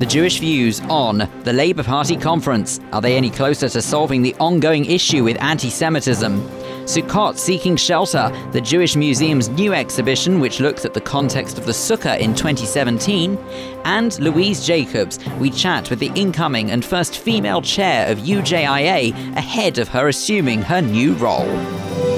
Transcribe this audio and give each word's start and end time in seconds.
The 0.00 0.06
Jewish 0.06 0.38
views 0.38 0.80
on 0.88 1.28
the 1.44 1.52
Labour 1.52 1.82
Party 1.82 2.16
conference. 2.16 2.80
Are 2.90 3.02
they 3.02 3.18
any 3.18 3.28
closer 3.28 3.68
to 3.68 3.82
solving 3.82 4.22
the 4.22 4.34
ongoing 4.36 4.86
issue 4.86 5.22
with 5.22 5.38
anti 5.42 5.68
Semitism? 5.68 6.40
Sukkot 6.86 7.36
Seeking 7.36 7.76
Shelter, 7.76 8.32
the 8.52 8.62
Jewish 8.62 8.96
Museum's 8.96 9.50
new 9.50 9.74
exhibition, 9.74 10.40
which 10.40 10.58
looks 10.58 10.86
at 10.86 10.94
the 10.94 11.02
context 11.02 11.58
of 11.58 11.66
the 11.66 11.72
Sukkah 11.72 12.18
in 12.18 12.34
2017. 12.34 13.36
And 13.84 14.18
Louise 14.20 14.66
Jacobs, 14.66 15.18
we 15.38 15.50
chat 15.50 15.90
with 15.90 15.98
the 15.98 16.10
incoming 16.14 16.70
and 16.70 16.82
first 16.82 17.18
female 17.18 17.60
chair 17.60 18.10
of 18.10 18.20
UJIA 18.20 19.12
ahead 19.36 19.76
of 19.76 19.88
her 19.88 20.08
assuming 20.08 20.62
her 20.62 20.80
new 20.80 21.12
role. 21.16 22.09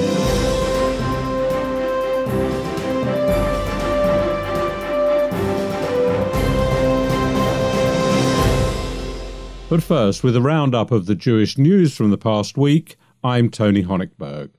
But 9.73 9.81
first, 9.81 10.23
with 10.23 10.35
a 10.35 10.39
roundup 10.39 10.91
of 10.91 11.07
the 11.07 11.15
Jewish 11.15 11.57
news 11.57 11.95
from 11.95 12.11
the 12.11 12.17
past 12.19 12.59
week, 12.59 12.95
I'm 13.23 13.49
Tony 13.49 13.81
Honigberg. 13.81 14.51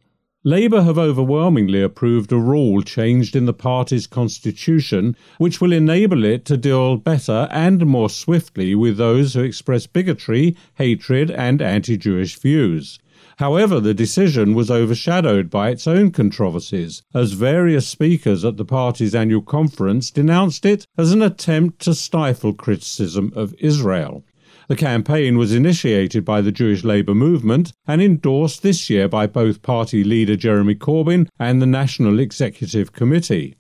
Labour 0.43 0.83
have 0.83 0.99
overwhelmingly 0.99 1.83
approved 1.83 2.33
a 2.33 2.37
rule 2.37 2.83
changed 2.83 3.37
in 3.37 3.45
the 3.45 3.53
party's 3.53 4.09
constitution 4.09 5.17
which 5.39 5.61
will 5.61 5.73
enable 5.73 6.25
it 6.25 6.45
to 6.47 6.57
deal 6.57 6.97
better 6.97 7.47
and 7.53 7.87
more 7.87 8.11
swiftly 8.11 8.75
with 8.75 8.97
those 8.97 9.35
who 9.35 9.43
express 9.45 9.87
bigotry, 9.87 10.57
hatred, 10.79 11.31
and 11.31 11.63
anti 11.63 11.97
Jewish 11.97 12.37
views. 12.37 12.99
However, 13.37 13.79
the 13.79 13.95
decision 13.95 14.53
was 14.53 14.69
overshadowed 14.69 15.49
by 15.49 15.71
its 15.71 15.87
own 15.87 16.11
controversies, 16.11 17.03
as 17.15 17.35
various 17.35 17.87
speakers 17.87 18.45
at 18.45 18.57
the 18.57 18.65
party's 18.65 19.15
annual 19.15 19.43
conference 19.43 20.11
denounced 20.11 20.67
it 20.67 20.89
as 20.99 21.13
an 21.13 21.23
attempt 21.23 21.79
to 21.83 21.95
stifle 21.95 22.53
criticism 22.53 23.33
of 23.37 23.55
Israel. 23.61 24.25
The 24.67 24.77
campaign 24.77 25.37
was 25.37 25.53
initiated 25.53 26.25
by 26.25 26.41
the 26.41 26.53
Jewish 26.53 26.85
Labour 26.85 27.15
movement 27.15 27.73
and 27.87 28.01
endorsed 28.01 28.63
this 28.63 28.89
year 28.89 29.09
by 29.09 29.27
both 29.27 29.61
party 29.61 30.03
leader 30.03 30.37
Jeremy 30.37 30.75
Corbyn 30.75 31.29
and 31.39 31.61
the 31.61 31.67
National 31.67 32.19
Executive 32.19 32.93
Committee. 32.93 33.57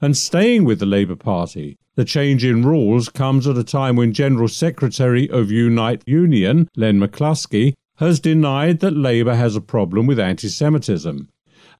And 0.00 0.16
staying 0.16 0.64
with 0.64 0.80
the 0.80 0.86
Labour 0.86 1.16
Party, 1.16 1.76
the 1.94 2.04
change 2.04 2.44
in 2.44 2.66
rules 2.66 3.08
comes 3.08 3.46
at 3.46 3.56
a 3.56 3.62
time 3.62 3.94
when 3.94 4.12
General 4.12 4.48
Secretary 4.48 5.30
of 5.30 5.52
Unite 5.52 6.02
Union, 6.06 6.68
Len 6.76 6.98
McCluskey, 6.98 7.74
has 7.98 8.18
denied 8.18 8.80
that 8.80 8.96
Labour 8.96 9.36
has 9.36 9.54
a 9.54 9.60
problem 9.60 10.08
with 10.08 10.18
anti 10.18 10.48
Semitism. 10.48 11.28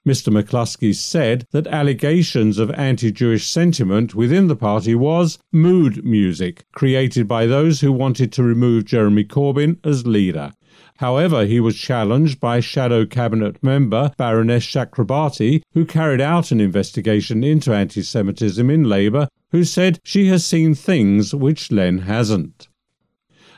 Mr. 0.06 0.30
McCluskey 0.30 0.94
said 0.94 1.46
that 1.52 1.66
allegations 1.66 2.58
of 2.58 2.70
anti 2.72 3.10
Jewish 3.10 3.46
sentiment 3.46 4.14
within 4.14 4.48
the 4.48 4.56
party 4.56 4.94
was 4.94 5.38
mood 5.50 6.04
music 6.04 6.66
created 6.72 7.26
by 7.26 7.46
those 7.46 7.80
who 7.80 7.90
wanted 7.90 8.30
to 8.32 8.42
remove 8.42 8.84
Jeremy 8.84 9.24
Corbyn 9.24 9.78
as 9.82 10.06
leader. 10.06 10.52
However, 10.98 11.46
he 11.46 11.58
was 11.58 11.76
challenged 11.76 12.38
by 12.38 12.60
shadow 12.60 13.06
cabinet 13.06 13.62
member 13.62 14.12
Baroness 14.18 14.66
Chakrabarti, 14.66 15.62
who 15.72 15.86
carried 15.86 16.20
out 16.20 16.50
an 16.50 16.60
investigation 16.60 17.42
into 17.42 17.72
anti 17.72 18.02
Semitism 18.02 18.68
in 18.68 18.84
Labour, 18.84 19.28
who 19.52 19.64
said 19.64 20.00
she 20.04 20.26
has 20.26 20.44
seen 20.44 20.74
things 20.74 21.34
which 21.34 21.72
Len 21.72 22.00
hasn't. 22.00 22.68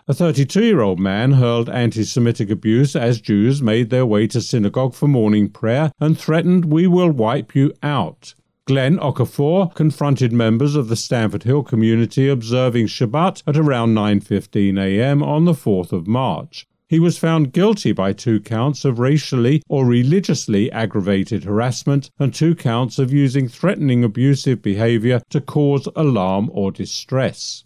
A 0.08 0.14
32 0.14 0.64
year 0.64 0.82
old 0.82 1.00
man 1.00 1.32
hurled 1.32 1.68
anti 1.68 2.04
Semitic 2.04 2.48
abuse 2.48 2.94
as 2.94 3.20
Jews 3.20 3.60
made 3.60 3.90
their 3.90 4.06
way 4.06 4.28
to 4.28 4.40
synagogue 4.40 4.94
for 4.94 5.08
morning 5.08 5.48
prayer 5.48 5.90
and 5.98 6.16
threatened, 6.16 6.66
We 6.66 6.86
will 6.86 7.10
wipe 7.10 7.56
you 7.56 7.74
out. 7.82 8.32
Glenn 8.68 8.98
Okafor 8.98 9.74
confronted 9.74 10.32
members 10.32 10.76
of 10.76 10.86
the 10.86 10.94
Stamford 10.94 11.42
Hill 11.42 11.64
community 11.64 12.28
observing 12.28 12.86
Shabbat 12.86 13.42
at 13.48 13.56
around 13.56 13.96
9:15 13.96 14.78
a.m. 14.78 15.24
on 15.24 15.44
the 15.44 15.54
4th 15.54 15.90
of 15.90 16.06
March. 16.06 16.68
He 16.88 17.00
was 17.00 17.18
found 17.18 17.52
guilty 17.52 17.90
by 17.90 18.12
two 18.12 18.38
counts 18.38 18.84
of 18.84 19.00
racially 19.00 19.60
or 19.68 19.84
religiously 19.84 20.70
aggravated 20.70 21.42
harassment 21.42 22.12
and 22.20 22.32
two 22.32 22.54
counts 22.54 23.00
of 23.00 23.12
using 23.12 23.48
threatening 23.48 24.04
abusive 24.04 24.62
behavior 24.62 25.20
to 25.30 25.40
cause 25.40 25.88
alarm 25.96 26.48
or 26.52 26.70
distress. 26.70 27.64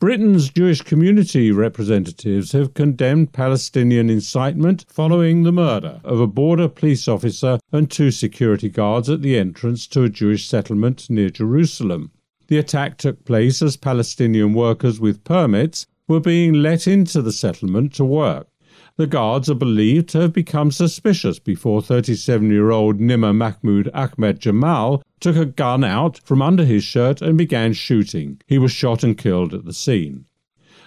Britain's 0.00 0.50
Jewish 0.50 0.82
community 0.82 1.52
representatives 1.52 2.50
have 2.50 2.74
condemned 2.74 3.32
Palestinian 3.32 4.10
incitement 4.10 4.84
following 4.88 5.44
the 5.44 5.52
murder 5.52 6.00
of 6.02 6.18
a 6.18 6.26
border 6.26 6.68
police 6.68 7.06
officer 7.06 7.60
and 7.70 7.88
two 7.88 8.10
security 8.10 8.68
guards 8.68 9.08
at 9.08 9.22
the 9.22 9.38
entrance 9.38 9.86
to 9.86 10.02
a 10.02 10.08
Jewish 10.08 10.48
settlement 10.48 11.08
near 11.08 11.30
Jerusalem. 11.30 12.10
The 12.48 12.58
attack 12.58 12.98
took 12.98 13.24
place 13.24 13.62
as 13.62 13.76
Palestinian 13.76 14.52
workers 14.52 14.98
with 14.98 15.22
permits 15.22 15.86
were 16.08 16.20
being 16.20 16.54
let 16.54 16.88
into 16.88 17.22
the 17.22 17.32
settlement 17.32 17.94
to 17.94 18.04
work. 18.04 18.48
The 18.96 19.06
guards 19.06 19.48
are 19.48 19.54
believed 19.54 20.08
to 20.10 20.20
have 20.20 20.32
become 20.32 20.70
suspicious 20.70 21.38
before 21.38 21.82
37 21.82 22.50
year 22.50 22.70
old 22.70 22.98
Nima 22.98 23.34
Mahmoud 23.34 23.90
Ahmed 23.94 24.40
Jamal 24.40 25.02
took 25.24 25.36
a 25.36 25.46
gun 25.46 25.82
out 25.82 26.20
from 26.22 26.42
under 26.42 26.66
his 26.66 26.84
shirt 26.84 27.22
and 27.22 27.38
began 27.38 27.72
shooting. 27.72 28.38
He 28.46 28.58
was 28.58 28.72
shot 28.72 29.02
and 29.02 29.16
killed 29.16 29.54
at 29.54 29.64
the 29.64 29.72
scene. 29.72 30.26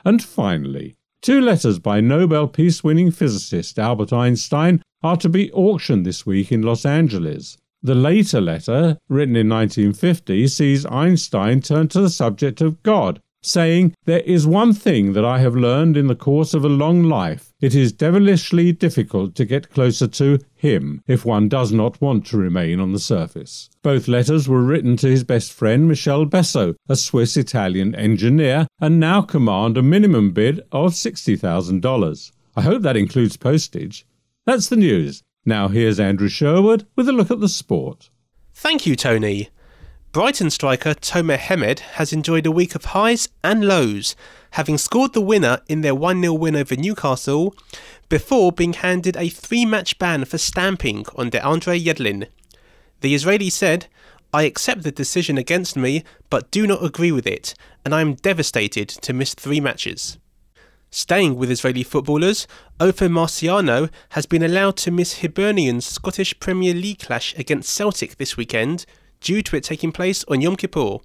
And 0.06 0.24
finally, 0.24 0.96
two 1.24 1.42
letters 1.42 1.80
by 1.80 2.02
Nobel 2.02 2.48
Peace 2.48 2.84
winning 2.84 3.10
physicist 3.10 3.80
Albert 3.80 4.14
Einstein 4.14 4.84
are 5.02 5.18
to 5.18 5.28
be 5.28 5.52
auctioned 5.54 6.06
this 6.06 6.28
week 6.28 6.52
in 6.52 6.62
Los 6.62 6.86
Angeles. 6.86 7.58
The 7.82 7.96
later 7.96 8.40
letter, 8.40 9.00
written 9.10 9.36
in 9.36 9.50
1950, 9.50 10.48
sees 10.50 10.86
Einstein 10.86 11.60
turn 11.60 11.88
to 11.88 12.02
the 12.02 12.10
subject 12.12 12.62
of 12.62 12.84
God 12.84 13.20
saying, 13.48 13.96
There 14.06 14.20
is 14.20 14.46
one 14.46 14.74
thing 14.74 15.14
that 15.14 15.26
I 15.26 15.40
have 15.40 15.56
learned 15.56 15.98
in 15.98 16.08
the 16.08 16.16
course 16.16 16.54
of 16.54 16.66
a 16.66 16.70
long 16.70 17.04
life. 17.04 17.54
It 17.60 17.74
is 17.74 17.92
devilishly 17.92 18.72
difficult 18.72 19.36
to 19.36 19.46
get 19.46 19.72
closer 19.72 20.08
to 20.08 20.40
Him 20.56 21.02
if 21.08 21.26
one 21.26 21.50
does 21.50 21.72
not 21.72 22.00
want 22.02 22.26
to 22.28 22.38
remain 22.38 22.80
on 22.80 22.92
the 22.92 23.00
surface. 23.00 23.70
Both 23.82 24.08
letters 24.08 24.48
were 24.48 24.62
written 24.62 24.98
to 24.98 25.08
his 25.08 25.24
best 25.24 25.54
friend 25.54 25.88
Michel 25.88 26.26
Besso, 26.26 26.76
a 26.90 26.96
Swiss 26.96 27.38
Italian 27.38 27.96
engineer, 27.96 28.68
and 28.80 29.00
now 29.00 29.22
command 29.22 29.78
a 29.78 29.82
minimum 29.84 30.32
bid 30.32 30.60
of 30.72 30.94
$60,000. 30.94 32.32
I 32.56 32.62
hope 32.62 32.82
that 32.82 32.98
includes 32.98 33.38
postage. 33.38 34.06
That's 34.46 34.70
the 34.70 34.76
news. 34.76 35.24
Now 35.46 35.68
here's 35.68 36.00
Andrew 36.00 36.28
Sherwood 36.28 36.86
with 36.96 37.08
a 37.08 37.14
look 37.14 37.32
at 37.32 37.40
the 37.40 37.50
sport. 37.50 38.10
Thank 38.54 38.86
you, 38.86 38.96
Tony. 38.96 39.50
Brighton 40.14 40.50
striker 40.50 40.94
Tomer 40.94 41.38
Hemed 41.38 41.80
has 41.80 42.14
enjoyed 42.14 42.46
a 42.46 42.52
week 42.52 42.76
of 42.76 42.86
highs 42.86 43.28
and 43.44 43.66
lows, 43.68 44.16
having 44.52 44.78
scored 44.78 45.14
the 45.14 45.22
winner 45.22 45.60
in 45.68 45.82
their 45.82 45.94
1 45.94 46.22
0 46.22 46.34
win 46.34 46.56
over 46.56 46.76
Newcastle 46.76 47.54
before 48.10 48.52
being 48.52 48.74
handed 48.74 49.18
a 49.18 49.30
three 49.30 49.66
match 49.66 50.00
ban 50.00 50.26
for 50.26 50.38
stamping 50.38 51.06
on 51.16 51.30
DeAndre 51.30 51.84
Yedlin. 51.84 52.28
The 53.02 53.14
Israeli 53.14 53.50
said, 53.50 53.88
I 54.34 54.44
accept 54.44 54.84
the 54.84 54.92
decision 54.92 55.38
against 55.38 55.76
me, 55.76 56.04
but 56.30 56.52
do 56.52 56.66
not 56.66 56.84
agree 56.84 57.12
with 57.12 57.28
it, 57.28 57.54
and 57.84 57.94
I 57.94 58.02
am 58.02 58.16
devastated 58.16 58.88
to 58.90 59.14
miss 59.14 59.34
three 59.34 59.60
matches. 59.60 60.18
Staying 60.90 61.36
with 61.36 61.52
Israeli 61.52 61.84
footballers, 61.84 62.48
Ofer 62.80 63.10
Marciano 63.10 63.92
has 64.12 64.26
been 64.26 64.42
allowed 64.42 64.78
to 64.78 64.92
miss 64.92 65.20
Hibernian's 65.22 65.86
Scottish 65.86 66.40
Premier 66.40 66.74
League 66.74 67.00
clash 67.00 67.36
against 67.38 67.70
Celtic 67.70 68.16
this 68.16 68.38
weekend 68.38 68.86
due 69.22 69.42
to 69.42 69.56
it 69.56 69.64
taking 69.64 69.92
place 69.92 70.24
on 70.26 70.42
Yom 70.42 70.56
Kippur. 70.56 70.98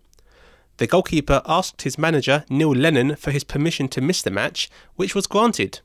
The 0.78 0.86
goalkeeper 0.86 1.42
asked 1.46 1.82
his 1.82 1.98
manager, 1.98 2.44
Neil 2.48 2.74
Lennon, 2.74 3.16
for 3.16 3.30
his 3.30 3.44
permission 3.44 3.88
to 3.88 4.00
miss 4.00 4.22
the 4.22 4.30
match, 4.30 4.70
which 4.96 5.14
was 5.14 5.26
granted. 5.26 5.80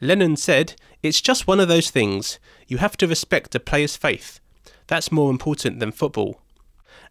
Lennon 0.00 0.36
said, 0.36 0.74
It's 1.02 1.20
just 1.20 1.46
one 1.46 1.60
of 1.60 1.68
those 1.68 1.90
things. 1.90 2.38
You 2.66 2.78
have 2.78 2.96
to 2.98 3.06
respect 3.06 3.54
a 3.54 3.60
player's 3.60 3.96
faith. 3.96 4.40
That's 4.86 5.12
more 5.12 5.30
important 5.30 5.80
than 5.80 5.92
football. 5.92 6.40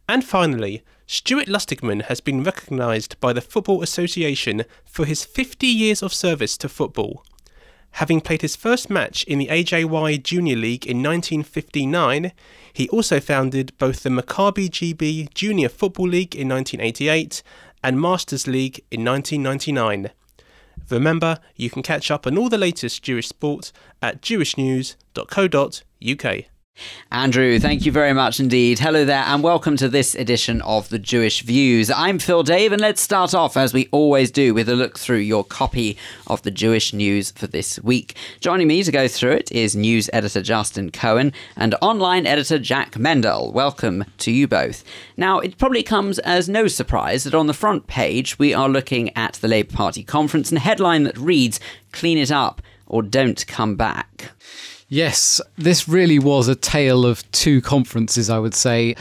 And 0.08 0.24
finally, 0.24 0.84
Stuart 1.06 1.47
Lustigman 1.47 2.03
has 2.03 2.22
been 2.22 2.44
recognised 2.44 3.20
by 3.20 3.34
the 3.34 3.41
Football 3.41 3.82
Association 3.82 4.64
for 4.85 5.06
his 5.06 5.23
50 5.23 5.66
years 5.68 6.03
of 6.03 6.14
service 6.14 6.58
to 6.58 6.70
football. 6.70 7.23
Having 7.94 8.22
played 8.22 8.41
his 8.41 8.56
first 8.56 8.90
match 8.90 9.24
in 9.24 9.40
the 9.40 9.47
AJY 9.47 10.24
Junior 10.24 10.56
League 10.56 10.86
in 10.86 11.03
1959, 11.03 12.32
he 12.72 12.88
also 12.90 13.20
founded 13.20 13.78
both 13.78 14.03
the 14.03 14.09
Maccabi 14.09 14.70
GB 14.70 15.34
Junior 15.34 15.70
Football 15.70 16.09
League 16.09 16.36
in 16.36 16.47
1988 16.47 17.44
and 17.84 18.00
Masters 18.00 18.47
League 18.47 18.86
in 18.91 19.03
1999. 19.03 20.12
Remember, 20.90 21.40
you 21.56 21.70
can 21.70 21.84
catch 21.84 22.09
up 22.09 22.26
on 22.26 22.38
all 22.38 22.50
the 22.50 22.58
latest 22.58 23.03
Jewish 23.03 23.28
sport 23.28 23.72
at 24.02 24.22
jewishnews.co.uk. 24.22 26.46
Andrew, 27.11 27.59
thank 27.59 27.85
you 27.85 27.91
very 27.91 28.14
much 28.14 28.40
indeed. 28.40 28.79
Hello 28.79 29.03
there, 29.03 29.23
and 29.26 29.41
welcome 29.41 29.76
to 29.78 29.90
this 29.90 30.14
edition 30.16 30.61
of 30.61 30.90
the 30.90 30.99
Jewish 30.99 31.41
Views. 31.41 31.90
I'm 31.90 32.20
Phil 32.20 32.43
Dave, 32.43 32.72
and 32.72 32.81
let's 32.81 33.02
start 33.02 33.34
off, 33.34 33.58
as 33.58 33.73
we 33.73 33.90
always 33.91 34.29
do, 34.29 34.53
with 34.53 34.70
a 34.70 34.76
look 34.76 34.99
through 34.99 35.17
your 35.17 35.43
copy 35.43 35.97
of 36.28 36.43
the 36.43 36.52
Jewish 36.52 36.93
news 36.93 37.31
for 37.31 37.47
this 37.47 37.79
week. 37.79 38.16
Joining 38.40 38.67
me 38.67 38.84
to 38.84 38.91
go 38.91 39.08
through 39.08 39.31
it 39.31 39.52
is 39.52 39.76
news 39.76 40.09
editor 40.14 40.41
Justin 40.41 40.91
Cohen 40.91 41.34
and 41.55 41.76
online 41.81 42.28
editor 42.28 42.59
Jack 42.59 42.97
Mendel. 42.97 43.52
Welcome 43.52 44.05
to 44.20 44.32
you 44.32 44.47
both. 44.47 44.84
Now, 45.17 45.40
it 45.40 45.58
probably 45.58 45.84
comes 45.84 46.20
as 46.20 46.47
no 46.47 46.67
surprise 46.67 47.23
that 47.23 47.34
on 47.34 47.47
the 47.47 47.53
front 47.53 47.87
page 47.87 48.37
we 48.37 48.53
are 48.53 48.70
looking 48.70 49.16
at 49.17 49.34
the 49.34 49.47
Labour 49.47 49.75
Party 49.75 50.03
conference 50.03 50.49
and 50.49 50.58
a 50.58 50.61
headline 50.61 51.03
that 51.03 51.17
reads, 51.17 51.59
Clean 51.91 52.17
it 52.17 52.32
up 52.32 52.61
or 52.90 53.03
don't 53.03 53.46
come 53.47 53.75
back. 53.75 54.32
Yes, 54.91 55.40
this 55.56 55.88
really 55.88 56.18
was 56.18 56.47
a 56.47 56.56
tale 56.56 57.06
of 57.06 57.30
two 57.32 57.62
conferences, 57.62 58.28
I 58.28 58.40
would 58.40 58.56
say. 58.56 58.96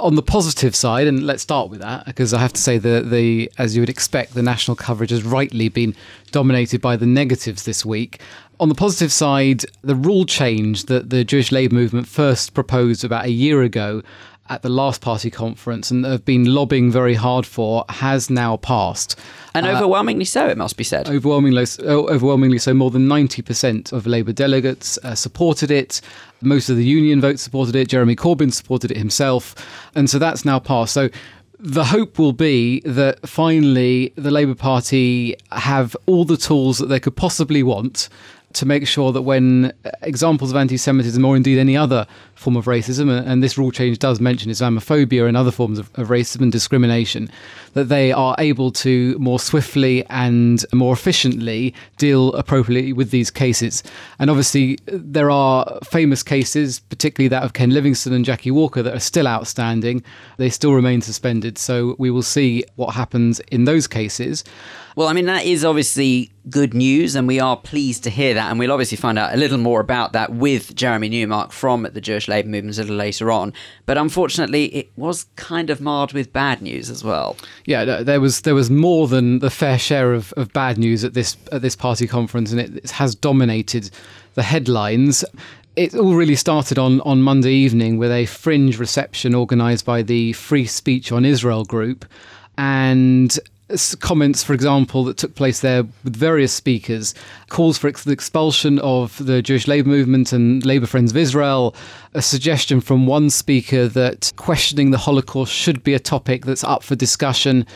On 0.00 0.14
the 0.14 0.22
positive 0.22 0.74
side, 0.74 1.06
and 1.06 1.26
let's 1.26 1.42
start 1.42 1.68
with 1.68 1.80
that, 1.80 2.06
because 2.06 2.32
I 2.32 2.40
have 2.40 2.54
to 2.54 2.60
say 2.60 2.78
that 2.78 3.10
the, 3.10 3.52
as 3.58 3.76
you 3.76 3.82
would 3.82 3.90
expect, 3.90 4.32
the 4.32 4.42
national 4.42 4.74
coverage 4.74 5.10
has 5.10 5.22
rightly 5.22 5.68
been 5.68 5.94
dominated 6.30 6.80
by 6.80 6.96
the 6.96 7.04
negatives 7.04 7.64
this 7.64 7.84
week. 7.84 8.22
On 8.58 8.70
the 8.70 8.74
positive 8.74 9.12
side, 9.12 9.64
the 9.82 9.94
rule 9.94 10.24
change 10.24 10.86
that 10.86 11.10
the 11.10 11.24
Jewish 11.24 11.52
Labour 11.52 11.74
movement 11.74 12.08
first 12.08 12.54
proposed 12.54 13.04
about 13.04 13.26
a 13.26 13.30
year 13.30 13.60
ago 13.62 14.02
at 14.48 14.62
the 14.62 14.70
last 14.70 15.02
party 15.02 15.30
conference 15.30 15.90
and 15.90 16.06
have 16.06 16.24
been 16.24 16.54
lobbying 16.54 16.90
very 16.90 17.14
hard 17.14 17.44
for 17.44 17.84
has 17.90 18.30
now 18.30 18.56
passed. 18.56 19.18
And 19.54 19.66
uh, 19.66 19.76
overwhelmingly 19.76 20.24
so, 20.24 20.48
it 20.48 20.58
must 20.58 20.76
be 20.76 20.84
said. 20.84 21.08
Overwhelmingly, 21.08 21.64
overwhelmingly 21.80 22.58
so, 22.58 22.74
more 22.74 22.90
than 22.90 23.06
90% 23.06 23.92
of 23.92 24.06
Labour 24.06 24.32
delegates 24.32 24.98
uh, 25.04 25.14
supported 25.14 25.70
it. 25.70 26.00
Most 26.40 26.68
of 26.68 26.76
the 26.76 26.84
union 26.84 27.20
votes 27.20 27.42
supported 27.42 27.76
it. 27.76 27.88
Jeremy 27.88 28.16
Corbyn 28.16 28.52
supported 28.52 28.90
it 28.90 28.96
himself. 28.96 29.54
And 29.94 30.10
so 30.10 30.18
that's 30.18 30.44
now 30.44 30.58
passed. 30.58 30.92
So 30.92 31.08
the 31.58 31.84
hope 31.84 32.18
will 32.18 32.32
be 32.32 32.80
that 32.80 33.26
finally 33.28 34.12
the 34.16 34.30
Labour 34.30 34.54
Party 34.54 35.36
have 35.52 35.96
all 36.06 36.24
the 36.24 36.36
tools 36.36 36.78
that 36.78 36.86
they 36.86 37.00
could 37.00 37.16
possibly 37.16 37.62
want 37.62 38.08
to 38.54 38.66
make 38.66 38.86
sure 38.86 39.12
that 39.12 39.22
when 39.22 39.72
uh, 39.84 39.90
examples 40.02 40.50
of 40.50 40.56
anti 40.56 40.76
Semitism 40.76 41.24
or 41.24 41.36
indeed 41.36 41.58
any 41.58 41.76
other 41.76 42.06
form 42.34 42.56
of 42.56 42.64
racism, 42.64 43.08
uh, 43.08 43.22
and 43.26 43.42
this 43.42 43.58
rule 43.58 43.70
change 43.70 43.98
does 43.98 44.20
mention 44.20 44.50
Islamophobia 44.50 45.28
and 45.28 45.36
other 45.36 45.50
forms 45.50 45.78
of, 45.78 45.90
of, 45.94 46.08
racism 46.08 46.42
and 46.42 46.52
discrimination, 46.52 47.30
that 47.74 47.88
they 47.88 48.12
are 48.12 48.34
able 48.38 48.70
to 48.70 49.18
more 49.18 49.38
swiftly 49.38 50.04
and 50.06 50.64
more 50.72 50.92
efficiently 50.92 51.74
deal 51.98 52.32
appropriately 52.34 52.92
with 52.92 53.10
these 53.10 53.30
cases. 53.30 53.82
And 54.18 54.30
obviously, 54.30 54.78
there 54.86 55.30
are 55.30 55.78
famous 55.84 56.22
cases, 56.22 56.80
particularly 56.80 57.28
that 57.28 57.42
of 57.42 57.52
Ken 57.52 57.70
Livingstone 57.70 58.14
and 58.14 58.24
Jackie 58.24 58.50
Walker, 58.50 58.82
that 58.82 58.94
are 58.94 59.00
still 59.00 59.26
outstanding. 59.26 60.02
They 60.36 60.50
still 60.50 60.72
remain 60.72 61.02
suspended. 61.02 61.58
So 61.58 61.96
we 61.98 62.10
will 62.10 62.22
see 62.22 62.64
what 62.76 62.94
happens 62.94 63.40
in 63.50 63.64
those 63.64 63.86
cases. 63.86 64.44
Well, 64.96 65.08
I 65.08 65.12
mean, 65.12 65.26
that 65.26 65.44
is 65.44 65.64
obviously 65.64 66.30
good 66.48 66.72
news, 66.72 67.16
and 67.16 67.26
we 67.26 67.40
are 67.40 67.56
pleased 67.56 68.04
to 68.04 68.10
hear 68.10 68.34
that. 68.34 68.50
And 68.50 68.58
we'll 68.58 68.70
obviously 68.70 68.96
find 68.96 69.18
out 69.18 69.34
a 69.34 69.36
little 69.36 69.58
more 69.58 69.80
about 69.80 70.12
that 70.12 70.32
with 70.32 70.74
Jeremy 70.76 71.08
Newmark 71.08 71.52
from 71.52 71.88
the 71.92 72.00
Jewish 72.00 72.28
Labour 72.28 72.48
Movement 72.48 72.78
a 72.78 72.82
little 72.82 72.96
later 72.96 73.32
on. 73.32 73.52
But 73.86 73.98
unfortunately, 73.98 74.66
it 74.66 74.92
was 74.96 75.26
kind 75.36 75.70
of 75.70 75.80
marred 75.80 76.12
with 76.12 76.32
bad 76.32 76.62
news 76.62 76.90
as 76.90 77.02
well. 77.02 77.36
Yeah, 77.64 78.02
there 78.02 78.20
was 78.20 78.42
there 78.42 78.54
was 78.54 78.70
more 78.70 79.08
than 79.08 79.40
the 79.40 79.50
fair 79.50 79.78
share 79.78 80.12
of, 80.12 80.32
of 80.34 80.52
bad 80.52 80.78
news 80.78 81.02
at 81.02 81.14
this 81.14 81.36
at 81.50 81.62
this 81.62 81.74
party 81.74 82.06
conference, 82.06 82.52
and 82.52 82.60
it, 82.60 82.76
it 82.76 82.90
has 82.92 83.14
dominated 83.14 83.90
the 84.34 84.42
headlines 84.42 85.24
it 85.76 85.94
all 85.94 86.14
really 86.14 86.36
started 86.36 86.78
on, 86.78 87.00
on 87.00 87.20
Monday 87.20 87.52
evening 87.52 87.98
with 87.98 88.12
a 88.12 88.26
fringe 88.26 88.78
reception 88.78 89.34
organised 89.34 89.84
by 89.84 90.02
the 90.02 90.32
Free 90.34 90.66
Speech 90.66 91.10
on 91.10 91.24
Israel 91.24 91.64
group. 91.64 92.04
And 92.56 93.36
comments, 94.00 94.44
for 94.44 94.52
example, 94.52 95.04
that 95.04 95.16
took 95.16 95.34
place 95.34 95.60
there 95.60 95.84
with 96.04 96.14
various 96.14 96.52
speakers, 96.52 97.14
calls 97.48 97.78
for 97.78 97.90
the 97.90 98.12
expulsion 98.12 98.78
of 98.80 99.24
the 99.24 99.40
Jewish 99.40 99.66
Labour 99.66 99.88
movement 99.88 100.32
and 100.32 100.64
Labour 100.64 100.86
Friends 100.86 101.12
of 101.12 101.16
Israel, 101.16 101.74
a 102.12 102.22
suggestion 102.22 102.80
from 102.80 103.06
one 103.06 103.30
speaker 103.30 103.88
that 103.88 104.32
questioning 104.36 104.90
the 104.90 104.98
Holocaust 104.98 105.52
should 105.52 105.82
be 105.82 105.94
a 105.94 105.98
topic 105.98 106.44
that's 106.44 106.64
up 106.64 106.82
for 106.82 106.94
discussion. 106.94 107.66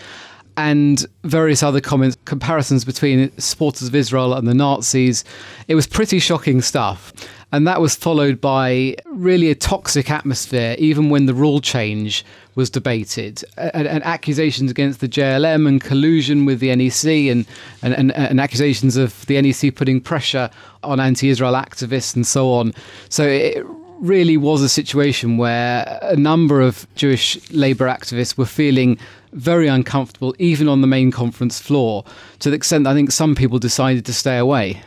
And 0.56 1.06
various 1.22 1.62
other 1.62 1.80
comments, 1.80 2.16
comparisons 2.24 2.84
between 2.84 3.30
supporters 3.38 3.86
of 3.86 3.94
Israel 3.94 4.34
and 4.34 4.46
the 4.46 4.54
Nazis. 4.54 5.22
It 5.68 5.76
was 5.76 5.86
pretty 5.86 6.18
shocking 6.18 6.62
stuff. 6.62 7.12
And 7.52 7.66
that 7.66 7.80
was 7.80 7.94
followed 7.94 8.40
by 8.40 8.96
really 9.06 9.50
a 9.50 9.54
toxic 9.54 10.10
atmosphere, 10.10 10.74
even 10.78 11.10
when 11.10 11.26
the 11.26 11.32
rule 11.32 11.60
change 11.60 12.24
was 12.58 12.68
debated, 12.68 13.44
and, 13.56 13.86
and, 13.86 14.02
accusations 14.02 14.68
against 14.68 14.98
the 14.98 15.08
JLM 15.08 15.68
and 15.68 15.80
collusion 15.80 16.44
with 16.44 16.58
the 16.58 16.74
NEC, 16.74 17.30
and, 17.30 17.46
and, 17.82 17.94
and, 17.94 18.10
and 18.10 18.40
accusations 18.40 18.96
of 18.96 19.24
the 19.26 19.40
NEC 19.40 19.76
putting 19.76 20.00
pressure 20.00 20.50
on 20.82 20.98
anti 20.98 21.28
Israel 21.28 21.52
activists 21.52 22.16
and 22.16 22.26
so 22.26 22.50
on. 22.52 22.74
So 23.10 23.22
it 23.22 23.64
really 24.00 24.36
was 24.36 24.62
a 24.62 24.68
situation 24.68 25.36
where 25.36 25.98
a 26.02 26.16
number 26.16 26.60
of 26.60 26.86
Jewish 26.94 27.50
labour 27.50 27.86
activists 27.86 28.36
were 28.36 28.46
feeling 28.46 28.98
very 29.32 29.68
uncomfortable, 29.68 30.34
even 30.38 30.68
on 30.68 30.80
the 30.80 30.86
main 30.86 31.10
conference 31.10 31.60
floor, 31.60 32.04
to 32.38 32.50
the 32.50 32.56
extent 32.56 32.84
that 32.84 32.90
I 32.90 32.94
think 32.94 33.10
some 33.10 33.34
people 33.34 33.58
decided 33.58 34.06
to 34.06 34.12
stay 34.12 34.38
away. 34.38 34.82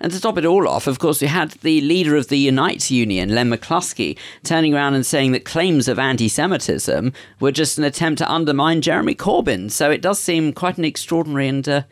And 0.00 0.12
to 0.12 0.20
top 0.20 0.36
it 0.36 0.44
all 0.44 0.68
off, 0.68 0.86
of 0.86 0.98
course, 0.98 1.22
we 1.22 1.26
had 1.26 1.52
the 1.62 1.80
leader 1.80 2.16
of 2.16 2.28
the 2.28 2.38
Unite 2.38 2.90
Union, 2.90 3.34
Len 3.34 3.50
McCluskey, 3.50 4.18
turning 4.42 4.74
around 4.74 4.94
and 4.94 5.06
saying 5.06 5.32
that 5.32 5.44
claims 5.44 5.88
of 5.88 5.98
anti 5.98 6.28
Semitism 6.28 7.12
were 7.40 7.52
just 7.52 7.78
an 7.78 7.84
attempt 7.84 8.18
to 8.18 8.30
undermine 8.30 8.82
Jeremy 8.82 9.14
Corbyn. 9.14 9.70
So 9.70 9.90
it 9.90 10.02
does 10.02 10.18
seem 10.18 10.52
quite 10.52 10.76
an 10.76 10.84
extraordinary 10.84 11.48
and 11.48 11.66
uh, 11.68 11.82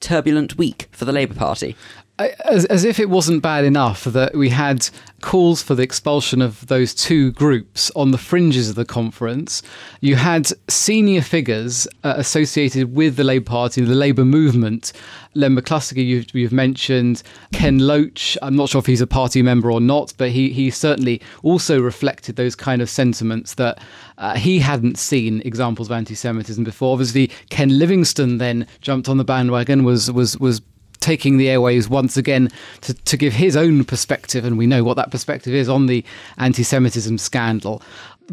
turbulent 0.00 0.58
week 0.58 0.88
for 0.92 1.06
the 1.06 1.12
Labour 1.12 1.34
Party. 1.34 1.76
As, 2.16 2.64
as 2.66 2.84
if 2.84 3.00
it 3.00 3.10
wasn't 3.10 3.42
bad 3.42 3.64
enough 3.64 4.04
that 4.04 4.36
we 4.36 4.50
had 4.50 4.88
calls 5.20 5.62
for 5.62 5.74
the 5.74 5.82
expulsion 5.82 6.40
of 6.40 6.64
those 6.68 6.94
two 6.94 7.32
groups 7.32 7.90
on 7.96 8.12
the 8.12 8.18
fringes 8.18 8.68
of 8.68 8.76
the 8.76 8.84
conference. 8.84 9.62
You 10.00 10.14
had 10.14 10.48
senior 10.68 11.22
figures 11.22 11.88
uh, 12.04 12.14
associated 12.16 12.94
with 12.94 13.16
the 13.16 13.24
Labour 13.24 13.46
Party, 13.46 13.82
the 13.82 13.94
Labour 13.94 14.24
movement. 14.24 14.92
Len 15.34 15.56
McCluskey, 15.56 16.06
you've, 16.06 16.32
you've, 16.34 16.52
mentioned. 16.52 17.24
Ken 17.52 17.78
Loach, 17.78 18.38
I'm 18.42 18.54
not 18.54 18.68
sure 18.68 18.78
if 18.78 18.86
he's 18.86 19.00
a 19.00 19.06
party 19.08 19.42
member 19.42 19.72
or 19.72 19.80
not, 19.80 20.12
but 20.16 20.30
he, 20.30 20.50
he 20.50 20.70
certainly 20.70 21.20
also 21.42 21.80
reflected 21.80 22.36
those 22.36 22.54
kind 22.54 22.80
of 22.80 22.88
sentiments 22.88 23.54
that 23.54 23.80
uh, 24.18 24.36
he 24.36 24.60
hadn't 24.60 24.98
seen 24.98 25.40
examples 25.44 25.88
of 25.88 25.92
anti 25.92 26.14
Semitism 26.14 26.62
before. 26.62 26.92
Obviously, 26.92 27.32
Ken 27.50 27.76
Livingstone 27.76 28.38
then 28.38 28.68
jumped 28.82 29.08
on 29.08 29.16
the 29.16 29.24
bandwagon, 29.24 29.82
was, 29.82 30.12
was, 30.12 30.38
was 30.38 30.60
taking 31.04 31.36
the 31.36 31.48
airwaves 31.48 31.88
once 31.88 32.16
again 32.16 32.50
to, 32.80 32.94
to 32.94 33.16
give 33.16 33.34
his 33.34 33.56
own 33.56 33.84
perspective, 33.84 34.44
and 34.44 34.56
we 34.56 34.66
know 34.66 34.82
what 34.82 34.96
that 34.96 35.10
perspective 35.10 35.54
is 35.54 35.68
on 35.68 35.86
the 35.86 36.02
anti 36.38 36.62
Semitism 36.62 37.18
scandal. 37.18 37.82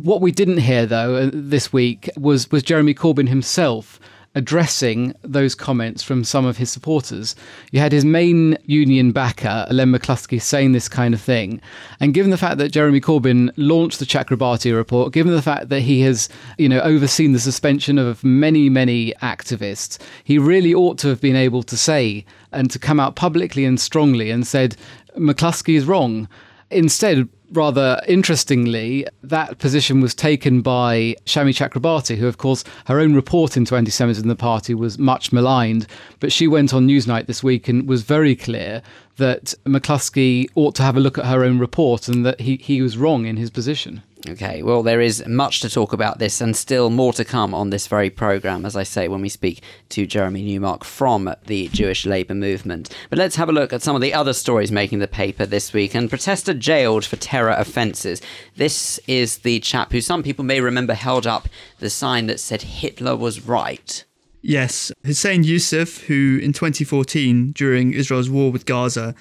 What 0.02 0.22
we 0.22 0.32
didn't 0.32 0.60
hear, 0.60 0.86
though, 0.86 1.16
uh, 1.16 1.30
this 1.34 1.74
week 1.74 2.10
was, 2.18 2.50
was 2.50 2.64
Jeremy 2.64 2.94
Corbyn 2.94 3.28
himself 3.28 4.00
addressing 4.34 5.14
those 5.24 5.56
comments 5.56 6.02
from 6.02 6.24
some 6.24 6.46
of 6.46 6.56
his 6.56 6.72
supporters. 6.72 7.36
You 7.72 7.82
had 7.82 7.92
his 7.92 8.06
main 8.06 8.58
union 8.66 9.12
backer, 9.12 9.68
Len 9.70 9.92
McCluskey, 9.92 10.42
saying 10.42 10.72
this 10.72 10.88
kind 10.88 11.14
of 11.14 11.20
thing. 11.20 11.62
And 12.00 12.14
given 12.14 12.32
the 12.32 12.38
fact 12.38 12.58
that 12.60 12.72
Jeremy 12.72 13.02
Corbyn 13.02 13.52
launched 13.58 14.00
the 14.00 14.06
Chakrabarti 14.06 14.74
report, 14.74 15.12
given 15.12 15.34
the 15.34 15.42
fact 15.42 15.68
that 15.68 15.82
he 15.82 16.02
has, 16.02 16.30
you 16.58 16.70
know, 16.70 16.80
overseen 16.80 17.34
the 17.34 17.40
suspension 17.40 17.98
of 17.98 18.24
many, 18.24 18.70
many 18.70 19.14
activists, 19.22 19.98
he 20.24 20.38
really 20.38 20.74
ought 20.74 20.98
to 21.00 21.10
have 21.10 21.20
been 21.20 21.36
able 21.36 21.64
to 21.64 21.76
say 21.76 22.26
and 22.52 22.70
to 22.72 22.80
come 22.80 23.00
out 23.00 23.16
publicly 23.16 23.66
and 23.66 23.80
strongly 23.80 24.30
and 24.30 24.46
said, 24.46 24.76
McCluskey 25.18 25.76
is 25.76 25.86
wrong. 25.86 26.28
Instead, 26.70 27.28
rather 27.52 28.02
interestingly, 28.08 29.06
that 29.24 29.58
position 29.58 30.02
was 30.02 30.16
taken 30.16 30.62
by 30.62 31.16
Shami 31.26 31.54
Chakrabarti, 31.54 32.18
who, 32.18 32.28
of 32.28 32.38
course, 32.38 32.64
her 32.86 33.00
own 33.00 33.14
report 33.14 33.58
into 33.58 33.76
anti 33.76 33.92
Semitism 33.92 34.24
in 34.24 34.30
the 34.30 34.36
party 34.36 34.74
was 34.74 34.98
much 34.98 35.32
maligned. 35.32 35.86
But 36.20 36.32
she 36.32 36.48
went 36.48 36.74
on 36.74 36.88
Newsnight 36.88 37.28
this 37.28 37.44
week 37.44 37.68
and 37.68 37.88
was 37.88 38.04
very 38.04 38.36
clear 38.36 38.82
that 39.18 39.54
McCluskey 39.66 40.48
ought 40.56 40.76
to 40.76 40.84
have 40.84 40.98
a 40.98 41.02
look 41.02 41.18
at 41.18 41.26
her 41.26 41.44
own 41.44 41.60
report 41.60 42.08
and 42.08 42.26
that 42.26 42.40
he, 42.40 42.56
he 42.58 42.82
was 42.82 42.98
wrong 42.98 43.26
in 43.26 43.38
his 43.38 43.50
position. 43.50 44.02
Okay, 44.30 44.62
well, 44.62 44.84
there 44.84 45.02
is 45.02 45.26
much 45.26 45.62
to 45.62 45.70
talk 45.70 45.94
about 45.94 46.20
this 46.20 46.42
and 46.42 46.56
still 46.56 46.92
more 46.92 47.12
to 47.14 47.26
come 47.26 47.56
on 47.56 47.72
this 47.72 47.88
very 47.88 48.10
programme, 48.12 48.66
as 48.66 48.76
I 48.76 48.84
say, 48.84 49.08
when 49.08 49.22
we 49.22 49.30
speak 49.30 49.64
to 49.90 50.06
Jeremy 50.06 50.44
Newmark 50.44 50.84
from 50.84 51.34
the 51.48 51.70
Jewish 51.70 52.06
Labour 52.06 52.36
Movement. 52.36 52.96
But 53.10 53.18
let's 53.18 53.36
have 53.36 53.50
a 53.50 53.54
look 53.54 53.74
at 53.74 53.82
some 53.82 53.96
of 53.96 54.02
the 54.02 54.14
other 54.14 54.34
stories 54.34 54.72
making 54.72 55.00
the 55.00 55.08
paper 55.08 55.48
this 55.48 55.74
week. 55.74 55.96
And 55.96 56.10
protester 56.10 56.54
jailed 56.54 57.04
for 57.04 57.16
terror 57.16 57.56
offences. 57.58 58.22
This 58.56 59.00
is 59.08 59.40
the 59.40 59.60
chap 59.60 59.92
who 59.92 60.02
some 60.02 60.22
people 60.22 60.46
may 60.46 60.62
remember 60.62 60.94
held 60.94 61.26
up 61.26 61.50
the 61.80 61.90
sign 61.90 62.28
that 62.28 62.40
said 62.40 62.62
Hitler 62.62 63.16
was 63.16 63.48
right. 63.48 64.06
Yes, 64.44 64.92
Hussein 65.04 65.44
Yusuf, 65.44 66.02
who 66.04 66.40
in 66.42 66.54
2014, 66.54 67.52
during 67.52 67.94
Israel's 67.94 68.30
war 68.30 68.52
with 68.52 68.66
Gaza, 68.66 69.14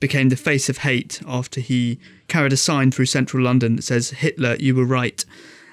became 0.00 0.28
the 0.28 0.36
face 0.36 0.68
of 0.68 0.78
hate 0.78 1.20
after 1.26 1.60
he 1.60 1.98
carried 2.28 2.52
a 2.52 2.56
sign 2.56 2.90
through 2.90 3.06
central 3.06 3.42
London 3.42 3.76
that 3.76 3.82
says, 3.82 4.10
Hitler, 4.10 4.56
you 4.58 4.74
were 4.74 4.84
right. 4.84 5.24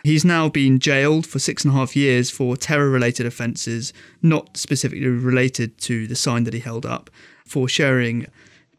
He's 0.03 0.25
now 0.25 0.50
been 0.50 0.80
jailed 0.80 1.25
for 1.25 1.39
six 1.39 1.63
and 1.63 1.74
a 1.74 1.77
half 1.77 1.96
years 1.96 2.30
for 2.30 2.58
terror 2.58 2.89
related 2.89 3.25
offences, 3.25 3.94
not 4.22 4.58
specifically 4.58 5.08
related 5.08 5.77
to 5.80 6.08
the 6.08 6.15
sign 6.15 6.44
that 6.44 6.53
he 6.53 6.60
held 6.60 6.86
up, 6.86 7.10
for 7.46 7.70
sharing 7.70 8.27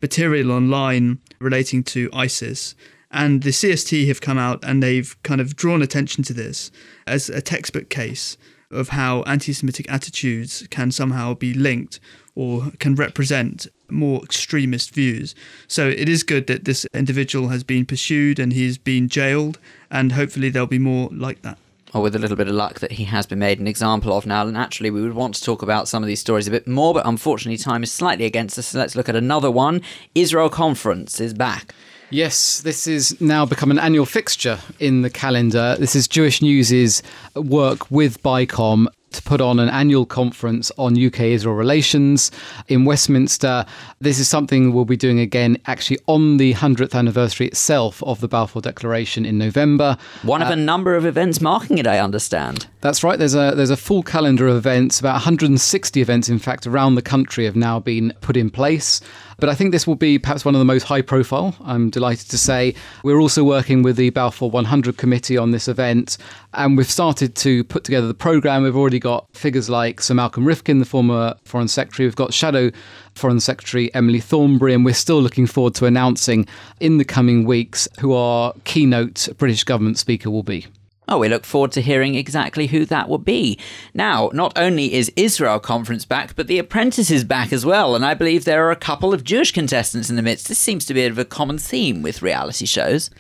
material 0.02 0.52
online 0.52 1.18
relating 1.40 1.82
to 1.84 2.10
ISIS. 2.12 2.74
And 3.10 3.42
the 3.42 3.50
CST 3.50 4.06
have 4.08 4.20
come 4.20 4.38
out 4.38 4.62
and 4.62 4.82
they've 4.82 5.16
kind 5.22 5.40
of 5.40 5.56
drawn 5.56 5.80
attention 5.80 6.24
to 6.24 6.34
this 6.34 6.70
as 7.06 7.30
a 7.30 7.40
textbook 7.40 7.88
case 7.88 8.36
of 8.70 8.90
how 8.90 9.22
anti 9.22 9.52
Semitic 9.52 9.90
attitudes 9.90 10.66
can 10.68 10.90
somehow 10.90 11.32
be 11.32 11.54
linked 11.54 12.00
or 12.34 12.72
can 12.78 12.94
represent 12.94 13.66
more 13.88 14.22
extremist 14.22 14.94
views. 14.94 15.34
So 15.68 15.88
it 15.88 16.08
is 16.08 16.22
good 16.22 16.46
that 16.48 16.64
this 16.64 16.86
individual 16.94 17.48
has 17.48 17.62
been 17.62 17.86
pursued 17.86 18.38
and 18.38 18.52
he's 18.52 18.78
been 18.78 19.08
jailed, 19.08 19.58
and 19.90 20.12
hopefully 20.12 20.48
there'll 20.48 20.66
be 20.66 20.78
more 20.78 21.08
like 21.12 21.42
that. 21.42 21.58
Or 21.92 22.02
with 22.02 22.16
a 22.16 22.18
little 22.18 22.36
bit 22.36 22.48
of 22.48 22.54
luck 22.56 22.80
that 22.80 22.92
he 22.92 23.04
has 23.04 23.24
been 23.24 23.38
made 23.38 23.60
an 23.60 23.68
example 23.68 24.12
of. 24.12 24.26
Now, 24.26 24.42
naturally, 24.42 24.90
we 24.90 25.00
would 25.00 25.14
want 25.14 25.36
to 25.36 25.44
talk 25.44 25.62
about 25.62 25.86
some 25.86 26.02
of 26.02 26.08
these 26.08 26.18
stories 26.18 26.48
a 26.48 26.50
bit 26.50 26.66
more, 26.66 26.92
but 26.92 27.06
unfortunately, 27.06 27.56
time 27.56 27.84
is 27.84 27.92
slightly 27.92 28.24
against 28.24 28.58
us. 28.58 28.66
So 28.66 28.78
let's 28.80 28.96
look 28.96 29.08
at 29.08 29.14
another 29.14 29.48
one. 29.48 29.80
Israel 30.12 30.48
Conference 30.48 31.20
is 31.20 31.32
back. 31.32 31.72
Yes, 32.10 32.60
this 32.60 32.88
is 32.88 33.20
now 33.20 33.46
become 33.46 33.70
an 33.70 33.78
annual 33.78 34.06
fixture 34.06 34.58
in 34.80 35.02
the 35.02 35.10
calendar. 35.10 35.76
This 35.78 35.94
is 35.94 36.08
Jewish 36.08 36.42
News's 36.42 37.00
work 37.36 37.90
with 37.92 38.20
BICOM 38.22 38.88
to 39.14 39.22
put 39.22 39.40
on 39.40 39.58
an 39.58 39.68
annual 39.68 40.04
conference 40.04 40.70
on 40.76 41.02
UK 41.02 41.20
Israel 41.20 41.54
relations 41.54 42.30
in 42.68 42.84
Westminster. 42.84 43.64
This 44.00 44.18
is 44.18 44.28
something 44.28 44.72
we'll 44.72 44.84
be 44.84 44.96
doing 44.96 45.18
again 45.18 45.56
actually 45.66 45.98
on 46.06 46.36
the 46.36 46.54
100th 46.54 46.94
anniversary 46.94 47.46
itself 47.46 48.02
of 48.02 48.20
the 48.20 48.28
Balfour 48.28 48.62
Declaration 48.62 49.24
in 49.24 49.38
November. 49.38 49.96
One 50.22 50.42
of 50.42 50.48
uh, 50.48 50.52
a 50.52 50.56
number 50.56 50.94
of 50.94 51.06
events 51.06 51.40
marking 51.40 51.78
it, 51.78 51.86
I 51.86 51.98
understand. 51.98 52.66
That's 52.80 53.02
right. 53.02 53.18
There's 53.18 53.34
a 53.34 53.52
there's 53.54 53.70
a 53.70 53.76
full 53.76 54.02
calendar 54.02 54.46
of 54.48 54.56
events. 54.56 55.00
About 55.00 55.14
160 55.14 56.00
events, 56.00 56.28
in 56.28 56.38
fact, 56.38 56.66
around 56.66 56.96
the 56.96 57.02
country 57.02 57.44
have 57.46 57.56
now 57.56 57.80
been 57.80 58.12
put 58.20 58.36
in 58.36 58.50
place. 58.50 59.00
But 59.38 59.48
I 59.48 59.54
think 59.54 59.72
this 59.72 59.86
will 59.86 59.96
be 59.96 60.18
perhaps 60.18 60.44
one 60.44 60.54
of 60.54 60.58
the 60.58 60.64
most 60.64 60.84
high 60.84 61.02
profile, 61.02 61.56
I'm 61.64 61.90
delighted 61.90 62.30
to 62.30 62.38
say. 62.38 62.74
We're 63.02 63.20
also 63.20 63.44
working 63.44 63.82
with 63.82 63.96
the 63.96 64.10
Balfour 64.10 64.50
100 64.50 64.96
committee 64.96 65.36
on 65.36 65.50
this 65.50 65.68
event, 65.68 66.18
and 66.52 66.76
we've 66.76 66.90
started 66.90 67.34
to 67.36 67.64
put 67.64 67.84
together 67.84 68.06
the 68.06 68.14
programme. 68.14 68.62
We've 68.62 68.76
already 68.76 69.00
got 69.00 69.26
figures 69.32 69.68
like 69.68 70.00
Sir 70.00 70.14
Malcolm 70.14 70.44
Rifkind, 70.44 70.78
the 70.78 70.84
former 70.84 71.34
Foreign 71.44 71.68
Secretary. 71.68 72.06
We've 72.06 72.16
got 72.16 72.32
Shadow 72.32 72.70
Foreign 73.14 73.40
Secretary 73.40 73.92
Emily 73.94 74.20
Thornberry, 74.20 74.74
and 74.74 74.84
we're 74.84 74.94
still 74.94 75.20
looking 75.20 75.46
forward 75.46 75.74
to 75.76 75.86
announcing 75.86 76.46
in 76.80 76.98
the 76.98 77.04
coming 77.04 77.44
weeks 77.44 77.88
who 78.00 78.12
our 78.12 78.54
keynote 78.64 79.28
British 79.38 79.64
government 79.64 79.98
speaker 79.98 80.30
will 80.30 80.42
be. 80.42 80.66
Oh, 81.06 81.18
we 81.18 81.28
look 81.28 81.44
forward 81.44 81.72
to 81.72 81.82
hearing 81.82 82.14
exactly 82.14 82.68
who 82.68 82.86
that 82.86 83.08
will 83.08 83.18
be. 83.18 83.58
Now, 83.92 84.30
not 84.32 84.56
only 84.56 84.94
is 84.94 85.12
Israel 85.16 85.58
Conference 85.58 86.06
back, 86.06 86.34
but 86.34 86.46
The 86.46 86.58
Apprentice 86.58 87.10
is 87.10 87.24
back 87.24 87.52
as 87.52 87.66
well, 87.66 87.94
and 87.94 88.06
I 88.06 88.14
believe 88.14 88.44
there 88.44 88.66
are 88.66 88.70
a 88.70 88.76
couple 88.76 89.12
of 89.12 89.22
Jewish 89.22 89.52
contestants 89.52 90.08
in 90.08 90.16
the 90.16 90.22
midst. 90.22 90.48
This 90.48 90.58
seems 90.58 90.86
to 90.86 90.94
be 90.94 91.00
a 91.00 91.04
bit 91.04 91.12
of 91.12 91.18
a 91.18 91.24
common 91.26 91.58
theme 91.58 92.00
with 92.00 92.22
reality 92.22 92.64
shows. 92.64 93.10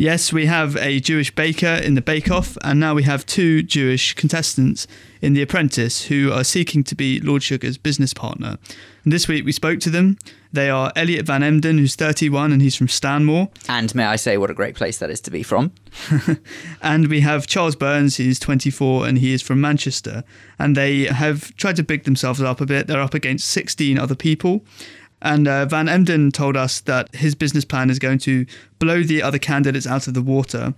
Yes, 0.00 0.32
we 0.32 0.46
have 0.46 0.76
a 0.76 1.00
Jewish 1.00 1.34
baker 1.34 1.66
in 1.66 1.94
the 1.94 2.00
Bake 2.00 2.30
Off, 2.30 2.56
and 2.62 2.78
now 2.78 2.94
we 2.94 3.02
have 3.02 3.26
two 3.26 3.64
Jewish 3.64 4.14
contestants 4.14 4.86
in 5.20 5.32
The 5.32 5.42
Apprentice 5.42 6.04
who 6.04 6.30
are 6.30 6.44
seeking 6.44 6.84
to 6.84 6.94
be 6.94 7.18
Lord 7.18 7.42
Sugar's 7.42 7.78
business 7.78 8.14
partner. 8.14 8.58
And 9.02 9.12
this 9.12 9.26
week 9.26 9.44
we 9.44 9.50
spoke 9.50 9.80
to 9.80 9.90
them. 9.90 10.16
They 10.52 10.70
are 10.70 10.92
Elliot 10.94 11.26
Van 11.26 11.42
Emden, 11.42 11.78
who's 11.78 11.96
31 11.96 12.52
and 12.52 12.62
he's 12.62 12.76
from 12.76 12.86
Stanmore. 12.86 13.48
And 13.68 13.92
may 13.92 14.04
I 14.04 14.14
say 14.14 14.38
what 14.38 14.50
a 14.50 14.54
great 14.54 14.76
place 14.76 14.98
that 14.98 15.10
is 15.10 15.20
to 15.22 15.32
be 15.32 15.42
from? 15.42 15.72
and 16.80 17.08
we 17.08 17.22
have 17.22 17.48
Charles 17.48 17.74
Burns, 17.74 18.18
who's 18.18 18.38
24 18.38 19.08
and 19.08 19.18
he 19.18 19.32
is 19.32 19.42
from 19.42 19.60
Manchester. 19.60 20.22
And 20.60 20.76
they 20.76 21.06
have 21.06 21.56
tried 21.56 21.74
to 21.74 21.82
big 21.82 22.04
themselves 22.04 22.40
up 22.40 22.60
a 22.60 22.66
bit. 22.66 22.86
They're 22.86 23.00
up 23.00 23.14
against 23.14 23.48
16 23.48 23.98
other 23.98 24.14
people. 24.14 24.64
And 25.20 25.48
uh, 25.48 25.66
Van 25.66 25.88
Emden 25.88 26.30
told 26.30 26.56
us 26.56 26.80
that 26.80 27.14
his 27.14 27.34
business 27.34 27.64
plan 27.64 27.90
is 27.90 27.98
going 27.98 28.18
to 28.18 28.46
blow 28.78 29.02
the 29.02 29.22
other 29.22 29.38
candidates 29.38 29.86
out 29.86 30.06
of 30.06 30.14
the 30.14 30.22
water. 30.22 30.74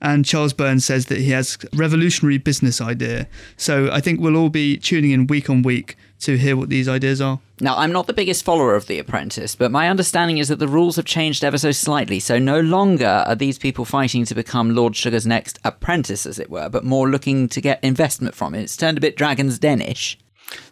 And 0.00 0.24
Charles 0.24 0.52
Burns 0.52 0.84
says 0.84 1.06
that 1.06 1.18
he 1.18 1.30
has 1.30 1.56
revolutionary 1.72 2.38
business 2.38 2.80
idea. 2.80 3.26
So 3.56 3.88
I 3.90 4.00
think 4.00 4.20
we'll 4.20 4.36
all 4.36 4.50
be 4.50 4.76
tuning 4.76 5.12
in 5.12 5.26
week 5.26 5.48
on 5.48 5.62
week 5.62 5.96
to 6.20 6.36
hear 6.36 6.56
what 6.56 6.68
these 6.68 6.88
ideas 6.88 7.20
are. 7.20 7.40
Now, 7.60 7.76
I'm 7.76 7.92
not 7.92 8.06
the 8.06 8.12
biggest 8.12 8.44
follower 8.44 8.74
of 8.74 8.86
The 8.86 8.98
Apprentice, 8.98 9.54
but 9.54 9.70
my 9.70 9.88
understanding 9.88 10.38
is 10.38 10.48
that 10.48 10.58
the 10.58 10.68
rules 10.68 10.96
have 10.96 11.04
changed 11.04 11.44
ever 11.44 11.56
so 11.56 11.70
slightly. 11.70 12.18
So 12.18 12.38
no 12.38 12.60
longer 12.60 13.24
are 13.26 13.36
these 13.36 13.58
people 13.58 13.84
fighting 13.84 14.24
to 14.26 14.34
become 14.34 14.74
Lord 14.74 14.96
Sugar's 14.96 15.26
next 15.26 15.58
apprentice, 15.64 16.26
as 16.26 16.38
it 16.38 16.50
were, 16.50 16.68
but 16.68 16.84
more 16.84 17.08
looking 17.08 17.48
to 17.48 17.60
get 17.60 17.82
investment 17.84 18.34
from 18.34 18.54
it. 18.54 18.62
It's 18.62 18.76
turned 18.76 18.98
a 18.98 19.00
bit 19.00 19.16
Dragon's 19.16 19.58
Den-ish. 19.58 20.18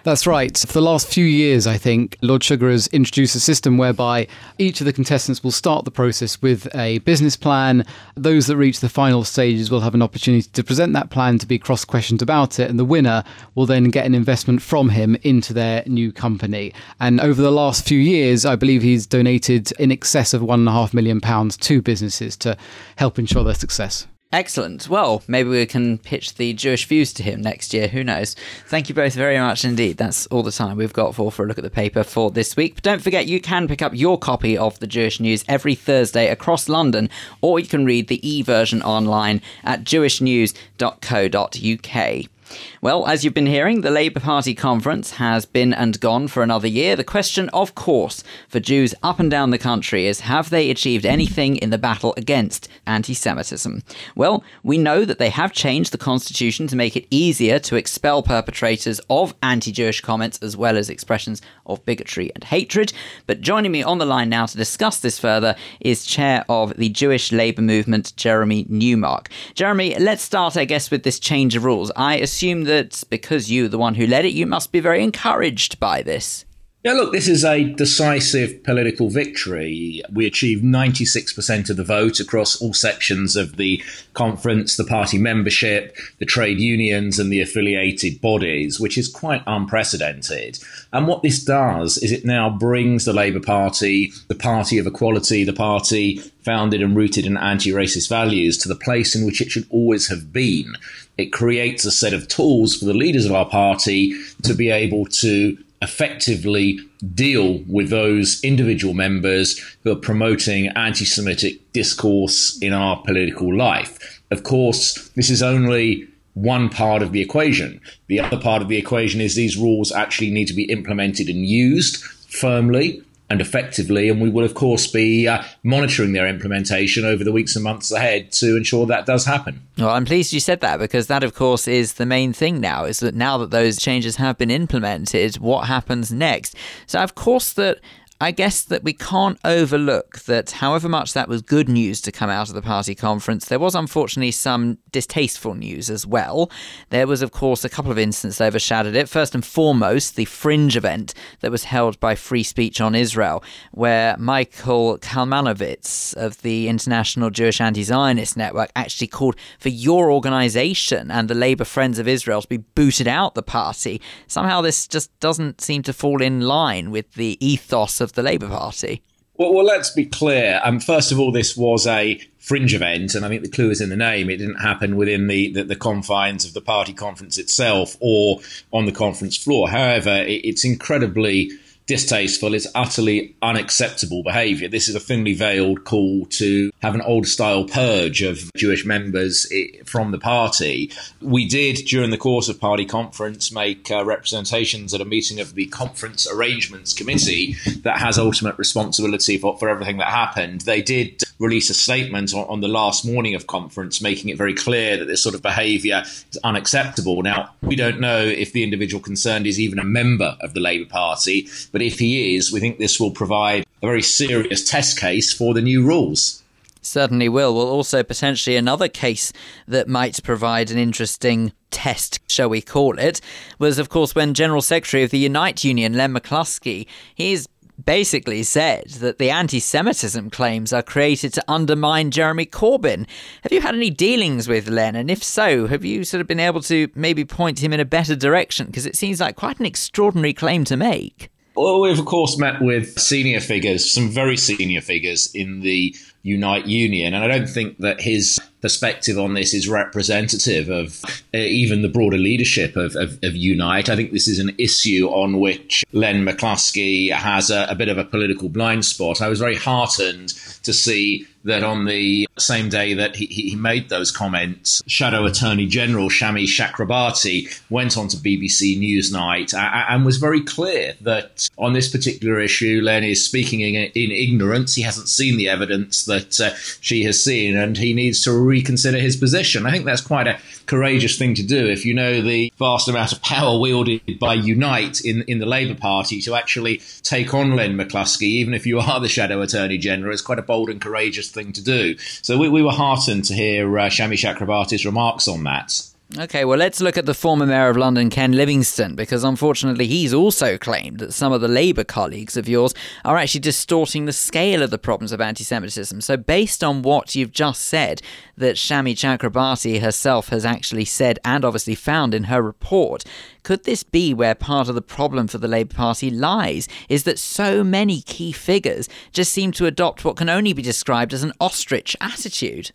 That's 0.05 0.27
right. 0.27 0.57
For 0.59 0.73
the 0.73 0.81
last 0.81 1.13
few 1.13 1.25
years, 1.25 1.67
I 1.67 1.77
think 1.77 2.17
Lord 2.23 2.43
Sugar 2.43 2.71
has 2.71 2.89
introduced 2.89 3.37
a 3.37 3.41
system 3.41 3.79
whereby 3.79 4.27
each 4.59 4.81
of 4.81 4.85
the 4.85 4.93
contestants 4.93 5.45
will 5.45 5.53
start 5.53 5.85
the 5.85 5.93
process 5.93 6.43
with 6.43 6.67
a 6.75 6.99
business 7.01 7.37
plan. 7.37 7.85
Those 8.17 8.49
that 8.49 8.57
reach 8.57 8.81
the 8.81 8.89
final 8.89 9.23
stages 9.23 9.71
will 9.71 9.81
have 9.81 9.95
an 9.95 10.03
opportunity 10.03 10.49
to 10.55 10.65
present 10.65 10.93
that 10.95 11.11
plan 11.11 11.39
to 11.39 11.47
be 11.47 11.57
cross 11.57 11.85
questioned 11.85 12.21
about 12.21 12.59
it, 12.59 12.69
and 12.69 12.81
the 12.81 12.85
winner 12.85 13.23
will 13.55 13.67
then 13.67 13.91
get 13.91 14.05
an 14.05 14.15
investment 14.15 14.61
from 14.61 14.89
him 14.89 15.17
into 15.23 15.53
their 15.53 15.85
new 15.87 16.11
company. 16.11 16.73
And 16.99 17.21
over 17.21 17.41
the 17.41 17.53
last 17.53 17.87
few 17.87 17.99
years, 17.99 18.45
I 18.45 18.57
believe 18.57 18.83
he's 18.83 19.07
donated 19.07 19.71
in 19.79 19.93
excess 19.93 20.35
of 20.35 20.43
one 20.43 20.61
and 20.61 20.69
a 20.69 20.73
half 20.73 20.93
million 20.93 21.21
pounds 21.21 21.57
to 21.59 21.81
businesses 21.81 22.37
to 22.39 22.57
help 22.97 23.21
ensure 23.21 23.45
their 23.45 23.55
success. 23.55 24.09
Excellent. 24.33 24.89
Well, 24.89 25.23
maybe 25.29 25.51
we 25.51 25.67
can 25.67 25.99
pitch 25.99 26.37
the 26.37 26.55
Jewish 26.55 26.87
views 26.87 27.13
to 27.15 27.23
him 27.23 27.43
next 27.43 27.75
year. 27.75 27.87
Who 27.87 28.03
knows? 28.03 28.35
Thank 28.67 28.89
you 28.89 28.95
both 28.95 29.13
very 29.13 29.39
much 29.39 29.63
indeed. 29.63 29.99
That's 29.99 30.25
all 30.29 30.43
the 30.43 30.51
time 30.51 30.79
we've 30.79 30.93
got 30.93 31.15
for 31.15 31.31
for 31.31 31.45
a 31.45 31.47
look 31.47 31.59
at 31.59 31.65
the 31.65 31.71
paper 31.71 32.03
for 32.03 32.31
this 32.31 32.57
week. 32.57 32.77
But 32.77 32.85
don't 32.85 33.03
forget, 33.03 33.27
you 33.27 33.43
can 33.43 33.69
pick 33.69 33.83
up 33.83 33.93
your 33.95 34.19
copy 34.19 34.57
of 34.57 34.79
the 34.79 34.87
Jewish 34.87 35.21
News 35.21 35.45
every 35.49 35.75
Thursday 35.75 36.29
across 36.29 36.71
London, 36.71 37.11
or 37.43 37.61
you 37.61 37.67
can 37.67 37.85
read 37.85 38.09
the 38.09 38.27
e 38.27 38.41
version 38.41 38.81
online 38.83 39.43
at 39.65 39.85
jewishnews.co.uk. 39.85 42.32
Well, 42.81 43.07
as 43.07 43.25
you've 43.25 43.35
been 43.35 43.47
hearing, 43.47 43.81
the 43.81 43.91
Labour 43.91 44.21
Party 44.21 44.55
conference 44.55 45.13
has 45.13 45.47
been 45.47 45.73
and 45.73 45.99
gone 46.01 46.29
for 46.29 46.43
another 46.43 46.69
year. 46.69 46.97
The 46.97 47.05
question, 47.05 47.49
of 47.51 47.75
course, 47.75 48.25
for 48.49 48.61
Jews 48.61 48.95
up 49.03 49.21
and 49.21 49.31
down 49.31 49.51
the 49.51 49.59
country 49.59 50.07
is 50.07 50.21
have 50.21 50.51
they 50.51 50.71
achieved 50.71 51.07
anything 51.07 51.57
in 51.57 51.71
the 51.71 51.79
battle 51.79 52.15
against 52.17 52.69
anti 52.87 53.15
Semitism? 53.15 53.83
Well, 54.15 54.45
we 54.63 54.79
know 54.79 55.05
that 55.05 55.19
they 55.19 55.31
have 55.31 55.53
changed 55.53 55.93
the 55.93 55.99
constitution 55.99 56.67
to 56.69 56.77
make 56.77 56.97
it 56.97 57.07
easier 57.11 57.59
to 57.61 57.77
expel 57.77 58.23
perpetrators 58.23 59.01
of 59.09 59.35
anti 59.43 59.73
Jewish 59.73 60.01
comments 60.01 60.39
as 60.43 60.57
well 60.57 60.77
as 60.77 60.91
expressions 60.91 61.41
of 61.67 61.85
bigotry 61.85 62.31
and 62.35 62.45
hatred. 62.45 62.93
But 63.27 63.41
joining 63.41 63.73
me 63.73 63.83
on 63.83 63.99
the 63.99 64.07
line 64.07 64.29
now 64.29 64.47
to 64.47 64.57
discuss 64.57 65.01
this 65.01 65.19
further 65.19 65.57
is 65.81 66.05
chair 66.05 66.45
of 66.49 66.77
the 66.77 66.89
Jewish 66.89 67.33
Labour 67.33 67.63
Movement, 67.63 68.15
Jeremy 68.17 68.67
Newmark. 68.69 69.29
Jeremy, 69.55 69.95
let's 69.99 70.23
start, 70.23 70.57
I 70.57 70.65
guess, 70.65 70.91
with 70.91 71.03
this 71.03 71.19
change 71.19 71.57
of 71.57 71.65
rules. 71.65 71.91
I 71.97 72.17
assume 72.17 72.42
that 72.43 73.05
because 73.09 73.51
you, 73.51 73.69
the 73.69 73.79
one 73.79 73.95
who 73.95 74.07
led 74.07 74.25
it, 74.25 74.33
you 74.33 74.47
must 74.47 74.73
be 74.73 74.81
very 74.81 75.03
encouraged 75.03 75.79
by 75.79 76.03
this. 76.03 76.45
Yeah, 76.85 76.95
look, 76.95 77.13
this 77.13 77.29
is 77.29 77.45
a 77.45 77.63
decisive 77.63 78.65
political 78.65 79.09
victory. 79.09 80.03
We 80.13 80.27
achieved 80.27 80.65
96% 80.65 81.71
of 81.71 81.77
the 81.77 81.85
vote 81.85 82.19
across 82.19 82.61
all 82.61 82.75
sections 82.75 83.37
of 83.37 83.57
the 83.57 83.81
conference, 84.15 84.77
the 84.77 84.83
party 84.83 85.17
membership, 85.17 85.97
the 86.19 86.27
trade 86.27 86.59
unions, 86.59 87.21
and 87.21 87.33
the 87.33 87.41
affiliated 87.41 88.21
bodies, 88.21 88.81
which 88.81 88.99
is 88.99 89.07
quite 89.07 89.45
unprecedented. 89.47 90.59
And 90.93 91.07
what 91.07 91.23
this 91.23 91.45
does 91.45 91.99
is 91.99 92.11
it 92.11 92.25
now 92.25 92.51
brings 92.51 93.05
the 93.05 93.13
Labour 93.13 93.39
Party, 93.39 94.13
the 94.27 94.35
party 94.35 94.77
of 94.79 94.87
equality, 94.89 95.45
the 95.45 95.53
party 95.53 96.21
founded 96.43 96.83
and 96.83 96.97
rooted 96.97 97.27
in 97.27 97.37
anti 97.37 97.71
racist 97.71 98.09
values, 98.09 98.59
to 98.59 98.69
the 98.69 98.75
place 98.75 99.15
in 99.15 99.25
which 99.25 99.41
it 99.41 99.53
should 99.53 99.69
always 99.71 100.09
have 100.09 100.33
been. 100.33 100.75
It 101.23 101.31
creates 101.31 101.85
a 101.85 101.93
set 101.93 102.13
of 102.13 102.27
tools 102.27 102.77
for 102.77 102.85
the 102.85 102.95
leaders 102.95 103.27
of 103.27 103.33
our 103.33 103.49
party 103.49 104.13
to 104.43 104.55
be 104.55 104.71
able 104.71 105.07
to 105.07 105.57
effectively 105.81 106.81
deal 107.15 107.59
with 107.69 107.91
those 107.91 108.43
individual 108.43 108.93
members 108.93 109.57
who 109.85 109.93
are 109.93 109.97
promoting 109.97 110.67
anti 110.69 111.05
Semitic 111.05 111.73
discourse 111.73 112.59
in 112.61 112.73
our 112.73 113.01
political 113.03 113.57
life. 113.57 114.21
Of 114.33 114.43
course, 114.43 115.11
this 115.11 115.31
is 115.31 115.45
only 115.45 116.09
one 116.35 116.69
part 116.69 117.03
of 117.03 117.13
the 117.13 117.21
equation. 117.21 117.81
The 118.09 118.19
other 118.19 118.41
part 118.41 118.61
of 118.61 118.67
the 118.67 118.79
equation 118.79 119.21
is 119.21 119.37
these 119.37 119.57
rules 119.57 119.93
actually 119.93 120.33
need 120.33 120.49
to 120.49 120.55
be 120.55 120.65
implemented 120.65 121.29
and 121.29 121.47
used 121.47 122.03
firmly 122.03 123.01
and 123.33 123.41
effectively. 123.41 124.11
And 124.11 124.21
we 124.21 124.29
will, 124.29 124.45
of 124.45 124.53
course, 124.53 124.87
be 124.87 125.27
uh, 125.27 125.43
monitoring 125.63 126.13
their 126.13 126.29
implementation 126.29 127.07
over 127.07 127.25
the 127.25 127.33
weeks 127.33 127.57
and 127.57 127.65
months 127.65 127.91
ahead 127.91 128.31
to 128.33 128.59
ensure 128.59 128.85
that 128.87 129.07
does 129.07 129.25
happen. 129.25 129.67
Well, 129.79 129.89
I'm 129.89 130.05
pleased 130.05 130.35
you 130.35 130.41
said 130.41 130.61
that 130.61 130.79
because 130.79 131.07
that, 131.07 131.25
of 131.25 131.35
course, 131.35 131.67
is 131.67 131.95
the 131.95 132.05
main 132.05 132.35
thing 132.35 132.61
now 132.61 132.85
is 132.85 133.01
that 133.01 133.15
now 133.15 133.39
that 133.39 133.51
those 133.51 133.79
changes 133.79 134.17
have 134.17 134.37
been 134.37 134.51
implemented, 134.51 135.37
what 135.37 135.67
happens 135.67 136.13
next? 136.13 136.55
So, 136.87 137.01
of 137.01 137.15
course, 137.15 137.55
that 137.55 137.79
I 138.23 138.31
guess 138.31 138.63
that 138.63 138.85
we 138.85 138.93
can't 138.93 139.37
overlook 139.45 140.21
that 140.27 140.53
however 140.53 140.89
much 140.89 141.13
that 141.13 141.29
was 141.29 141.43
good 141.43 141.69
news 141.69 142.01
to 142.03 142.13
come 142.13 142.31
out 142.31 142.49
of 142.49 142.55
the 142.55 142.63
party 142.63 142.95
conference, 142.95 143.47
there 143.47 143.59
was 143.59 143.75
unfortunately 143.75 144.31
some 144.31 144.79
distasteful 144.93 145.55
news 145.55 145.91
as 145.91 146.07
well. 146.07 146.49
There 146.91 147.09
was, 147.09 147.21
of 147.21 147.33
course, 147.33 147.65
a 147.65 147.69
couple 147.69 147.91
of 147.91 147.99
incidents 147.99 148.39
that 148.39 148.47
overshadowed 148.47 148.95
it. 148.95 149.09
First 149.09 149.35
and 149.35 149.45
foremost, 149.45 150.15
the 150.15 150.27
fringe 150.27 150.77
event 150.77 151.15
that 151.41 151.51
was 151.51 151.65
held 151.65 151.99
by 151.99 152.15
Free 152.15 152.45
Speech 152.45 152.81
on 152.81 152.95
Israel, 152.95 153.43
where 153.73 154.17
Michael 154.19 154.99
Kalmanovitz 154.99 156.15
of 156.15 156.41
the 156.43 156.69
International 156.69 157.29
Jewish 157.29 157.61
Anti 157.61 157.83
Zionist 157.83 158.37
Network 158.37 158.71
actually 158.77 159.09
called 159.09 159.35
for 159.59 159.69
your 159.69 160.13
organization 160.13 161.11
and 161.11 161.29
the 161.29 161.35
Labour 161.35 161.65
Friends 161.65 161.99
of 161.99 162.07
Israel 162.07 162.41
to 162.43 162.47
be 162.47 162.59
booted 162.59 163.09
out 163.09 163.35
the 163.35 163.43
party. 163.43 164.01
Somehow 164.29 164.61
this 164.61 164.87
just 164.87 165.11
doesn't 165.19 165.61
seem 165.61 165.83
to 165.83 165.93
fall 165.93 166.23
in 166.23 166.43
line 166.43 166.93
with 166.93 167.15
the 167.15 167.37
ethos 167.45 168.01
of 168.01 168.12
the 168.13 168.23
Labour 168.23 168.49
Party. 168.49 169.03
Well, 169.35 169.55
well, 169.55 169.65
let's 169.65 169.91
be 169.91 170.05
clear. 170.05 170.61
Um, 170.63 170.79
first 170.79 171.11
of 171.11 171.19
all, 171.19 171.33
this 171.33 171.57
was 171.57 171.87
a 171.87 172.21
fringe 172.39 172.75
event, 172.75 173.15
and 173.15 173.25
I 173.25 173.29
think 173.29 173.43
the 173.43 173.49
clue 173.49 173.71
is 173.71 173.81
in 173.81 173.89
the 173.89 173.97
name. 173.97 174.29
It 174.29 174.37
didn't 174.37 174.61
happen 174.61 174.95
within 174.95 175.27
the, 175.27 175.53
the, 175.53 175.65
the 175.65 175.77
confines 175.77 176.45
of 176.45 176.53
the 176.53 176.61
party 176.61 176.93
conference 176.93 177.39
itself 177.39 177.97
or 178.01 178.41
on 178.73 178.85
the 178.85 178.93
conference 178.93 179.37
floor. 179.37 179.71
However, 179.71 180.11
it, 180.11 180.45
it's 180.45 180.65
incredibly 180.65 181.51
distasteful. 181.93 182.55
It's 182.55 182.67
utterly 182.75 183.37
unacceptable 183.43 184.23
behaviour. 184.23 184.67
This 184.67 184.89
is 184.89 184.95
a 184.95 185.01
thinly 185.01 185.35
veiled 185.35 185.85
call 185.85 186.25
to 186.41 186.71
have 186.81 186.95
an 186.95 187.03
old 187.03 187.27
style 187.27 187.65
purge 187.65 188.23
of 188.23 188.51
Jewish 188.57 188.87
members 188.87 189.47
from 189.85 190.11
the 190.11 190.19
party. 190.19 190.91
We 191.21 191.47
did, 191.47 191.85
during 191.85 192.09
the 192.09 192.17
course 192.17 192.49
of 192.49 192.59
party 192.59 192.87
conference, 192.87 193.53
make 193.53 193.91
uh, 193.91 194.07
representations 194.07 194.95
at 194.95 195.03
a 195.03 195.05
meeting 195.05 195.39
of 195.39 195.55
the 195.55 195.67
conference 195.67 196.27
arrangements 196.27 196.95
committee 196.95 197.57
that 197.83 197.99
has 197.99 198.19
ultimate 198.19 198.57
responsibility 198.57 199.37
for, 199.37 199.59
for 199.59 199.69
everything 199.69 199.99
that 199.99 200.09
happened. 200.09 200.63
They 200.63 200.81
did 200.81 201.23
release 201.39 201.69
a 201.69 201.75
statement 201.75 202.33
on, 202.33 202.47
on 202.47 202.61
the 202.63 202.69
last 202.69 203.05
morning 203.05 203.35
of 203.35 203.47
conference 203.47 204.01
making 204.01 204.31
it 204.31 204.39
very 204.39 204.55
clear 204.55 204.97
that 204.97 205.07
this 205.07 205.23
sort 205.23 205.35
of 205.35 205.43
behaviour 205.43 206.03
is 206.07 206.39
unacceptable. 206.43 207.21
Now, 207.23 207.51
we 207.61 207.77
don't 207.77 208.01
know 208.01 208.23
if 208.23 208.53
the 208.53 208.63
individual 208.63 209.03
concerned 209.03 209.47
is 209.47 209.61
even 209.61 209.79
a 209.79 209.85
member 209.85 210.39
of 210.41 210.55
the 210.55 210.61
Labour 210.61 210.89
Party, 210.89 211.49
but 211.73 211.82
if 211.83 211.99
he 211.99 212.37
is, 212.37 212.53
we 212.53 212.61
think 212.61 212.79
this 212.79 212.99
will 212.99 213.11
provide 213.11 213.65
a 213.83 213.87
very 213.87 214.03
serious 214.03 214.69
test 214.69 214.99
case 214.99 215.33
for 215.33 215.55
the 215.55 215.63
new 215.63 215.85
rules. 215.85 216.43
Certainly 216.83 217.29
will. 217.29 217.55
Well, 217.55 217.69
also 217.69 218.03
potentially 218.03 218.57
another 218.57 218.89
case 218.89 219.33
that 219.69 219.89
might 219.89 220.23
provide 220.25 220.71
an 220.71 220.79
interesting 220.79 221.53
test, 221.71 222.21
shall 222.29 222.49
we 222.49 222.61
call 222.61 222.99
it, 222.99 223.21
was 223.59 223.79
of 223.79 223.89
course 223.89 224.15
when 224.15 224.35
General 224.35 224.63
Secretary 224.63 225.05
of 225.05 225.11
the 225.11 225.19
Unite 225.19 225.63
Union, 225.65 225.95
Len 225.95 226.13
McCluskey, 226.13 226.87
he's 227.15 227.49
basically 227.85 228.43
said 228.43 228.89
that 228.91 229.19
the 229.19 229.31
anti 229.31 229.61
Semitism 229.61 230.31
claims 230.31 230.73
are 230.73 230.83
created 230.83 231.33
to 231.35 231.45
undermine 231.49 232.11
Jeremy 232.11 232.47
Corbyn. 232.47 233.07
Have 233.43 233.53
you 233.53 233.61
had 233.61 233.75
any 233.75 233.91
dealings 233.91 234.49
with 234.49 234.69
Len? 234.69 234.95
And 234.97 235.11
if 235.11 235.23
so, 235.23 235.67
have 235.67 235.85
you 235.85 236.05
sort 236.05 236.21
of 236.21 236.27
been 236.27 236.41
able 236.41 236.61
to 236.63 236.89
maybe 236.95 237.25
point 237.25 237.63
him 237.63 237.73
in 237.73 237.81
a 237.81 237.85
better 237.85 238.15
direction? 238.15 238.67
Because 238.67 238.87
it 238.87 238.97
seems 238.97 239.21
like 239.21 239.37
quite 239.37 239.59
an 239.59 239.67
extraordinary 239.67 240.33
claim 240.33 240.65
to 240.65 240.77
make. 240.77 241.32
Well, 241.55 241.81
we've 241.81 241.99
of 241.99 242.07
course 242.07 242.39
met 242.39 242.63
with 242.63 242.99
senior 242.99 243.41
figures, 243.41 243.93
some 243.93 244.09
very 244.09 244.37
senior 244.37 244.81
figures 244.81 245.31
in 245.35 245.61
the 245.61 245.95
Unite 246.23 246.67
Union, 246.67 247.15
and 247.15 247.25
I 247.25 247.29
don't 247.29 247.49
think 247.49 247.79
that 247.79 248.01
his 248.01 248.41
perspective 248.63 249.19
on 249.19 249.35
this 249.35 249.53
is 249.53 249.69
representative 249.69 250.71
of 250.71 251.05
uh, 251.35 251.39
even 251.39 251.83
the 251.83 251.89
broader 251.89 252.17
leadership 252.17 252.77
of, 252.77 252.97
of, 252.97 253.19
of, 253.23 253.35
Unite. 253.35 253.89
I 253.89 253.97
think 253.97 254.13
this 254.13 254.29
is 254.29 254.39
an 254.39 254.55
issue 254.57 255.09
on 255.09 255.41
which 255.41 255.85
Len 255.93 256.25
McCluskey 256.25 257.11
has 257.11 257.51
a, 257.51 257.67
a 257.69 257.75
bit 257.75 257.89
of 257.89 257.99
a 257.99 258.05
political 258.05 258.49
blind 258.49 258.85
spot. 258.85 259.21
I 259.21 259.29
was 259.29 259.41
very 259.41 259.57
heartened 259.57 260.29
to 260.63 260.73
see 260.73 261.27
that 261.45 261.65
on 261.65 261.87
the 261.87 262.29
same 262.39 262.69
day 262.69 262.95
that 262.95 263.17
he, 263.17 263.27
he 263.27 263.57
made 263.57 263.89
those 263.89 264.11
comments, 264.11 264.83
Shadow 264.87 265.27
Attorney 265.27 265.67
General 265.67 266.09
Shami 266.09 266.45
Chakrabarti 266.45 267.61
went 267.71 267.97
on 267.97 268.09
to 268.09 268.17
BBC 268.17 268.79
Newsnight 268.79 269.55
and 269.55 270.05
was 270.05 270.19
very 270.19 270.43
clear 270.43 270.95
that 271.01 271.49
on 271.59 271.73
this 271.73 271.91
particular 271.91 272.39
issue, 272.41 272.81
Len 272.83 273.05
is 273.05 273.25
speaking 273.25 273.61
in, 273.61 273.75
in 273.75 274.11
ignorance. 274.11 274.75
He 274.75 274.83
hasn't 274.83 275.09
seen 275.09 275.37
the 275.37 275.49
evidence 275.49 276.05
that 276.05 276.41
uh, 276.41 276.55
she 276.81 277.03
has 277.05 277.23
seen, 277.23 277.57
and 277.57 277.77
he 277.77 277.93
needs 277.93 278.23
to 278.25 278.33
reconsider 278.53 278.99
his 278.99 279.17
position. 279.17 279.67
I 279.67 279.71
think 279.71 279.87
that's 279.87 280.03
quite 280.03 280.27
a 280.27 280.39
courageous 280.67 281.19
thing 281.19 281.35
to 281.35 281.43
do 281.43 281.67
if 281.67 281.85
you 281.87 281.95
know 281.95 282.21
the 282.21 282.53
vast 282.59 282.87
amount 282.89 283.13
of 283.13 283.23
power 283.23 283.59
wielded 283.59 284.19
by 284.21 284.35
Unite 284.35 285.01
in, 285.01 285.23
in 285.23 285.39
the 285.39 285.47
Labour 285.47 285.75
Party 285.75 286.21
to 286.23 286.35
actually 286.35 286.83
take 287.03 287.33
on 287.33 287.57
Len 287.57 287.77
McCluskey, 287.77 288.33
even 288.41 288.55
if 288.55 288.67
you 288.67 288.79
are 288.79 289.01
the 289.01 289.09
Shadow 289.09 289.41
Attorney 289.41 289.79
General. 289.79 290.13
It's 290.13 290.23
quite 290.23 290.39
a 290.39 290.43
bold 290.43 290.69
and 290.69 290.81
courageous 290.81 291.31
thing 291.31 291.53
to 291.55 291.65
do. 291.65 291.97
So 291.99 292.37
we, 292.37 292.49
we 292.49 292.63
were 292.63 292.73
heartened 292.73 293.25
to 293.27 293.35
hear 293.35 293.79
uh, 293.79 293.87
Shami 293.87 294.19
Chakrabarti's 294.19 294.85
remarks 294.85 295.27
on 295.27 295.45
that. 295.45 295.92
Okay, 296.19 296.45
well, 296.45 296.59
let's 296.59 296.83
look 296.83 296.99
at 296.99 297.07
the 297.07 297.15
former 297.15 297.47
Mayor 297.47 297.71
of 297.71 297.79
London, 297.79 298.11
Ken 298.11 298.33
Livingstone, 298.33 298.95
because 298.95 299.25
unfortunately 299.25 299.87
he's 299.87 300.13
also 300.13 300.59
claimed 300.59 300.99
that 300.99 301.15
some 301.15 301.33
of 301.33 301.41
the 301.41 301.49
Labour 301.49 301.85
colleagues 301.85 302.37
of 302.37 302.47
yours 302.47 302.75
are 303.03 303.17
actually 303.17 303.41
distorting 303.41 304.05
the 304.05 304.13
scale 304.13 304.63
of 304.63 304.71
the 304.71 304.77
problems 304.77 305.13
of 305.13 305.23
anti 305.23 305.43
Semitism. 305.43 306.03
So, 306.03 306.19
based 306.19 306.63
on 306.63 306.83
what 306.83 307.15
you've 307.15 307.33
just 307.33 307.63
said, 307.63 308.03
that 308.37 308.57
Shami 308.57 308.93
Chakrabarti 308.93 309.81
herself 309.81 310.29
has 310.29 310.45
actually 310.45 310.85
said 310.85 311.19
and 311.25 311.47
obviously 311.47 311.75
found 311.75 312.13
in 312.13 312.25
her 312.25 312.43
report, 312.43 313.05
could 313.43 313.65
this 313.65 313.83
be 313.83 314.13
where 314.13 314.35
part 314.35 314.69
of 314.69 314.75
the 314.75 314.83
problem 314.83 315.29
for 315.29 315.39
the 315.39 315.49
Labour 315.49 315.75
Party 315.75 316.11
lies? 316.11 316.69
Is 316.91 317.05
that 317.05 317.19
so 317.19 317.65
many 317.65 318.03
key 318.03 318.33
figures 318.33 318.87
just 319.13 319.33
seem 319.33 319.51
to 319.53 319.65
adopt 319.65 320.05
what 320.05 320.19
can 320.19 320.29
only 320.29 320.53
be 320.53 320.61
described 320.61 321.15
as 321.15 321.23
an 321.23 321.33
ostrich 321.41 321.97
attitude? 322.03 322.73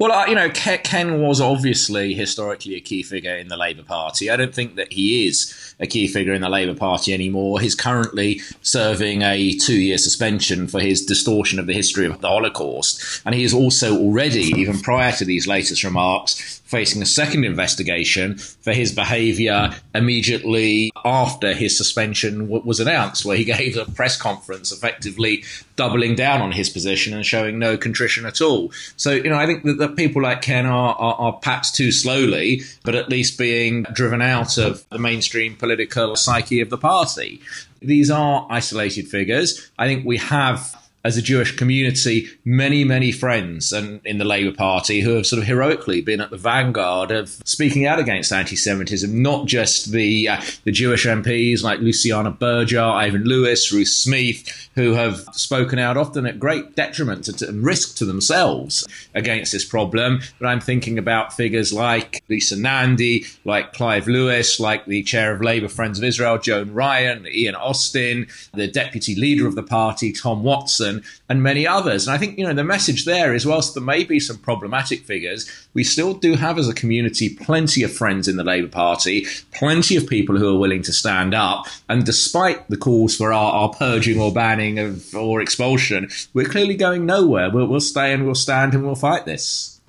Well, 0.00 0.26
you 0.30 0.34
know, 0.34 0.48
Ken 0.48 1.20
was 1.20 1.42
obviously 1.42 2.14
historically 2.14 2.74
a 2.74 2.80
key 2.80 3.02
figure 3.02 3.36
in 3.36 3.48
the 3.48 3.56
Labour 3.58 3.82
Party. 3.82 4.30
I 4.30 4.36
don't 4.36 4.54
think 4.54 4.76
that 4.76 4.94
he 4.94 5.26
is 5.26 5.69
a 5.80 5.86
key 5.86 6.06
figure 6.06 6.32
in 6.32 6.42
the 6.42 6.48
Labour 6.48 6.74
Party 6.74 7.12
anymore. 7.12 7.60
He's 7.60 7.74
currently 7.74 8.40
serving 8.62 9.22
a 9.22 9.54
two 9.54 9.80
year 9.80 9.98
suspension 9.98 10.66
for 10.68 10.80
his 10.80 11.04
distortion 11.04 11.58
of 11.58 11.66
the 11.66 11.74
history 11.74 12.06
of 12.06 12.20
the 12.20 12.28
Holocaust. 12.28 13.22
And 13.24 13.34
he 13.34 13.44
is 13.44 13.54
also 13.54 13.96
already, 13.96 14.52
even 14.56 14.78
prior 14.80 15.12
to 15.12 15.24
these 15.24 15.46
latest 15.46 15.84
remarks, 15.84 16.60
facing 16.70 17.02
a 17.02 17.06
second 17.06 17.44
investigation 17.44 18.38
for 18.38 18.72
his 18.72 18.92
behaviour 18.92 19.74
immediately 19.92 20.92
after 21.04 21.52
his 21.52 21.76
suspension 21.76 22.42
w- 22.42 22.62
was 22.64 22.78
announced, 22.78 23.24
where 23.24 23.36
he 23.36 23.44
gave 23.56 23.76
a 23.76 23.84
press 23.86 24.16
conference 24.16 24.70
effectively 24.70 25.42
doubling 25.74 26.14
down 26.14 26.40
on 26.42 26.52
his 26.52 26.68
position 26.68 27.14
and 27.14 27.26
showing 27.26 27.58
no 27.58 27.76
contrition 27.76 28.24
at 28.24 28.40
all. 28.40 28.70
So, 28.96 29.12
you 29.12 29.30
know, 29.30 29.38
I 29.38 29.46
think 29.46 29.64
that, 29.64 29.78
that 29.78 29.96
people 29.96 30.22
like 30.22 30.42
Ken 30.42 30.66
are, 30.66 30.94
are, 30.94 31.14
are 31.14 31.32
perhaps 31.32 31.72
too 31.72 31.90
slowly, 31.90 32.62
but 32.84 32.94
at 32.94 33.08
least 33.08 33.38
being 33.38 33.84
driven 33.92 34.22
out 34.22 34.58
of 34.58 34.86
the 34.90 34.98
mainstream 34.98 35.56
political 35.70 36.16
psyche 36.16 36.60
of 36.60 36.68
the 36.68 36.76
party. 36.76 37.40
These 37.80 38.10
are 38.10 38.46
isolated 38.50 39.06
figures. 39.06 39.70
I 39.78 39.86
think 39.86 40.04
we 40.04 40.16
have 40.16 40.79
as 41.02 41.16
a 41.16 41.22
Jewish 41.22 41.56
community, 41.56 42.28
many, 42.44 42.84
many 42.84 43.10
friends 43.10 43.72
and 43.72 44.00
in 44.04 44.18
the 44.18 44.24
Labour 44.24 44.54
Party 44.54 45.00
who 45.00 45.12
have 45.12 45.26
sort 45.26 45.40
of 45.40 45.46
heroically 45.46 46.02
been 46.02 46.20
at 46.20 46.30
the 46.30 46.36
vanguard 46.36 47.10
of 47.10 47.28
speaking 47.44 47.86
out 47.86 47.98
against 47.98 48.32
anti-Semitism. 48.32 49.22
Not 49.22 49.46
just 49.46 49.92
the 49.92 50.28
uh, 50.28 50.40
the 50.64 50.72
Jewish 50.72 51.06
MPs 51.06 51.62
like 51.62 51.80
Luciana 51.80 52.30
Berger, 52.30 52.80
Ivan 52.80 53.24
Lewis, 53.24 53.72
Ruth 53.72 53.88
Smeeth, 53.88 54.68
who 54.74 54.92
have 54.92 55.20
spoken 55.32 55.78
out 55.78 55.96
often 55.96 56.26
at 56.26 56.38
great 56.38 56.76
detriment 56.76 57.28
and 57.42 57.64
risk 57.64 57.96
to 57.96 58.04
themselves 58.04 58.86
against 59.14 59.52
this 59.52 59.64
problem. 59.64 60.20
But 60.38 60.48
I'm 60.48 60.60
thinking 60.60 60.98
about 60.98 61.32
figures 61.32 61.72
like 61.72 62.22
Lisa 62.28 62.58
Nandy, 62.58 63.24
like 63.44 63.72
Clive 63.72 64.06
Lewis, 64.06 64.60
like 64.60 64.84
the 64.84 65.02
chair 65.02 65.34
of 65.34 65.40
Labour 65.40 65.68
Friends 65.68 65.98
of 65.98 66.04
Israel, 66.04 66.38
Joan 66.38 66.74
Ryan, 66.74 67.26
Ian 67.26 67.54
Austin, 67.54 68.26
the 68.52 68.68
deputy 68.68 69.14
leader 69.14 69.46
of 69.46 69.54
the 69.54 69.62
party, 69.62 70.12
Tom 70.12 70.42
Watson 70.42 70.89
and 71.28 71.42
many 71.42 71.66
others. 71.66 72.06
And 72.06 72.14
I 72.14 72.18
think, 72.18 72.38
you 72.38 72.46
know, 72.46 72.54
the 72.54 72.64
message 72.64 73.04
there 73.04 73.34
is 73.34 73.46
whilst 73.46 73.74
there 73.74 73.82
may 73.82 74.04
be 74.04 74.20
some 74.20 74.38
problematic 74.38 75.04
figures, 75.04 75.50
we 75.74 75.84
still 75.84 76.14
do 76.14 76.34
have 76.34 76.58
as 76.58 76.68
a 76.68 76.74
community 76.74 77.34
plenty 77.34 77.82
of 77.82 77.92
friends 77.92 78.28
in 78.28 78.36
the 78.36 78.44
Labour 78.44 78.68
Party, 78.68 79.26
plenty 79.52 79.96
of 79.96 80.06
people 80.06 80.36
who 80.36 80.54
are 80.54 80.58
willing 80.58 80.82
to 80.82 80.92
stand 80.92 81.34
up. 81.34 81.66
And 81.88 82.04
despite 82.04 82.68
the 82.68 82.76
calls 82.76 83.16
for 83.16 83.32
our, 83.32 83.52
our 83.52 83.70
purging 83.70 84.20
or 84.20 84.32
banning 84.32 84.78
of, 84.78 85.14
or 85.14 85.40
expulsion, 85.40 86.08
we're 86.34 86.46
clearly 86.46 86.76
going 86.76 87.06
nowhere. 87.06 87.50
We'll, 87.50 87.66
we'll 87.66 87.80
stay 87.80 88.12
and 88.12 88.24
we'll 88.24 88.34
stand 88.34 88.74
and 88.74 88.84
we'll 88.84 88.94
fight 88.94 89.24
this. 89.24 89.79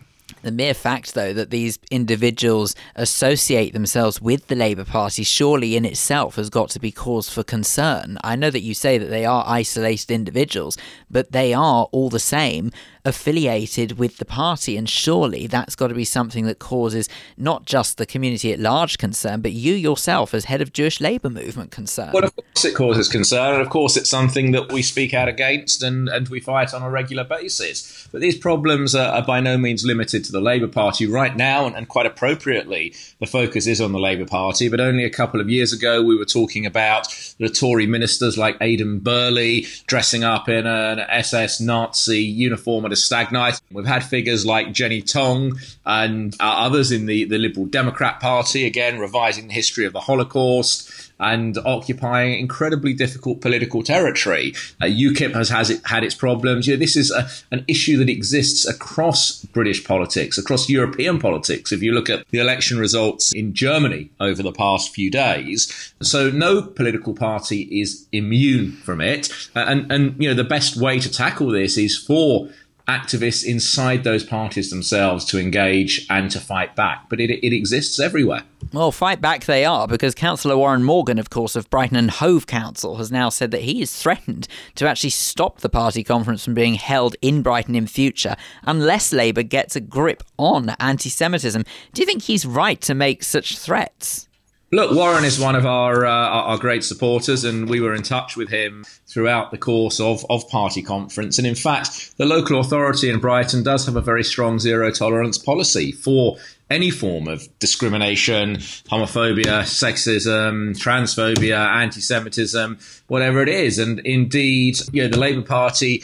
The 0.44 0.52
mere 0.52 0.74
fact, 0.74 1.14
though, 1.14 1.34
that 1.34 1.52
these 1.52 1.78
individuals 1.92 2.76
associate 2.96 3.74
themselves 3.74 4.22
with 4.22 4.48
the 4.48 4.56
Labour 4.56 4.86
Party 4.86 5.24
surely 5.24 5.76
in 5.76 5.86
itself 5.86 6.36
has 6.36 6.50
got 6.50 6.70
to 6.72 6.80
be 6.80 6.92
cause 6.92 7.30
for 7.30 7.44
concern. 7.44 8.18
I 8.24 8.36
know 8.36 8.50
that 8.50 8.62
you 8.62 8.74
say 8.74 8.98
that 8.98 9.10
they 9.10 9.26
are 9.26 9.44
isolated 9.46 10.10
individuals, 10.10 10.78
but 11.10 11.32
they 11.32 11.54
are 11.54 11.88
all 11.92 12.10
the 12.10 12.20
same 12.20 12.72
affiliated 13.06 13.98
with 13.98 14.18
the 14.18 14.26
party. 14.26 14.78
And 14.78 14.90
surely 14.90 15.48
that's 15.48 15.76
got 15.76 15.88
to 15.88 15.94
be 15.94 16.06
something 16.06 16.46
that 16.46 16.60
causes 16.60 17.10
not 17.38 17.66
just 17.66 17.98
the 17.98 18.06
community 18.06 18.54
at 18.54 18.60
large 18.60 18.98
concern, 18.98 19.42
but 19.42 19.52
you 19.52 19.74
yourself 19.74 20.34
as 20.34 20.46
head 20.46 20.62
of 20.62 20.74
Jewish 20.74 21.02
Labour 21.02 21.30
movement 21.30 21.72
concern. 21.72 22.12
Well, 22.14 22.24
of 22.24 22.36
course 22.36 22.66
it 22.66 22.76
causes 22.76 23.08
concern, 23.08 23.54
and 23.54 23.62
of 23.62 23.70
course 23.70 23.98
it's 23.98 24.10
something 24.10 24.52
that 24.52 24.72
we 24.72 24.82
speak 24.82 25.14
out 25.14 25.28
against 25.28 25.84
and, 25.84 26.08
and 26.10 26.28
we 26.30 26.40
fight 26.40 26.74
on 26.74 26.82
a 26.82 26.90
regular 26.90 27.24
basis. 27.24 28.08
But 28.12 28.22
these 28.22 28.38
problems 28.38 28.96
are, 28.96 29.14
are 29.14 29.26
by 29.26 29.40
no 29.40 29.58
means 29.58 29.86
limited 29.86 30.24
to 30.26 30.32
the 30.32 30.42
Labour 30.42 30.68
Party 30.68 31.06
right 31.06 31.36
now, 31.36 31.66
and, 31.66 31.76
and 31.76 31.88
quite 31.88 32.06
appropriately, 32.06 32.94
the 33.20 33.26
focus 33.26 33.68
is 33.68 33.82
on 33.82 33.92
the 33.92 34.00
Labour 34.00 34.26
Party. 34.26 34.70
But 34.70 34.80
only 34.80 35.06
a 35.06 35.10
couple 35.10 35.42
of 35.42 35.50
years 35.50 35.74
ago, 35.74 36.02
we 36.04 36.18
were 36.18 36.26
talking 36.26 36.66
about 36.66 37.08
the 37.40 37.50
Tory 37.50 37.88
ministers 37.88 38.38
like 38.38 38.58
Aidan 38.62 39.00
Burley 39.00 39.66
dressing 39.88 40.24
up 40.24 40.50
in 40.50 40.68
an 40.68 41.00
SS 41.00 41.60
Nazi 41.60 42.20
uniform 42.20 42.86
at 42.92 42.98
a 42.98 43.02
stag 43.02 43.32
night. 43.32 43.62
We've 43.72 43.86
had 43.86 44.04
figures 44.04 44.46
like 44.46 44.74
Jenny 44.74 45.02
Tonge 45.02 45.54
and 45.86 46.34
uh, 46.40 46.44
others 46.44 46.92
in 46.92 47.06
the, 47.06 47.26
the 47.26 47.38
Liberal 47.38 47.66
Democrat 47.66 48.20
Party, 48.20 48.66
again, 48.66 49.00
revising 49.00 49.48
the 49.48 49.54
history 49.54 49.86
of 49.86 49.94
the 49.94 50.02
Holocaust 50.02 51.12
and 51.20 51.58
occupying 51.60 52.40
incredibly 52.40 52.94
difficult 52.94 53.42
political 53.42 53.84
territory. 53.84 54.54
Uh, 54.82 54.86
UKIP 54.86 55.34
has, 55.34 55.50
has 55.50 55.70
it, 55.70 55.80
had 55.86 56.04
its 56.04 56.16
problems. 56.16 56.68
You 56.68 56.74
know, 56.74 56.80
this 56.80 56.98
is 56.98 57.12
a, 57.12 57.30
an 57.52 57.64
issue 57.68 57.98
that 57.98 58.10
exists 58.10 58.68
across 58.68 59.46
British 59.46 59.86
politics, 59.86 60.38
across 60.38 60.68
European 60.68 61.20
politics. 61.20 61.72
If 61.72 61.84
you 61.84 61.94
look 61.94 62.10
at 62.10 62.28
the 62.30 62.40
election 62.40 62.80
results 62.80 63.32
in 63.34 63.54
Germany 63.54 64.10
over 64.20 64.42
the 64.42 64.52
past 64.52 64.94
few 64.94 65.12
days, 65.12 65.94
so 66.02 66.32
no 66.32 66.64
political 66.64 67.14
party 67.14 67.70
is 67.82 68.08
immune 68.12 68.72
from 68.72 69.00
it. 69.00 69.30
And, 69.54 69.92
and 69.92 70.22
you 70.22 70.28
know, 70.28 70.36
the 70.36 70.44
best 70.44 70.76
way 70.76 71.00
to 71.00 71.10
tackle 71.10 71.52
this 71.52 71.78
is 71.78 71.96
for 71.96 72.50
activists 72.92 73.46
inside 73.46 74.04
those 74.04 74.24
parties 74.24 74.70
themselves 74.70 75.26
to 75.26 75.40
engage 75.40 76.06
and 76.10 76.30
to 76.32 76.40
fight 76.40 76.76
back. 76.76 77.10
But 77.10 77.20
it, 77.20 77.30
it 77.30 77.56
exists 77.56 78.00
everywhere. 78.00 78.44
Well, 78.74 78.92
fight 78.92 79.22
back 79.22 79.46
they 79.46 79.66
are 79.66 79.88
because 79.88 80.14
Councillor 80.14 80.58
Warren 80.58 80.84
Morgan, 80.84 81.20
of 81.20 81.30
course, 81.30 81.56
of 81.56 81.70
Brighton 81.70 81.98
and 81.98 82.12
Hove 82.12 82.48
Council, 82.48 82.98
has 82.98 83.12
now 83.12 83.30
said 83.30 83.52
that 83.52 83.62
he 83.62 83.82
is 83.82 83.96
threatened 83.96 84.48
to 84.76 84.88
actually 84.88 85.10
stop 85.10 85.60
the 85.60 85.70
party 85.70 86.04
conference 86.04 86.46
from 86.46 86.54
being 86.54 86.76
held 86.76 87.16
in 87.22 87.42
Brighton 87.42 87.76
in 87.76 87.88
future 87.88 88.36
unless 88.64 89.12
Labour 89.12 89.44
gets 89.44 89.76
a 89.76 89.82
grip 89.82 90.24
on 90.38 90.70
anti 90.80 91.10
Semitism. 91.10 91.64
Do 91.94 92.02
you 92.02 92.06
think 92.06 92.24
he's 92.24 92.46
right 92.46 92.80
to 92.82 92.94
make 92.94 93.24
such 93.24 93.58
threats? 93.58 94.28
Look, 94.74 94.96
Warren 94.96 95.26
is 95.26 95.38
one 95.38 95.58
of 95.58 95.66
our, 95.66 96.06
uh, 96.06 96.10
our 96.10 96.58
great 96.58 96.86
supporters, 96.86 97.44
and 97.44 97.68
we 97.68 97.82
were 97.82 97.94
in 97.94 98.04
touch 98.04 98.38
with 98.38 98.48
him 98.48 98.86
throughout 99.06 99.52
the 99.52 99.58
course 99.58 100.00
of, 100.00 100.26
of 100.30 100.48
party 100.48 100.82
conference. 100.82 101.38
And 101.38 101.46
in 101.46 101.56
fact, 101.56 102.16
the 102.16 102.26
local 102.26 102.58
authority 102.58 103.10
in 103.10 103.20
Brighton 103.20 103.64
does 103.64 103.86
have 103.86 103.98
a 103.98 104.02
very 104.02 104.24
strong 104.24 104.60
zero 104.60 104.90
tolerance 104.90 105.38
policy 105.38 105.92
for 105.92 106.38
any 106.70 106.90
form 106.90 107.28
of 107.28 107.50
discrimination, 107.60 108.56
homophobia, 108.90 109.64
sexism, 109.64 110.72
transphobia, 110.80 111.58
anti 111.58 112.00
Semitism, 112.00 112.80
whatever 113.08 113.42
it 113.42 113.50
is. 113.50 113.78
And 113.78 114.00
indeed, 114.00 114.78
you 114.94 115.04
know, 115.04 115.10
the 115.10 115.20
Labour 115.20 115.42
Party 115.42 116.02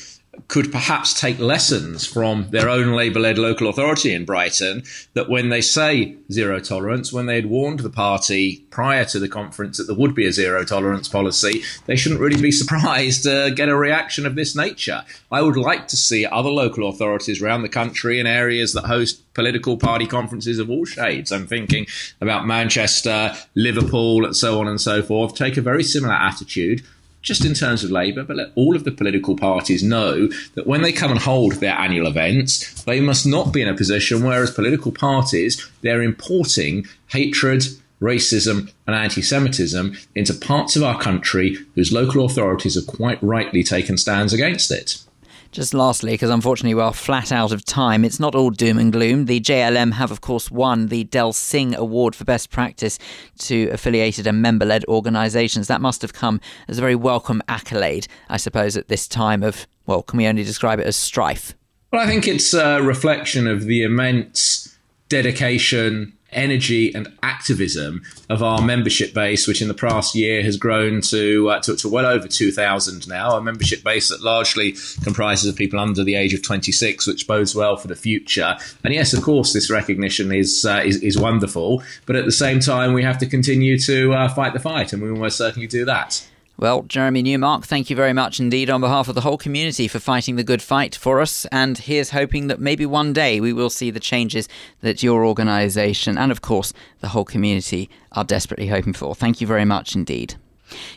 could 0.47 0.71
perhaps 0.71 1.19
take 1.19 1.39
lessons 1.39 2.05
from 2.05 2.49
their 2.51 2.69
own 2.69 2.93
Labour 2.93 3.19
led 3.19 3.37
local 3.37 3.67
authority 3.67 4.13
in 4.13 4.25
Brighton 4.25 4.83
that 5.13 5.29
when 5.29 5.49
they 5.49 5.61
say 5.61 6.15
zero 6.31 6.59
tolerance, 6.59 7.11
when 7.11 7.25
they 7.25 7.35
had 7.35 7.47
warned 7.47 7.79
the 7.79 7.89
party 7.89 8.65
prior 8.69 9.03
to 9.05 9.19
the 9.19 9.27
conference 9.27 9.77
that 9.77 9.85
there 9.85 9.95
would 9.95 10.15
be 10.15 10.25
a 10.25 10.31
zero 10.31 10.63
tolerance 10.63 11.07
policy, 11.07 11.63
they 11.85 11.95
shouldn't 11.95 12.21
really 12.21 12.41
be 12.41 12.51
surprised 12.63 13.23
to 13.23 13.51
get 13.55 13.69
a 13.69 13.75
reaction 13.75 14.25
of 14.25 14.35
this 14.35 14.55
nature. 14.55 15.03
I 15.31 15.41
would 15.41 15.57
like 15.57 15.87
to 15.89 15.97
see 15.97 16.25
other 16.25 16.49
local 16.49 16.87
authorities 16.87 17.41
around 17.41 17.61
the 17.61 17.69
country 17.69 18.19
in 18.19 18.27
areas 18.27 18.73
that 18.73 18.85
host 18.85 19.21
political 19.33 19.77
party 19.77 20.07
conferences 20.07 20.59
of 20.59 20.69
all 20.69 20.85
shades. 20.85 21.31
I'm 21.31 21.47
thinking 21.47 21.85
about 22.21 22.47
Manchester, 22.47 23.35
Liverpool, 23.55 24.25
and 24.25 24.35
so 24.35 24.59
on 24.59 24.67
and 24.67 24.81
so 24.81 25.03
forth, 25.03 25.35
take 25.35 25.57
a 25.57 25.61
very 25.61 25.83
similar 25.83 26.15
attitude 26.15 26.83
just 27.27 27.43
in 27.43 27.53
terms 27.53 27.83
of 27.83 27.91
Labour, 27.91 28.23
but 28.23 28.37
let 28.37 28.51
all 28.55 28.73
of 28.73 28.85
the 28.85 28.91
political 28.91 29.35
parties 29.35 29.83
know 29.83 30.27
that 30.55 30.65
when 30.65 30.81
they 30.81 30.93
come 30.93 31.11
and 31.11 31.19
hold 31.19 31.53
their 31.55 31.77
annual 31.77 32.07
events, 32.07 32.83
they 32.83 33.01
must 33.01 33.25
not 33.25 33.51
be 33.51 33.61
in 33.61 33.67
a 33.67 33.75
position 33.75 34.23
where, 34.23 34.41
as 34.41 34.49
political 34.49 34.93
parties, 34.93 35.69
they're 35.81 36.01
importing 36.01 36.87
hatred, 37.07 37.63
racism, 38.01 38.71
and 38.87 38.95
anti 38.95 39.21
Semitism 39.21 39.97
into 40.15 40.33
parts 40.33 40.77
of 40.77 40.83
our 40.83 40.97
country 40.99 41.57
whose 41.75 41.91
local 41.91 42.23
authorities 42.23 42.75
have 42.75 42.87
quite 42.87 43.21
rightly 43.21 43.61
taken 43.61 43.97
stands 43.97 44.31
against 44.31 44.71
it. 44.71 44.97
Just 45.57 45.73
lastly, 45.73 46.11
because 46.11 46.29
unfortunately 46.29 46.75
we're 46.75 46.91
flat 46.91 47.31
out 47.31 47.51
of 47.51 47.65
time, 47.65 48.05
it's 48.05 48.19
not 48.19 48.35
all 48.35 48.51
doom 48.51 48.77
and 48.77 48.93
gloom. 48.93 49.25
The 49.25 49.39
JLM 49.39 49.93
have, 49.93 50.11
of 50.11 50.21
course, 50.21 50.51
won 50.51 50.89
the 50.89 51.05
Del 51.05 51.33
Singh 51.33 51.73
Award 51.73 52.13
for 52.13 52.25
Best 52.25 52.51
Practice 52.51 52.99
to 53.39 53.67
affiliated 53.69 54.27
and 54.27 54.39
member 54.39 54.65
led 54.65 54.85
organisations. 54.85 55.65
That 55.65 55.81
must 55.81 56.03
have 56.03 56.13
come 56.13 56.41
as 56.67 56.77
a 56.77 56.81
very 56.81 56.93
welcome 56.93 57.41
accolade, 57.47 58.07
I 58.29 58.37
suppose, 58.37 58.77
at 58.77 58.87
this 58.87 59.07
time 59.07 59.41
of, 59.41 59.65
well, 59.87 60.03
can 60.03 60.17
we 60.17 60.27
only 60.27 60.43
describe 60.43 60.79
it 60.79 60.85
as 60.85 60.95
strife? 60.95 61.55
Well, 61.91 62.03
I 62.03 62.05
think 62.05 62.27
it's 62.27 62.53
a 62.53 62.79
reflection 62.83 63.47
of 63.47 63.63
the 63.63 63.81
immense 63.81 64.77
dedication, 65.09 66.13
energy 66.31 66.93
and 66.93 67.11
activism 67.23 68.01
of 68.29 68.43
our 68.43 68.61
membership 68.61 69.13
base, 69.13 69.47
which 69.47 69.61
in 69.61 69.67
the 69.67 69.73
past 69.73 70.15
year 70.15 70.43
has 70.43 70.57
grown 70.57 71.01
to, 71.01 71.49
uh, 71.49 71.59
to, 71.61 71.75
to, 71.75 71.89
well 71.89 72.05
over 72.05 72.27
2,000 72.27 73.07
now, 73.07 73.37
a 73.37 73.41
membership 73.41 73.83
base 73.83 74.09
that 74.09 74.21
largely 74.21 74.75
comprises 75.03 75.49
of 75.49 75.55
people 75.55 75.79
under 75.79 76.03
the 76.03 76.15
age 76.15 76.33
of 76.33 76.41
26, 76.43 77.07
which 77.07 77.27
bodes 77.27 77.55
well 77.55 77.77
for 77.77 77.87
the 77.87 77.95
future. 77.95 78.57
And 78.83 78.93
yes, 78.93 79.13
of 79.13 79.23
course, 79.23 79.53
this 79.53 79.69
recognition 79.69 80.31
is, 80.31 80.65
uh, 80.65 80.81
is, 80.85 81.01
is, 81.01 81.17
wonderful, 81.17 81.81
but 82.05 82.15
at 82.15 82.25
the 82.25 82.31
same 82.31 82.59
time, 82.59 82.93
we 82.93 83.03
have 83.03 83.17
to 83.17 83.25
continue 83.25 83.79
to 83.79 84.13
uh, 84.13 84.29
fight 84.29 84.53
the 84.53 84.59
fight, 84.59 84.93
and 84.93 85.01
we 85.01 85.11
will 85.11 85.19
most 85.19 85.37
certainly 85.37 85.67
do 85.67 85.83
that. 85.85 86.27
Well, 86.59 86.81
Jeremy 86.81 87.21
Newmark, 87.21 87.65
thank 87.65 87.91
you 87.91 87.95
very 87.95 88.13
much 88.13 88.39
indeed 88.39 88.71
on 88.71 88.81
behalf 88.81 89.07
of 89.07 89.13
the 89.13 89.21
whole 89.21 89.37
community 89.37 89.87
for 89.87 89.99
fighting 89.99 90.37
the 90.37 90.43
good 90.43 90.63
fight 90.63 90.95
for 90.95 91.21
us. 91.21 91.45
And 91.51 91.77
here's 91.77 92.09
hoping 92.09 92.47
that 92.47 92.59
maybe 92.59 92.83
one 92.83 93.13
day 93.13 93.39
we 93.39 93.53
will 93.53 93.69
see 93.69 93.91
the 93.91 93.99
changes 93.99 94.49
that 94.81 95.03
your 95.03 95.23
organisation 95.23 96.17
and, 96.17 96.31
of 96.31 96.41
course, 96.41 96.73
the 96.99 97.09
whole 97.09 97.25
community 97.25 97.91
are 98.13 98.23
desperately 98.23 98.69
hoping 98.69 98.93
for. 98.93 99.13
Thank 99.13 99.39
you 99.39 99.45
very 99.45 99.65
much 99.65 99.93
indeed. 99.93 100.33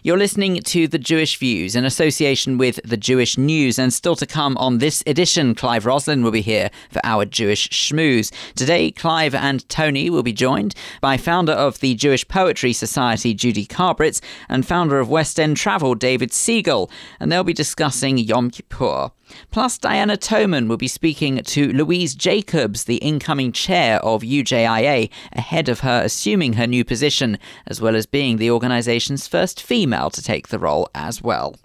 You're 0.03 0.19
listening 0.19 0.61
to 0.61 0.89
The 0.89 0.99
Jewish 0.99 1.39
Views 1.39 1.77
in 1.77 1.85
association 1.85 2.59
with 2.59 2.81
The 2.85 2.97
Jewish 2.97 3.39
News, 3.39 3.79
and 3.79 3.93
still 3.93 4.17
to 4.17 4.27
come 4.27 4.57
on 4.57 4.79
this 4.79 5.03
edition, 5.07 5.55
Clive 5.55 5.87
Roslin 5.87 6.23
will 6.23 6.31
be 6.31 6.41
here 6.41 6.71
for 6.91 7.01
our 7.05 7.25
Jewish 7.25 7.69
Schmooze. 7.69 8.33
Today, 8.55 8.91
Clive 8.91 9.35
and 9.35 9.69
Tony 9.69 10.11
will 10.11 10.23
be 10.23 10.33
joined 10.33 10.75
by 11.01 11.17
founder 11.17 11.53
of 11.53 11.81
the 11.81 11.95
Jewish 11.95 12.27
Poetry 12.27 12.73
Society, 12.73 13.35
Judy 13.35 13.67
Carbritz, 13.67 14.21
and 14.49 14.67
founder 14.67 14.99
of 14.99 15.09
West 15.09 15.39
End 15.39 15.57
Travel, 15.57 15.95
David 15.95 16.33
Siegel, 16.33 16.91
and 17.19 17.31
they'll 17.31 17.45
be 17.45 17.53
discussing 17.53 18.19
Yom 18.19 18.51
Kippur. 18.51 19.11
Plus, 19.51 19.79
Diana 19.79 20.17
Toman 20.17 20.69
will 20.69 20.77
be 20.77 20.89
speaking 20.89 21.43
to 21.43 21.73
Louise 21.73 22.15
Jacobs, 22.15 22.85
the 22.85 22.97
incoming 22.97 23.53
chair 23.53 23.99
of 24.05 24.23
UJIA, 24.23 25.11
ahead 25.33 25.69
of 25.69 25.81
her 25.81 26.03
assuming 26.05 26.55
her 26.55 26.67
new 26.67 26.85
position, 26.85 27.39
as 27.67 27.81
well 27.81 27.97
as 27.97 28.07
being 28.07 28.37
the 28.37 28.51
organisation's 28.51 29.27
first 29.27 29.63
female 29.63 30.11
to 30.11 30.23
take 30.23 30.49
the 30.49 30.59
role 30.59 30.89
as 30.95 31.23
well. 31.23 31.57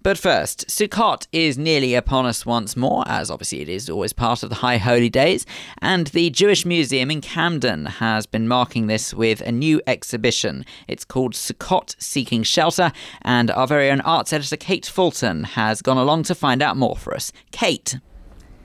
But 0.00 0.16
first, 0.16 0.68
Sukkot 0.68 1.26
is 1.32 1.58
nearly 1.58 1.94
upon 1.94 2.24
us 2.24 2.46
once 2.46 2.76
more, 2.76 3.02
as 3.08 3.30
obviously 3.30 3.62
it 3.62 3.68
is 3.68 3.90
always 3.90 4.12
part 4.12 4.44
of 4.44 4.48
the 4.48 4.56
High 4.56 4.78
Holy 4.78 5.10
Days, 5.10 5.44
and 5.82 6.06
the 6.08 6.30
Jewish 6.30 6.64
Museum 6.64 7.10
in 7.10 7.20
Camden 7.20 7.86
has 7.86 8.24
been 8.24 8.46
marking 8.46 8.86
this 8.86 9.12
with 9.12 9.40
a 9.40 9.50
new 9.50 9.82
exhibition. 9.88 10.64
It's 10.86 11.04
called 11.04 11.34
Sukkot 11.34 11.96
Seeking 11.98 12.44
Shelter, 12.44 12.92
and 13.22 13.50
our 13.50 13.66
very 13.66 13.90
own 13.90 14.00
arts 14.02 14.32
editor 14.32 14.56
Kate 14.56 14.86
Fulton 14.86 15.42
has 15.44 15.82
gone 15.82 15.98
along 15.98 16.22
to 16.24 16.34
find 16.34 16.62
out 16.62 16.76
more 16.76 16.96
for 16.96 17.12
us. 17.12 17.32
Kate. 17.50 17.98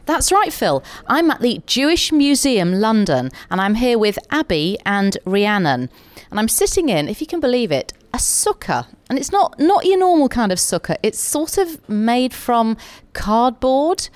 That's 0.06 0.32
right, 0.32 0.54
Phil. 0.54 0.84
I'm 1.08 1.32
at 1.32 1.42
the 1.42 1.64
Jewish 1.66 2.12
Museum 2.12 2.74
London, 2.74 3.32
and 3.50 3.60
I'm 3.60 3.76
here 3.76 3.98
with 3.98 4.20
Abby 4.30 4.78
and 4.86 5.18
Rhiannon. 5.26 5.90
And 6.30 6.40
I'm 6.40 6.50
sitting 6.50 6.90
in, 6.90 7.08
if 7.08 7.22
you 7.22 7.28
can 7.28 7.40
believe 7.40 7.72
it, 7.72 7.94
a 8.14 8.18
sukkah. 8.18 8.88
And 9.10 9.18
it's 9.18 9.32
not, 9.32 9.60
not 9.60 9.86
your 9.86 9.98
normal 9.98 10.30
kind 10.30 10.52
of 10.52 10.60
sukkah. 10.60 10.98
It's 11.04 11.20
sort 11.20 11.58
of 11.58 11.88
made 11.90 12.34
from 12.34 12.78
cardboard 13.14 14.10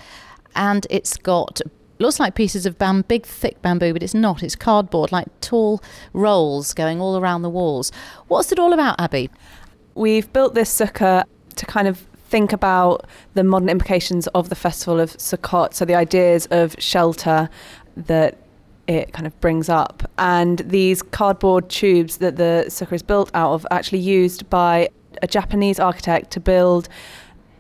and 0.56 0.86
it's 0.90 1.18
got 1.18 1.62
looks 2.00 2.20
like 2.20 2.36
pieces 2.36 2.68
of 2.68 2.78
bam, 2.78 3.02
big 3.08 3.26
thick 3.26 3.60
bamboo, 3.62 3.92
but 3.94 4.04
it's 4.04 4.14
not. 4.14 4.44
It's 4.44 4.56
cardboard, 4.56 5.12
like 5.12 5.28
tall 5.42 5.82
rolls 6.14 6.74
going 6.76 7.02
all 7.02 7.18
around 7.18 7.42
the 7.42 7.50
walls. 7.50 7.92
What's 8.28 8.52
it 8.52 8.60
all 8.60 8.72
about, 8.72 9.02
Abby? 9.02 9.32
We've 9.96 10.32
built 10.32 10.54
this 10.54 10.76
sukkah 10.76 11.24
to 11.56 11.66
kind 11.66 11.88
of 11.88 12.06
think 12.30 12.54
about 12.54 13.06
the 13.34 13.44
modern 13.44 13.70
implications 13.70 14.28
of 14.28 14.50
the 14.50 14.56
festival 14.56 15.00
of 15.00 15.18
Sukkot. 15.18 15.74
So 15.74 15.86
the 15.86 15.96
ideas 15.96 16.46
of 16.52 16.76
shelter 16.78 17.50
that 17.96 18.38
it 18.88 19.14
kind 19.14 19.28
of 19.28 19.40
brings 19.42 19.70
up. 19.70 20.10
And 20.18 20.60
these 20.60 21.02
cardboard 21.02 21.70
tubes 21.70 22.18
that 22.18 22.38
the 22.38 22.66
sukkah 22.68 22.94
is 22.94 23.04
built 23.04 23.30
out 23.34 23.54
of 23.54 23.68
actually 23.72 24.00
used 24.00 24.50
by 24.50 24.90
a 25.22 25.28
Japanese 25.28 25.80
architect 25.80 26.32
to 26.32 26.40
build 26.40 26.88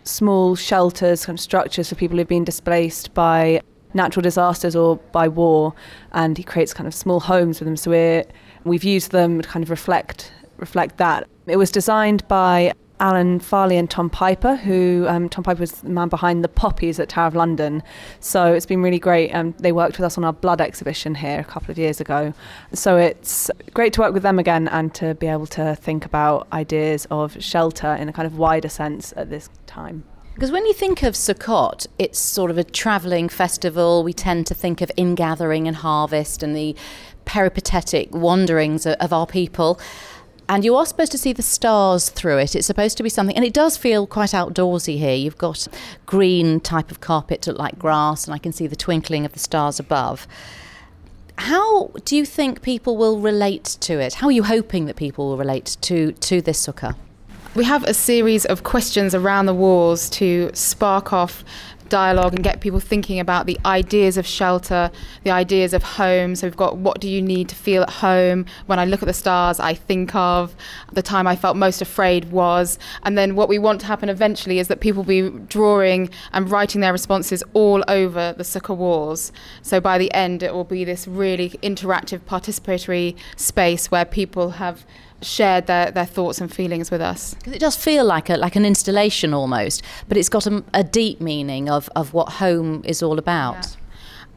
small 0.03 0.55
shelters, 0.55 1.25
kind 1.25 1.37
of 1.37 1.41
structures 1.41 1.89
for 1.89 1.95
people 1.95 2.17
who've 2.17 2.27
been 2.27 2.45
displaced 2.45 3.13
by 3.13 3.61
natural 3.93 4.21
disasters 4.21 4.75
or 4.75 4.97
by 5.11 5.27
war, 5.27 5.73
and 6.13 6.37
he 6.37 6.43
creates 6.43 6.73
kind 6.73 6.87
of 6.87 6.93
small 6.93 7.19
homes 7.19 7.57
for 7.57 7.65
them. 7.65 7.75
So 7.75 7.91
we're, 7.91 8.23
we've 8.63 8.83
used 8.83 9.11
them 9.11 9.41
to 9.41 9.47
kind 9.47 9.63
of 9.63 9.69
reflect 9.69 10.31
reflect 10.57 10.97
that. 10.97 11.27
It 11.45 11.57
was 11.57 11.71
designed 11.71 12.27
by 12.27 12.73
Alan 12.99 13.39
Farlie 13.39 13.77
and 13.77 13.89
Tom 13.89 14.09
Piper, 14.09 14.55
who 14.55 15.05
um, 15.07 15.29
Tom 15.29 15.43
Piper 15.43 15.59
was 15.59 15.71
the 15.71 15.89
man 15.89 16.09
behind 16.09 16.43
the 16.43 16.49
poppies 16.49 16.99
at 16.99 17.09
Tower 17.09 17.27
of 17.27 17.35
London. 17.35 17.83
So 18.19 18.53
it's 18.53 18.65
been 18.65 18.81
really 18.81 18.99
great. 18.99 19.31
Um, 19.31 19.53
they 19.59 19.71
worked 19.71 19.97
with 19.97 20.05
us 20.05 20.17
on 20.17 20.23
our 20.23 20.33
blood 20.33 20.61
exhibition 20.61 21.15
here 21.15 21.39
a 21.39 21.43
couple 21.43 21.71
of 21.71 21.77
years 21.77 22.01
ago. 22.01 22.33
So 22.73 22.97
it's 22.97 23.51
great 23.73 23.93
to 23.93 24.01
work 24.01 24.13
with 24.13 24.23
them 24.23 24.39
again 24.39 24.67
and 24.69 24.93
to 24.95 25.13
be 25.15 25.27
able 25.27 25.47
to 25.47 25.75
think 25.75 26.05
about 26.05 26.47
ideas 26.51 27.05
of 27.11 27.41
shelter 27.41 27.93
in 27.93 28.09
a 28.09 28.13
kind 28.13 28.25
of 28.25 28.37
wider 28.37 28.69
sense 28.69 29.13
at 29.15 29.29
this 29.29 29.49
time. 29.67 30.03
Because 30.33 30.51
when 30.51 30.67
you 30.67 30.73
think 30.73 31.01
of 31.01 31.15
Sukkot, 31.15 31.87
it's 31.97 32.19
sort 32.19 32.51
of 32.51 32.59
a 32.59 32.63
travelling 32.63 33.27
festival. 33.27 34.03
We 34.03 34.13
tend 34.13 34.45
to 34.47 34.53
think 34.53 34.81
of 34.81 34.91
ingathering 34.95 35.67
and 35.67 35.75
harvest 35.75 36.43
and 36.43 36.55
the 36.55 36.75
peripatetic 37.25 38.13
wanderings 38.13 38.85
of 38.85 39.11
our 39.11 39.25
people 39.25 39.79
and 40.49 40.63
you 40.63 40.75
are 40.75 40.85
supposed 40.85 41.11
to 41.11 41.17
see 41.17 41.33
the 41.33 41.41
stars 41.41 42.09
through 42.09 42.37
it. 42.37 42.55
It's 42.55 42.67
supposed 42.67 42.97
to 42.97 43.03
be 43.03 43.09
something, 43.09 43.35
and 43.35 43.45
it 43.45 43.53
does 43.53 43.77
feel 43.77 44.07
quite 44.07 44.31
outdoorsy 44.31 44.97
here. 44.97 45.15
You've 45.15 45.37
got 45.37 45.67
green 46.05 46.59
type 46.59 46.91
of 46.91 47.01
carpet 47.01 47.41
to 47.43 47.51
look 47.51 47.59
like 47.59 47.79
grass, 47.79 48.25
and 48.25 48.33
I 48.33 48.37
can 48.37 48.51
see 48.51 48.67
the 48.67 48.75
twinkling 48.75 49.25
of 49.25 49.33
the 49.33 49.39
stars 49.39 49.79
above. 49.79 50.27
How 51.37 51.91
do 52.05 52.15
you 52.15 52.25
think 52.25 52.61
people 52.61 52.97
will 52.97 53.19
relate 53.19 53.77
to 53.81 53.99
it? 53.99 54.15
How 54.15 54.27
are 54.27 54.31
you 54.31 54.43
hoping 54.43 54.85
that 54.85 54.95
people 54.95 55.29
will 55.29 55.37
relate 55.37 55.77
to, 55.81 56.13
to 56.13 56.41
this 56.41 56.65
sukkah? 56.65 56.95
We 57.53 57.63
have 57.63 57.83
a 57.83 57.93
series 57.93 58.45
of 58.45 58.63
questions 58.63 59.15
around 59.15 59.47
the 59.47 59.53
walls 59.53 60.09
to 60.11 60.51
spark 60.53 61.11
off 61.11 61.43
dialogue 61.89 62.33
and 62.33 62.43
get 62.43 62.61
people 62.61 62.79
thinking 62.79 63.19
about 63.19 63.45
the 63.45 63.59
ideas 63.65 64.17
of 64.17 64.25
shelter, 64.25 64.91
the 65.23 65.31
ideas 65.31 65.73
of 65.73 65.83
home. 65.83 66.35
So 66.35 66.47
we've 66.47 66.57
got 66.57 66.77
what 66.77 66.99
do 66.99 67.09
you 67.09 67.21
need 67.21 67.49
to 67.49 67.55
feel 67.55 67.83
at 67.83 67.89
home? 67.89 68.45
When 68.65 68.79
I 68.79 68.85
look 68.85 69.01
at 69.01 69.07
the 69.07 69.13
stars, 69.13 69.59
I 69.59 69.73
think 69.73 70.13
of 70.15 70.55
the 70.91 71.01
time 71.01 71.27
I 71.27 71.35
felt 71.35 71.57
most 71.57 71.81
afraid 71.81 72.31
was. 72.31 72.79
And 73.03 73.17
then 73.17 73.35
what 73.35 73.49
we 73.49 73.59
want 73.59 73.81
to 73.81 73.87
happen 73.87 74.09
eventually 74.09 74.59
is 74.59 74.67
that 74.67 74.79
people 74.79 75.03
be 75.03 75.29
drawing 75.29 76.09
and 76.33 76.49
writing 76.49 76.81
their 76.81 76.91
responses 76.91 77.43
all 77.53 77.83
over 77.87 78.33
the 78.37 78.43
sukkah 78.43 78.75
walls. 78.75 79.31
So 79.61 79.79
by 79.79 79.97
the 79.97 80.13
end, 80.13 80.43
it 80.43 80.53
will 80.53 80.63
be 80.63 80.83
this 80.83 81.07
really 81.07 81.49
interactive, 81.61 82.19
participatory 82.21 83.15
space 83.35 83.91
where 83.91 84.05
people 84.05 84.51
have 84.51 84.85
shared 85.21 85.67
their, 85.67 85.91
their 85.91 86.05
thoughts 86.05 86.39
and 86.39 86.53
feelings 86.53 86.91
with 86.91 87.01
us. 87.01 87.33
Because 87.35 87.53
it 87.53 87.59
does 87.59 87.75
feel 87.75 88.05
like 88.05 88.29
a 88.29 88.37
like 88.37 88.55
an 88.55 88.65
installation 88.65 89.33
almost, 89.33 89.81
but 90.07 90.17
it's 90.17 90.29
got 90.29 90.45
a, 90.47 90.63
a 90.73 90.83
deep 90.83 91.19
meaning 91.19 91.69
of, 91.69 91.89
of 91.95 92.13
what 92.13 92.33
home 92.33 92.81
is 92.85 93.01
all 93.01 93.17
about. 93.17 93.55
Yeah. 93.55 93.71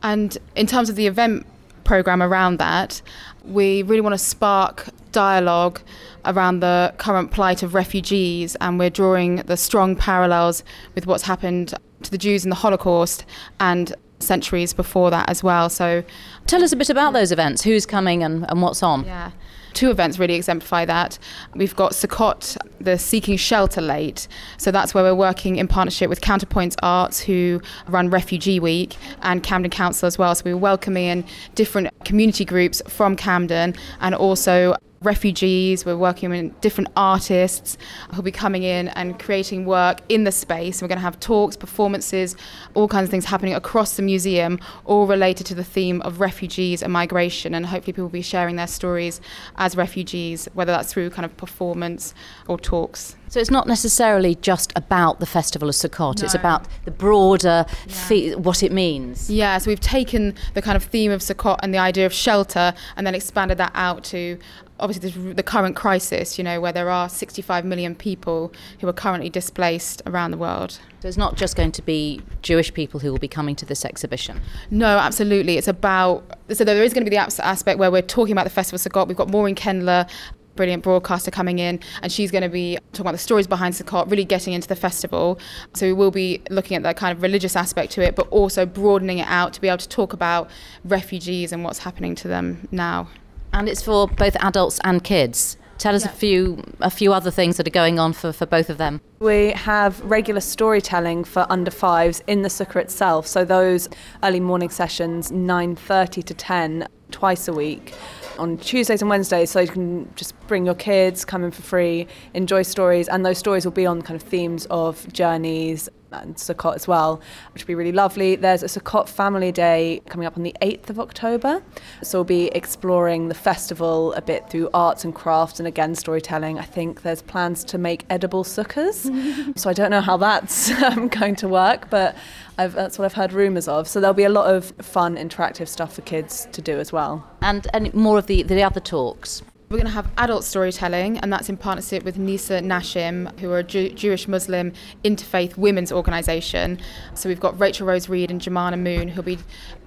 And 0.02 0.38
in 0.56 0.66
terms 0.66 0.88
of 0.88 0.96
the 0.96 1.06
event 1.06 1.46
program 1.84 2.22
around 2.22 2.58
that, 2.58 3.02
we 3.44 3.82
really 3.82 4.00
want 4.00 4.14
to 4.14 4.18
spark 4.18 4.88
dialogue 5.12 5.80
around 6.24 6.60
the 6.60 6.94
current 6.98 7.30
plight 7.30 7.62
of 7.62 7.74
refugees, 7.74 8.56
and 8.56 8.78
we're 8.78 8.90
drawing 8.90 9.36
the 9.36 9.56
strong 9.56 9.96
parallels 9.96 10.62
with 10.94 11.06
what's 11.06 11.24
happened 11.24 11.74
to 12.02 12.10
the 12.10 12.18
Jews 12.18 12.44
in 12.44 12.50
the 12.50 12.56
Holocaust 12.56 13.24
and 13.58 13.94
centuries 14.20 14.72
before 14.72 15.10
that 15.10 15.28
as 15.28 15.42
well. 15.42 15.68
So, 15.68 16.04
tell 16.46 16.62
us 16.62 16.72
a 16.72 16.76
bit 16.76 16.90
about 16.90 17.12
those 17.12 17.32
events. 17.32 17.62
Who's 17.62 17.86
coming 17.86 18.22
and, 18.22 18.46
and 18.48 18.62
what's 18.62 18.82
on? 18.82 19.04
Yeah. 19.04 19.30
Two 19.72 19.90
events 19.90 20.18
really 20.18 20.34
exemplify 20.34 20.84
that. 20.84 21.18
We've 21.54 21.74
got 21.76 21.92
Sukkot, 21.92 22.56
the 22.80 22.98
Seeking 22.98 23.36
Shelter 23.36 23.80
Late. 23.80 24.28
So 24.56 24.70
that's 24.70 24.94
where 24.94 25.04
we're 25.04 25.14
working 25.14 25.56
in 25.56 25.68
partnership 25.68 26.08
with 26.08 26.20
Counterpoints 26.20 26.76
Arts, 26.82 27.20
who 27.20 27.60
run 27.88 28.10
Refugee 28.10 28.60
Week, 28.60 28.96
and 29.22 29.42
Camden 29.42 29.70
Council 29.70 30.06
as 30.06 30.18
well. 30.18 30.34
So 30.34 30.42
we're 30.44 30.56
welcoming 30.56 31.06
in 31.06 31.24
different 31.54 31.88
community 32.04 32.44
groups 32.44 32.82
from 32.88 33.16
Camden 33.16 33.74
and 34.00 34.14
also 34.14 34.76
refugees. 35.02 35.86
We're 35.86 35.96
working 35.96 36.28
with 36.28 36.60
different 36.60 36.90
artists 36.94 37.78
who'll 38.12 38.22
be 38.22 38.30
coming 38.30 38.62
in 38.62 38.88
and 38.88 39.18
creating 39.18 39.64
work 39.64 40.00
in 40.10 40.24
the 40.24 40.32
space. 40.32 40.82
We're 40.82 40.88
going 40.88 40.98
to 40.98 41.02
have 41.02 41.18
talks, 41.20 41.56
performances, 41.56 42.36
all 42.74 42.86
kinds 42.86 43.04
of 43.04 43.10
things 43.10 43.24
happening 43.24 43.54
across 43.54 43.96
the 43.96 44.02
museum, 44.02 44.60
all 44.84 45.06
related 45.06 45.46
to 45.46 45.54
the 45.54 45.64
theme 45.64 46.02
of 46.02 46.20
refugees 46.20 46.82
and 46.82 46.92
migration. 46.92 47.54
And 47.54 47.64
hopefully, 47.64 47.94
people 47.94 48.04
will 48.04 48.10
be 48.10 48.20
sharing 48.20 48.56
their 48.56 48.66
stories 48.66 49.22
as 49.56 49.74
refugees, 49.74 50.48
whether 50.52 50.72
that's 50.72 50.92
through 50.92 51.10
kind 51.10 51.24
of 51.24 51.34
performance 51.36 52.14
or 52.46 52.58
talks. 52.58 53.16
So 53.30 53.38
it's 53.38 53.50
not 53.50 53.68
necessarily 53.68 54.34
just 54.34 54.72
about 54.74 55.20
the 55.20 55.26
Festival 55.26 55.68
of 55.68 55.76
Sukkot, 55.76 56.18
no. 56.18 56.24
it's 56.24 56.34
about 56.34 56.66
the 56.84 56.90
broader, 56.90 57.64
yeah. 57.86 57.94
fe- 57.94 58.34
what 58.34 58.64
it 58.64 58.72
means. 58.72 59.30
Yeah, 59.30 59.56
so 59.58 59.70
we've 59.70 59.78
taken 59.78 60.34
the 60.54 60.60
kind 60.60 60.76
of 60.76 60.82
theme 60.82 61.12
of 61.12 61.20
Sukkot 61.20 61.60
and 61.62 61.72
the 61.72 61.78
idea 61.78 62.06
of 62.06 62.12
shelter 62.12 62.74
and 62.96 63.06
then 63.06 63.14
expanded 63.14 63.56
that 63.58 63.70
out 63.74 64.02
to 64.04 64.36
obviously 64.80 65.32
the 65.32 65.42
current 65.42 65.76
crisis, 65.76 66.38
you 66.38 66.44
know, 66.44 66.60
where 66.60 66.72
there 66.72 66.90
are 66.90 67.08
65 67.08 67.64
million 67.64 67.94
people 67.94 68.52
who 68.80 68.88
are 68.88 68.92
currently 68.92 69.30
displaced 69.30 70.02
around 70.06 70.30
the 70.30 70.36
world. 70.36 70.78
So 71.00 71.08
it's 71.08 71.16
not 71.16 71.36
just 71.36 71.56
going 71.56 71.72
to 71.72 71.82
be 71.82 72.20
Jewish 72.42 72.74
people 72.74 73.00
who 73.00 73.10
will 73.10 73.18
be 73.18 73.28
coming 73.28 73.56
to 73.56 73.66
this 73.66 73.84
exhibition. 73.84 74.40
No, 74.70 74.98
absolutely. 74.98 75.56
It's 75.56 75.68
about 75.68 76.24
so 76.52 76.64
there 76.64 76.82
is 76.82 76.92
going 76.92 77.04
to 77.04 77.10
be 77.10 77.16
the 77.16 77.44
aspect 77.44 77.78
where 77.78 77.90
we're 77.90 78.02
talking 78.02 78.32
about 78.32 78.44
the 78.44 78.50
Festival 78.50 78.76
of 78.76 78.82
Sukkot. 78.82 79.08
We've 79.08 79.16
got 79.16 79.30
Maureen 79.30 79.54
Kendler 79.54 80.08
brilliant 80.56 80.82
broadcaster 80.82 81.30
coming 81.30 81.58
in, 81.58 81.80
and 82.02 82.12
she's 82.12 82.30
going 82.30 82.42
to 82.42 82.48
be 82.48 82.76
talking 82.92 83.02
about 83.02 83.12
the 83.12 83.18
stories 83.18 83.46
behind 83.46 83.72
Sukkot, 83.72 84.10
really 84.10 84.26
getting 84.26 84.52
into 84.52 84.68
the 84.68 84.76
festival. 84.76 85.38
So 85.74 85.86
we 85.86 85.94
will 85.94 86.10
be 86.10 86.42
looking 86.50 86.76
at 86.76 86.82
that 86.82 86.98
kind 86.98 87.16
of 87.16 87.22
religious 87.22 87.56
aspect 87.56 87.92
to 87.92 88.02
it, 88.02 88.14
but 88.14 88.28
also 88.28 88.66
broadening 88.66 89.18
it 89.18 89.26
out 89.28 89.54
to 89.54 89.60
be 89.62 89.68
able 89.68 89.78
to 89.78 89.88
talk 89.88 90.12
about 90.12 90.50
refugees 90.84 91.52
and 91.52 91.64
what's 91.64 91.78
happening 91.78 92.14
to 92.16 92.28
them 92.28 92.68
now. 92.70 93.08
And 93.52 93.68
it's 93.68 93.82
for 93.82 94.06
both 94.06 94.36
adults 94.36 94.80
and 94.84 95.02
kids. 95.02 95.56
Tell 95.78 95.94
us 95.94 96.04
yeah. 96.04 96.10
a 96.10 96.14
few 96.14 96.62
a 96.80 96.90
few 96.90 97.12
other 97.14 97.30
things 97.30 97.56
that 97.56 97.66
are 97.66 97.70
going 97.70 97.98
on 97.98 98.12
for, 98.12 98.32
for 98.32 98.44
both 98.44 98.68
of 98.68 98.76
them. 98.76 99.00
We 99.20 99.52
have 99.52 99.98
regular 100.02 100.42
storytelling 100.42 101.24
for 101.24 101.46
under 101.48 101.70
fives 101.70 102.22
in 102.26 102.42
the 102.42 102.50
sukkah 102.50 102.76
itself. 102.76 103.26
So 103.26 103.46
those 103.46 103.88
early 104.22 104.40
morning 104.40 104.68
sessions, 104.68 105.32
nine 105.32 105.76
thirty 105.76 106.22
to 106.22 106.34
ten, 106.34 106.86
twice 107.10 107.48
a 107.48 107.54
week 107.54 107.94
on 108.38 108.58
Tuesdays 108.58 109.00
and 109.00 109.08
Wednesdays, 109.10 109.50
so 109.50 109.60
you 109.60 109.68
can 109.68 110.10
just 110.16 110.38
bring 110.46 110.64
your 110.66 110.74
kids, 110.74 111.24
come 111.24 111.44
in 111.44 111.50
for 111.50 111.62
free, 111.62 112.06
enjoy 112.34 112.62
stories, 112.62 113.08
and 113.08 113.24
those 113.24 113.38
stories 113.38 113.64
will 113.64 113.72
be 113.72 113.86
on 113.86 114.00
kind 114.02 114.20
of 114.20 114.26
themes 114.26 114.66
of 114.70 115.10
journeys, 115.12 115.88
and 116.12 116.36
Sukkot 116.36 116.74
as 116.74 116.88
well, 116.88 117.20
which 117.52 117.62
would 117.62 117.68
be 117.68 117.74
really 117.74 117.92
lovely. 117.92 118.36
There's 118.36 118.62
a 118.62 118.66
Sukkot 118.66 119.08
Family 119.08 119.52
Day 119.52 120.02
coming 120.08 120.26
up 120.26 120.36
on 120.36 120.42
the 120.42 120.54
8th 120.62 120.90
of 120.90 121.00
October. 121.00 121.62
So 122.02 122.18
we'll 122.18 122.24
be 122.24 122.46
exploring 122.48 123.28
the 123.28 123.34
festival 123.34 124.12
a 124.14 124.22
bit 124.22 124.50
through 124.50 124.70
arts 124.74 125.04
and 125.04 125.14
crafts 125.14 125.60
and 125.60 125.66
again 125.66 125.94
storytelling. 125.94 126.58
I 126.58 126.64
think 126.64 127.02
there's 127.02 127.22
plans 127.22 127.64
to 127.64 127.78
make 127.78 128.04
edible 128.10 128.44
sukkahs. 128.44 129.58
so 129.58 129.70
I 129.70 129.72
don't 129.72 129.90
know 129.90 130.00
how 130.00 130.16
that's 130.16 130.70
um, 130.82 131.08
going 131.08 131.36
to 131.36 131.48
work, 131.48 131.90
but 131.90 132.16
I've, 132.58 132.72
that's 132.72 132.98
what 132.98 133.04
I've 133.04 133.14
heard 133.14 133.32
rumours 133.32 133.68
of. 133.68 133.88
So 133.88 134.00
there'll 134.00 134.14
be 134.14 134.24
a 134.24 134.28
lot 134.28 134.54
of 134.54 134.72
fun, 134.82 135.16
interactive 135.16 135.68
stuff 135.68 135.94
for 135.94 136.02
kids 136.02 136.48
to 136.52 136.60
do 136.60 136.78
as 136.78 136.92
well. 136.92 137.26
And, 137.42 137.66
and 137.72 137.92
more 137.94 138.18
of 138.18 138.26
the, 138.26 138.42
the 138.42 138.62
other 138.62 138.80
talks. 138.80 139.42
We're 139.70 139.76
going 139.76 139.86
to 139.86 139.92
have 139.92 140.10
adult 140.18 140.42
storytelling, 140.42 141.18
and 141.18 141.32
that's 141.32 141.48
in 141.48 141.56
partnership 141.56 142.02
with 142.02 142.18
Nisa 142.18 142.54
Nashim, 142.54 143.38
who 143.38 143.52
are 143.52 143.58
a 143.58 143.62
Jew- 143.62 143.90
Jewish 143.90 144.26
Muslim 144.26 144.72
interfaith 145.04 145.56
women's 145.56 145.92
organisation. 145.92 146.80
So 147.14 147.28
we've 147.28 147.38
got 147.38 147.60
Rachel 147.60 147.86
Rose 147.86 148.08
Reid 148.08 148.32
and 148.32 148.40
Jamana 148.40 148.76
Moon, 148.76 149.06
who'll 149.06 149.22
be 149.22 149.38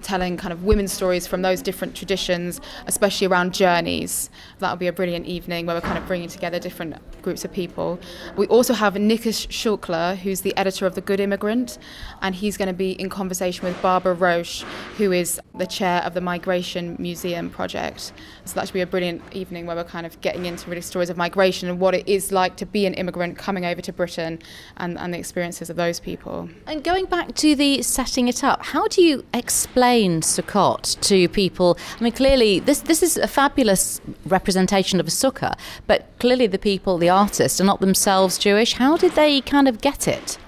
telling 0.04 0.36
kind 0.36 0.52
of 0.52 0.62
women's 0.64 0.92
stories 0.92 1.26
from 1.26 1.42
those 1.42 1.62
different 1.62 1.96
traditions, 1.96 2.60
especially 2.86 3.26
around 3.26 3.54
journeys. 3.54 4.30
That'll 4.58 4.76
be 4.76 4.86
a 4.86 4.92
brilliant 4.92 5.26
evening 5.26 5.66
where 5.66 5.74
we're 5.74 5.80
kind 5.80 5.98
of 5.98 6.06
bringing 6.06 6.28
together 6.28 6.60
different 6.60 6.96
groups 7.22 7.44
of 7.44 7.52
people. 7.52 7.98
We 8.36 8.46
also 8.46 8.74
have 8.74 8.94
Nikesh 8.94 9.48
Shukla, 9.48 10.16
who's 10.18 10.42
the 10.42 10.56
editor 10.56 10.86
of 10.86 10.94
The 10.94 11.00
Good 11.00 11.20
Immigrant, 11.20 11.78
and 12.22 12.34
he's 12.34 12.56
going 12.56 12.68
to 12.68 12.74
be 12.74 12.92
in 12.92 13.08
conversation 13.08 13.64
with 13.64 13.80
Barbara 13.80 14.14
Roche, 14.14 14.62
who 14.98 15.10
is 15.10 15.40
the 15.54 15.66
chair 15.66 16.02
of 16.02 16.14
the 16.14 16.20
Migration 16.20 16.96
Museum 16.98 17.48
project. 17.48 18.12
So 18.44 18.54
that 18.54 18.66
should 18.66 18.74
be 18.74 18.82
a 18.82 18.86
brilliant 18.86 19.22
evening 19.32 19.66
where 19.66 19.74
we're 19.74 19.84
kind 19.84 20.06
of 20.06 20.20
getting 20.20 20.44
into 20.44 20.68
really 20.68 20.82
stories 20.82 21.08
of 21.08 21.16
migration 21.16 21.68
and 21.68 21.80
what 21.80 21.94
it 21.94 22.06
is 22.06 22.30
like 22.30 22.56
to 22.56 22.66
be 22.66 22.84
an 22.84 22.94
immigrant 22.94 23.38
coming 23.38 23.64
over 23.64 23.80
to 23.80 23.92
Britain 23.92 24.38
and, 24.76 24.98
and 24.98 25.14
the 25.14 25.18
experiences 25.18 25.70
of 25.70 25.76
those 25.76 25.98
people. 25.98 26.50
And 26.66 26.84
going 26.84 27.06
back 27.06 27.34
to 27.36 27.54
the 27.54 27.80
setting 27.82 28.28
it 28.28 28.44
up, 28.44 28.62
how 28.62 28.86
do 28.88 29.02
you 29.02 29.24
explain 29.32 29.93
Sukkot 30.02 31.00
to 31.00 31.28
people? 31.28 31.78
I 31.98 32.02
mean, 32.02 32.12
clearly, 32.12 32.60
this, 32.60 32.80
this 32.80 33.02
is 33.02 33.16
a 33.16 33.26
fabulous 33.26 34.00
representation 34.26 35.00
of 35.00 35.06
a 35.06 35.10
sukkah, 35.10 35.54
but 35.86 36.08
clearly 36.18 36.46
the 36.46 36.58
people, 36.58 36.98
the 36.98 37.08
artists, 37.08 37.60
are 37.60 37.64
not 37.64 37.80
themselves 37.80 38.38
Jewish. 38.38 38.74
How 38.74 38.96
did 38.96 39.12
they 39.12 39.40
kind 39.40 39.68
of 39.68 39.80
get 39.80 40.08
it? 40.08 40.38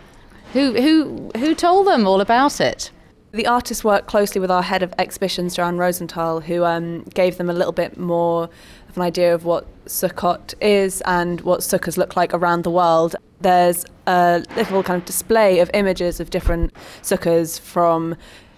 Who, 0.53 0.75
who, 0.81 1.31
who 1.37 1.55
told 1.55 1.87
them 1.87 2.07
all 2.07 2.21
about 2.21 2.61
it? 2.61 2.91
The 3.33 3.47
artists 3.47 3.85
worked 3.85 4.07
closely 4.07 4.41
with 4.41 4.51
our 4.51 4.63
head 4.63 4.83
of 4.83 4.95
exhibitions, 4.99 5.57
Joanne 5.57 5.77
Rosenthal, 5.77 6.41
who 6.41 6.65
um, 6.65 7.03
gave 7.15 7.37
them 7.37 7.51
a 7.51 7.53
little 7.53 7.73
bit 7.73 7.99
more 7.99 8.45
of 8.89 8.97
an 8.97 9.03
idea 9.03 9.35
of 9.35 9.45
what 9.45 9.67
Sukkot 9.85 10.55
is 10.61 11.03
and 11.03 11.41
what 11.43 11.61
sukkahs 11.61 11.97
look 11.97 12.17
like 12.17 12.33
around 12.33 12.65
the 12.65 12.71
world. 12.71 13.15
There's 13.41 13.85
a 14.07 14.43
little 14.57 14.83
kind 14.83 14.99
of 14.99 15.05
display 15.05 15.59
of 15.59 15.71
images 15.75 16.21
of 16.21 16.31
different 16.31 16.73
sukkahs 17.03 17.61
from 17.61 18.17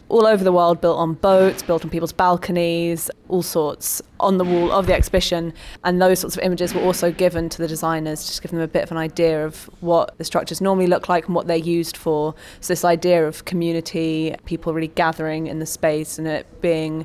all 0.09 0.27
over 0.27 0.43
the 0.43 0.53
world, 0.53 0.81
built 0.81 0.99
on 0.99 1.15
boats, 1.15 1.63
built 1.63 1.85
on 1.85 1.91
people's 1.91 2.13
balconies, 2.13 3.11
all 3.29 3.43
sorts 3.43 4.01
on 4.21 4.39
the 4.39 4.45
wall 4.45 4.73
of 4.73 4.87
the 4.87 4.95
exhibition. 4.95 5.53
And 5.85 6.01
those 6.01 6.21
sorts 6.21 6.37
of 6.37 6.43
images 6.43 6.75
were 6.75 6.81
also 6.81 7.13
given 7.13 7.49
to 7.51 7.59
the 7.59 7.69
designers, 7.69 8.27
just 8.27 8.43
give 8.43 8.51
them 8.51 8.61
a 8.61 8.69
bit 8.69 8.83
of 8.83 8.91
an 8.91 8.97
idea 8.97 9.45
of 9.45 9.69
what 9.81 10.17
the 10.19 10.25
structures 10.25 10.61
normally 10.61 10.87
look 10.87 11.09
like 11.09 11.27
and 11.27 11.35
what 11.35 11.47
they're 11.47 11.57
used 11.57 11.97
for. 11.97 12.35
So, 12.61 12.73
this 12.73 12.85
idea 12.85 13.27
of 13.27 13.45
community, 13.45 14.35
people 14.47 14.73
really 14.73 14.89
gathering 14.89 15.47
in 15.47 15.59
the 15.59 15.67
space 15.67 16.19
and 16.19 16.27
it 16.27 16.61
being 16.61 17.05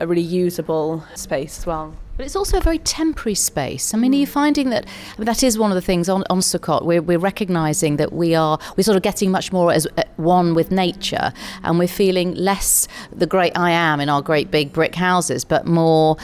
a 0.00 0.06
really 0.06 0.22
usable 0.22 1.04
space 1.14 1.58
as 1.58 1.66
well. 1.66 1.94
But 2.16 2.26
it's 2.26 2.36
also 2.36 2.58
a 2.58 2.60
very 2.60 2.78
temporary 2.78 3.34
space. 3.34 3.92
I 3.92 3.98
mean, 3.98 4.14
are 4.14 4.18
you 4.18 4.26
finding 4.26 4.70
that 4.70 4.86
I 4.86 5.18
mean, 5.18 5.26
that 5.26 5.42
is 5.42 5.58
one 5.58 5.72
of 5.72 5.74
the 5.74 5.82
things 5.82 6.08
on, 6.08 6.22
on 6.30 6.38
Sukkot? 6.38 6.84
We're, 6.84 7.02
we're 7.02 7.18
recognizing 7.18 7.96
that 7.96 8.12
we 8.12 8.34
are 8.36 8.58
we're 8.76 8.84
sort 8.84 8.96
of 8.96 9.02
getting 9.02 9.32
much 9.32 9.52
more 9.52 9.72
as 9.72 9.86
uh, 9.98 10.04
one 10.16 10.54
with 10.54 10.70
nature, 10.70 11.32
and 11.64 11.78
we're 11.78 11.88
feeling 11.88 12.34
less 12.34 12.86
the 13.10 13.26
great 13.26 13.56
I 13.56 13.70
am 13.72 14.00
in 14.00 14.08
our 14.08 14.22
great 14.22 14.50
big 14.50 14.72
brick 14.72 14.94
houses, 14.94 15.44
but 15.44 15.66
more 15.66 16.16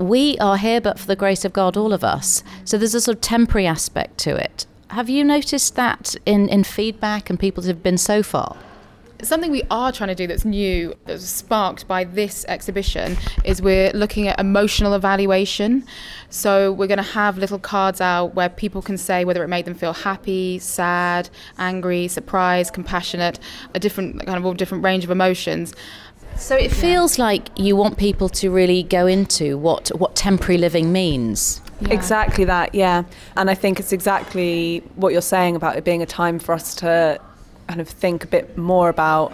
we 0.00 0.38
are 0.38 0.56
here, 0.56 0.80
but 0.80 0.98
for 0.98 1.06
the 1.06 1.16
grace 1.16 1.44
of 1.44 1.52
God, 1.52 1.76
all 1.76 1.92
of 1.92 2.04
us. 2.04 2.42
So 2.64 2.78
there's 2.78 2.94
a 2.94 3.00
sort 3.00 3.16
of 3.16 3.20
temporary 3.20 3.66
aspect 3.66 4.18
to 4.18 4.36
it. 4.36 4.64
Have 4.90 5.10
you 5.10 5.24
noticed 5.24 5.74
that 5.76 6.14
in, 6.24 6.48
in 6.48 6.64
feedback 6.64 7.28
and 7.28 7.38
people 7.38 7.62
that 7.62 7.68
have 7.68 7.82
been 7.82 7.98
so 7.98 8.22
far? 8.22 8.56
Something 9.22 9.50
we 9.50 9.62
are 9.70 9.90
trying 9.90 10.10
to 10.10 10.14
do 10.14 10.28
that's 10.28 10.44
new, 10.44 10.94
that's 11.06 11.24
sparked 11.24 11.88
by 11.88 12.04
this 12.04 12.44
exhibition, 12.46 13.16
is 13.44 13.60
we're 13.60 13.90
looking 13.92 14.28
at 14.28 14.38
emotional 14.38 14.94
evaluation. 14.94 15.84
So 16.30 16.72
we're 16.72 16.86
going 16.86 16.98
to 16.98 17.02
have 17.02 17.36
little 17.36 17.58
cards 17.58 18.00
out 18.00 18.34
where 18.34 18.48
people 18.48 18.80
can 18.80 18.96
say 18.96 19.24
whether 19.24 19.42
it 19.42 19.48
made 19.48 19.64
them 19.64 19.74
feel 19.74 19.92
happy, 19.92 20.60
sad, 20.60 21.30
angry, 21.58 22.06
surprised, 22.06 22.72
compassionate, 22.72 23.40
a 23.74 23.80
different 23.80 24.24
kind 24.24 24.38
of 24.38 24.46
all 24.46 24.54
different 24.54 24.84
range 24.84 25.02
of 25.02 25.10
emotions. 25.10 25.74
So 26.36 26.54
it 26.54 26.70
feels 26.70 27.18
yeah. 27.18 27.24
like 27.24 27.48
you 27.56 27.74
want 27.74 27.98
people 27.98 28.28
to 28.28 28.50
really 28.50 28.84
go 28.84 29.08
into 29.08 29.58
what 29.58 29.88
what 29.98 30.14
temporary 30.14 30.58
living 30.58 30.92
means. 30.92 31.60
Yeah. 31.80 31.92
Exactly 31.92 32.44
that, 32.44 32.74
yeah. 32.74 33.04
And 33.36 33.50
I 33.50 33.54
think 33.54 33.80
it's 33.80 33.92
exactly 33.92 34.82
what 34.94 35.12
you're 35.12 35.22
saying 35.22 35.56
about 35.56 35.76
it 35.76 35.84
being 35.84 36.02
a 36.02 36.06
time 36.06 36.38
for 36.38 36.52
us 36.52 36.74
to 36.76 37.20
kind 37.68 37.80
of 37.80 37.88
think 37.88 38.24
a 38.24 38.26
bit 38.26 38.56
more 38.58 38.88
about 38.88 39.32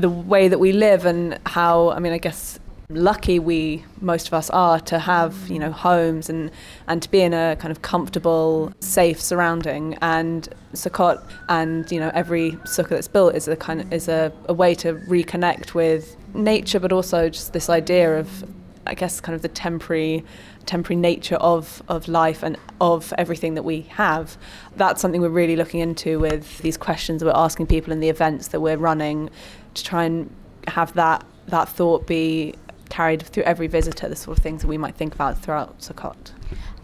the 0.00 0.08
way 0.08 0.48
that 0.48 0.58
we 0.58 0.72
live 0.72 1.04
and 1.04 1.38
how, 1.46 1.90
I 1.90 1.98
mean, 1.98 2.12
I 2.12 2.18
guess 2.18 2.58
lucky 2.90 3.38
we 3.38 3.84
most 4.00 4.28
of 4.28 4.32
us 4.32 4.48
are 4.48 4.80
to 4.80 4.98
have 4.98 5.46
you 5.50 5.58
know 5.58 5.70
homes 5.70 6.30
and 6.30 6.50
and 6.86 7.02
to 7.02 7.10
be 7.10 7.20
in 7.20 7.34
a 7.34 7.54
kind 7.56 7.70
of 7.70 7.82
comfortable 7.82 8.72
safe 8.80 9.20
surrounding. 9.20 9.94
And 10.00 10.48
Sukkot 10.72 11.22
and 11.48 11.90
you 11.92 12.00
know 12.00 12.10
every 12.14 12.52
sukkah 12.64 12.90
that's 12.90 13.08
built 13.08 13.34
is 13.34 13.46
a 13.46 13.56
kind 13.56 13.80
of 13.80 13.92
is 13.92 14.08
a, 14.08 14.32
a 14.46 14.54
way 14.54 14.74
to 14.76 14.94
reconnect 14.94 15.74
with 15.74 16.16
nature 16.34 16.80
but 16.80 16.92
also 16.92 17.28
just 17.28 17.52
this 17.52 17.68
idea 17.68 18.18
of 18.18 18.44
I 18.86 18.94
guess 18.94 19.20
kind 19.20 19.36
of 19.36 19.42
the 19.42 19.48
temporary 19.48 20.24
temporary 20.68 21.00
nature 21.00 21.36
of, 21.36 21.82
of 21.88 22.06
life 22.08 22.42
and 22.42 22.56
of 22.80 23.12
everything 23.16 23.54
that 23.54 23.64
we 23.64 23.80
have. 23.82 24.36
That's 24.76 25.00
something 25.00 25.20
we're 25.20 25.30
really 25.30 25.56
looking 25.56 25.80
into 25.80 26.20
with 26.20 26.58
these 26.58 26.76
questions 26.76 27.20
that 27.20 27.26
we're 27.26 27.42
asking 27.46 27.66
people 27.66 27.92
in 27.92 28.00
the 28.00 28.10
events 28.10 28.48
that 28.48 28.60
we're 28.60 28.76
running 28.76 29.30
to 29.74 29.82
try 29.82 30.04
and 30.04 30.30
have 30.68 30.92
that 30.94 31.24
that 31.46 31.66
thought 31.66 32.06
be 32.06 32.54
carried 32.90 33.22
through 33.22 33.44
every 33.44 33.66
visitor, 33.66 34.08
the 34.08 34.16
sort 34.16 34.36
of 34.36 34.42
things 34.42 34.60
that 34.60 34.68
we 34.68 34.76
might 34.76 34.94
think 34.94 35.14
about 35.14 35.38
throughout 35.38 35.78
Sukkot. 35.80 36.32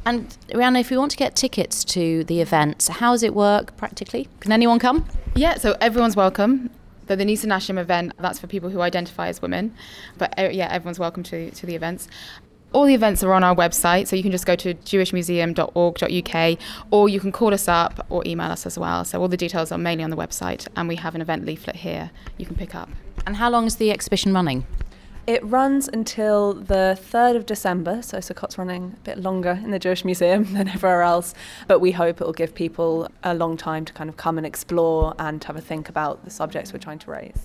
And 0.06 0.36
Rhiannon, 0.54 0.80
if 0.80 0.90
we 0.90 0.96
want 0.96 1.10
to 1.12 1.16
get 1.16 1.36
tickets 1.36 1.84
to 1.84 2.24
the 2.24 2.40
events, 2.40 2.88
how 2.88 3.12
does 3.12 3.22
it 3.22 3.34
work 3.34 3.76
practically? 3.76 4.28
Can 4.40 4.52
anyone 4.52 4.78
come? 4.78 5.06
Yeah, 5.34 5.56
so 5.56 5.76
everyone's 5.80 6.16
welcome. 6.16 6.70
The, 7.06 7.16
the 7.16 7.24
Nisa 7.24 7.46
Nashim 7.46 7.78
event, 7.78 8.12
that's 8.18 8.38
for 8.38 8.46
people 8.46 8.70
who 8.70 8.80
identify 8.80 9.28
as 9.28 9.42
women. 9.42 9.74
But 10.16 10.38
uh, 10.38 10.48
yeah, 10.50 10.68
everyone's 10.70 10.98
welcome 10.98 11.22
to, 11.24 11.50
to 11.50 11.66
the 11.66 11.74
events 11.74 12.08
all 12.74 12.84
the 12.84 12.94
events 12.94 13.22
are 13.22 13.32
on 13.32 13.44
our 13.44 13.54
website, 13.54 14.08
so 14.08 14.16
you 14.16 14.22
can 14.22 14.32
just 14.32 14.46
go 14.46 14.56
to 14.56 14.74
jewishmuseum.org.uk 14.74 16.58
or 16.90 17.08
you 17.08 17.20
can 17.20 17.32
call 17.32 17.54
us 17.54 17.68
up 17.68 18.04
or 18.10 18.22
email 18.26 18.50
us 18.50 18.66
as 18.66 18.76
well. 18.78 19.04
So 19.04 19.20
all 19.20 19.28
the 19.28 19.36
details 19.36 19.70
are 19.72 19.78
mainly 19.78 20.02
on 20.04 20.10
the 20.10 20.16
website, 20.16 20.66
and 20.76 20.88
we 20.88 20.96
have 20.96 21.14
an 21.14 21.20
event 21.20 21.46
leaflet 21.46 21.76
here 21.76 22.10
you 22.36 22.44
can 22.44 22.56
pick 22.56 22.74
up. 22.74 22.90
And 23.26 23.36
how 23.36 23.48
long 23.48 23.66
is 23.66 23.76
the 23.76 23.90
exhibition 23.90 24.34
running? 24.34 24.66
It 25.26 25.42
runs 25.42 25.88
until 25.88 26.52
the 26.52 26.98
3rd 27.00 27.36
of 27.36 27.46
December, 27.46 28.02
so 28.02 28.18
Sukkot's 28.18 28.58
running 28.58 28.96
a 28.98 29.00
bit 29.04 29.18
longer 29.18 29.58
in 29.62 29.70
the 29.70 29.78
Jewish 29.78 30.04
Museum 30.04 30.44
than 30.52 30.68
everywhere 30.68 31.02
else. 31.02 31.32
But 31.66 31.78
we 31.78 31.92
hope 31.92 32.20
it 32.20 32.24
will 32.24 32.34
give 32.34 32.54
people 32.54 33.08
a 33.22 33.34
long 33.34 33.56
time 33.56 33.86
to 33.86 33.92
kind 33.92 34.10
of 34.10 34.18
come 34.18 34.36
and 34.36 34.46
explore 34.46 35.14
and 35.18 35.42
have 35.44 35.56
a 35.56 35.62
think 35.62 35.88
about 35.88 36.24
the 36.24 36.30
subjects 36.30 36.72
we're 36.72 36.80
trying 36.80 36.98
to 36.98 37.10
raise. 37.10 37.40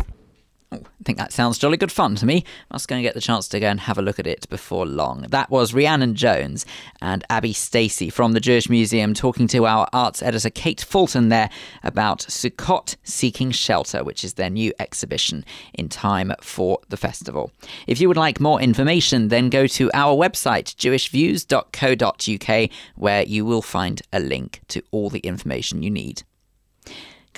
Oh, 0.71 0.77
I 0.77 1.03
think 1.03 1.17
that 1.17 1.34
sounds 1.34 1.58
jolly 1.58 1.77
good 1.77 1.91
fun 1.91 2.13
to 2.17 2.27
me. 2.27 2.43
I 2.69 2.75
was 2.75 2.86
going 2.86 3.01
to 3.01 3.08
get 3.08 3.15
the 3.15 3.21
chance 3.21 3.47
to 3.47 3.60
go 3.60 3.65
and 3.67 3.79
have 3.79 3.97
a 3.97 4.03
look 4.03 4.19
at 4.19 4.27
it 4.27 4.47
before 4.49 4.86
long. 4.86 5.25
That 5.29 5.49
was 5.49 5.73
Rhiannon 5.73 6.13
Jones 6.13 6.63
and 7.01 7.25
Abby 7.27 7.53
Stacey 7.53 8.12
from 8.12 8.34
the 8.34 8.39
Jewish 8.39 8.69
Museum 8.69 9.15
talking 9.15 9.47
to 9.47 9.65
our 9.65 9.88
arts 9.93 10.21
editor 10.21 10.51
Kate 10.51 10.82
Fulton 10.82 11.29
there 11.29 11.49
about 11.82 12.19
Sukkot 12.19 12.97
Seeking 13.03 13.49
Shelter, 13.49 14.03
which 14.03 14.23
is 14.23 14.36
their 14.36 14.51
new 14.51 14.71
exhibition 14.77 15.43
in 15.73 15.89
time 15.89 16.34
for 16.39 16.77
the 16.89 16.97
festival. 16.97 17.51
If 17.88 17.99
you 17.99 18.08
would 18.08 18.17
like 18.17 18.39
more 18.39 18.62
information, 18.62 19.29
then 19.29 19.49
go 19.49 19.65
to 19.65 19.89
our 19.95 20.15
website, 20.15 20.75
jewishviews.co.uk, 20.75 22.69
where 22.95 23.23
you 23.23 23.43
will 23.43 23.63
find 23.63 24.03
a 24.13 24.19
link 24.19 24.62
to 24.67 24.84
all 24.91 25.10
the 25.10 25.19
information 25.19 25.82
you 25.82 25.89
need. 25.89 26.21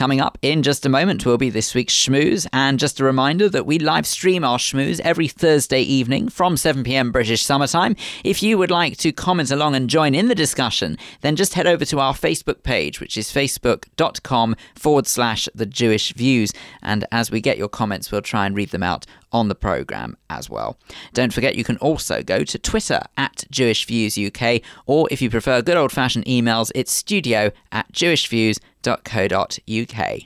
Coming 0.01 0.19
up 0.19 0.39
in 0.41 0.63
just 0.63 0.83
a 0.87 0.89
moment 0.89 1.27
will 1.27 1.37
be 1.37 1.51
this 1.51 1.75
week's 1.75 1.93
Schmooze, 1.93 2.47
and 2.51 2.79
just 2.79 2.99
a 2.99 3.03
reminder 3.03 3.47
that 3.49 3.67
we 3.67 3.77
live 3.77 4.07
stream 4.07 4.43
our 4.43 4.57
Schmooze 4.57 4.99
every 5.01 5.27
Thursday 5.27 5.81
evening 5.83 6.27
from 6.27 6.55
7pm 6.55 7.11
British 7.11 7.43
summertime. 7.43 7.95
If 8.23 8.41
you 8.41 8.57
would 8.57 8.71
like 8.71 8.97
to 8.97 9.11
comment 9.11 9.51
along 9.51 9.75
and 9.75 9.87
join 9.87 10.15
in 10.15 10.27
the 10.27 10.33
discussion, 10.33 10.97
then 11.21 11.35
just 11.35 11.53
head 11.53 11.67
over 11.67 11.85
to 11.85 11.99
our 11.99 12.15
Facebook 12.15 12.63
page, 12.63 12.99
which 12.99 13.15
is 13.15 13.31
facebook.com 13.31 14.55
forward 14.73 15.05
slash 15.05 15.47
the 15.53 15.67
Jewish 15.67 16.13
Views. 16.13 16.51
And 16.81 17.05
as 17.11 17.29
we 17.29 17.39
get 17.39 17.59
your 17.59 17.69
comments, 17.69 18.11
we'll 18.11 18.23
try 18.23 18.47
and 18.47 18.55
read 18.55 18.71
them 18.71 18.81
out 18.81 19.05
on 19.31 19.49
the 19.49 19.55
programme 19.55 20.17
as 20.31 20.49
well. 20.49 20.79
Don't 21.13 21.31
forget 21.31 21.55
you 21.55 21.63
can 21.63 21.77
also 21.77 22.23
go 22.23 22.43
to 22.43 22.57
Twitter 22.57 23.01
at 23.17 23.43
Jewish 23.51 23.85
Views 23.85 24.17
UK, 24.17 24.61
or 24.87 25.07
if 25.11 25.21
you 25.21 25.29
prefer 25.29 25.61
good 25.61 25.77
old 25.77 25.91
fashioned 25.91 26.25
emails, 26.25 26.71
it's 26.73 26.91
studio 26.91 27.51
at 27.71 27.91
jewishviews.co.uk. 28.81 30.21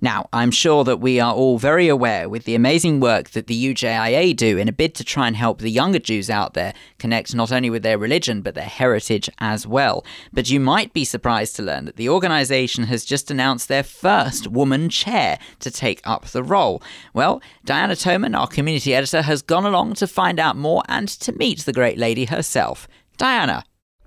Now, 0.00 0.28
I'm 0.32 0.52
sure 0.52 0.84
that 0.84 1.00
we 1.00 1.18
are 1.18 1.34
all 1.34 1.58
very 1.58 1.88
aware 1.88 2.28
with 2.28 2.44
the 2.44 2.54
amazing 2.54 3.00
work 3.00 3.30
that 3.30 3.48
the 3.48 3.74
UJIA 3.74 4.36
do 4.36 4.58
in 4.58 4.68
a 4.68 4.72
bid 4.72 4.94
to 4.94 5.04
try 5.04 5.26
and 5.26 5.34
help 5.34 5.58
the 5.58 5.70
younger 5.70 5.98
Jews 5.98 6.30
out 6.30 6.54
there 6.54 6.72
connect 6.98 7.34
not 7.34 7.50
only 7.50 7.68
with 7.68 7.82
their 7.82 7.98
religion 7.98 8.42
but 8.42 8.54
their 8.54 8.64
heritage 8.64 9.28
as 9.38 9.66
well. 9.66 10.04
But 10.32 10.48
you 10.50 10.60
might 10.60 10.92
be 10.92 11.04
surprised 11.04 11.56
to 11.56 11.62
learn 11.62 11.84
that 11.86 11.96
the 11.96 12.08
organisation 12.08 12.84
has 12.84 13.04
just 13.04 13.30
announced 13.30 13.66
their 13.66 13.82
first 13.82 14.46
woman 14.46 14.88
chair 14.88 15.38
to 15.58 15.70
take 15.70 16.00
up 16.04 16.26
the 16.26 16.44
role. 16.44 16.80
Well, 17.12 17.42
Diana 17.64 17.94
Toman, 17.94 18.38
our 18.38 18.46
community 18.46 18.94
editor, 18.94 19.22
has 19.22 19.42
gone 19.42 19.66
along 19.66 19.94
to 19.94 20.06
find 20.06 20.38
out 20.38 20.56
more 20.56 20.82
and 20.88 21.08
to 21.08 21.32
meet 21.32 21.60
the 21.60 21.72
great 21.72 21.98
lady 21.98 22.26
herself. 22.26 22.86
Diana, 23.16 23.64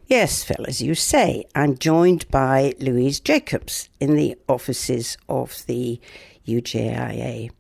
Yes, 0.10 0.44
Phil, 0.44 0.66
as 0.68 0.82
you 0.82 0.96
say, 0.96 1.46
I'm 1.54 1.78
joined 1.78 2.28
by 2.32 2.74
Louise 2.80 3.20
Jacobs 3.20 3.90
in 4.00 4.16
the 4.16 4.36
offices 4.48 5.20
of 5.30 5.64
the 5.68 6.02
UJIA. 6.48 7.52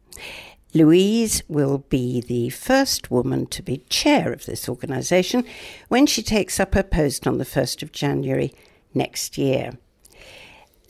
Louise 0.73 1.43
will 1.47 1.77
be 1.89 2.21
the 2.21 2.49
first 2.49 3.11
woman 3.11 3.45
to 3.45 3.61
be 3.61 3.85
chair 3.87 4.33
of 4.33 4.47
this 4.47 4.67
organisation 4.67 5.45
when 5.89 6.07
she 6.07 6.23
takes 6.23 6.59
up 6.59 6.73
her 6.73 6.81
post 6.81 7.27
on 7.27 7.37
the 7.37 7.45
1st 7.45 7.83
of 7.83 7.91
January 7.91 8.51
next 8.95 9.37
year. 9.37 9.77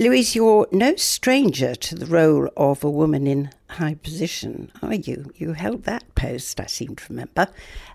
Louise, 0.02 0.34
you're 0.34 0.66
no 0.72 0.96
stranger 0.96 1.76
to 1.76 1.94
the 1.94 2.06
role 2.06 2.48
of 2.56 2.86
a 2.86 2.90
woman 2.90 3.28
in 3.28 3.50
high 3.68 3.96
position, 3.96 4.72
are 4.82 4.94
you? 4.94 5.34
You 5.36 5.52
held 5.52 5.84
that 5.84 6.16
post, 6.16 6.58
I 6.62 6.68
seem 6.68 6.96
to 6.96 7.04
remember, 7.10 7.50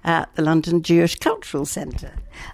at 0.05 0.29
the 0.35 0.43
London 0.43 0.83
Jewish 0.83 1.19
Cultural 1.19 1.65
Centre. 1.65 2.13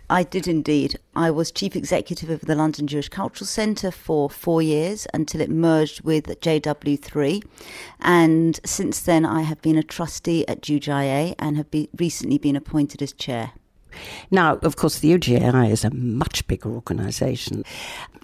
I 0.09 0.23
did 0.23 0.47
indeed. 0.47 1.01
I 1.17 1.33
was 1.33 1.51
chief 1.51 1.75
executive 1.75 2.31
of 2.31 2.43
the 2.43 2.55
London 2.55 2.87
Jewish 2.87 3.09
Cultural 3.09 3.45
Centre 3.49 3.91
for 3.91 4.31
four 4.31 4.63
years 4.63 5.09
until 5.13 5.41
it 5.41 5.51
merged 5.51 6.03
with 6.03 6.27
JW3. 6.27 7.43
And 7.99 8.61
since 8.65 9.01
then, 9.01 9.27
I 9.27 9.43
have 9.43 9.61
been 9.63 9.77
a 9.77 9.83
trustee 9.83 10.47
at 10.47 10.61
UJIA 10.61 11.35
and 11.41 11.57
have 11.57 11.73
be- 11.73 11.91
recently 11.99 12.39
been 12.39 12.55
appointed 12.55 13.03
as 13.03 13.13
chair. 13.13 13.51
Now, 14.31 14.57
of 14.63 14.77
course, 14.77 14.99
the 14.99 15.13
UJI 15.13 15.71
is 15.71 15.85
a 15.85 15.91
much 15.91 16.47
bigger 16.47 16.71
organisation. 16.71 17.65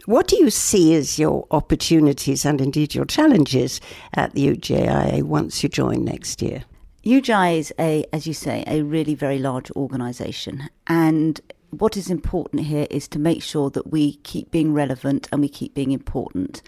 What 0.06 0.28
do 0.28 0.36
you 0.36 0.50
see 0.50 0.94
as 0.94 1.18
your 1.18 1.46
opportunities 1.50 2.44
and 2.44 2.60
indeed 2.60 2.94
your 2.94 3.04
challenges 3.04 3.80
at 4.14 4.34
the 4.34 4.48
UJIA 4.48 5.22
once 5.22 5.62
you 5.62 5.68
join 5.68 6.04
next 6.04 6.42
year? 6.42 6.64
UJI 7.04 7.58
is 7.58 7.72
a, 7.78 8.04
as 8.12 8.26
you 8.26 8.34
say, 8.34 8.64
a 8.66 8.82
really 8.82 9.14
very 9.14 9.38
large 9.38 9.70
organisation, 9.72 10.68
and 10.88 11.40
what 11.78 11.96
is 11.96 12.10
important 12.10 12.64
here 12.64 12.86
is 12.90 13.08
to 13.08 13.18
make 13.18 13.42
sure 13.42 13.70
that 13.70 13.90
we 13.90 14.16
keep 14.16 14.50
being 14.50 14.72
relevant 14.72 15.28
and 15.30 15.40
we 15.40 15.48
keep 15.48 15.74
being 15.74 15.92
important. 15.92 16.62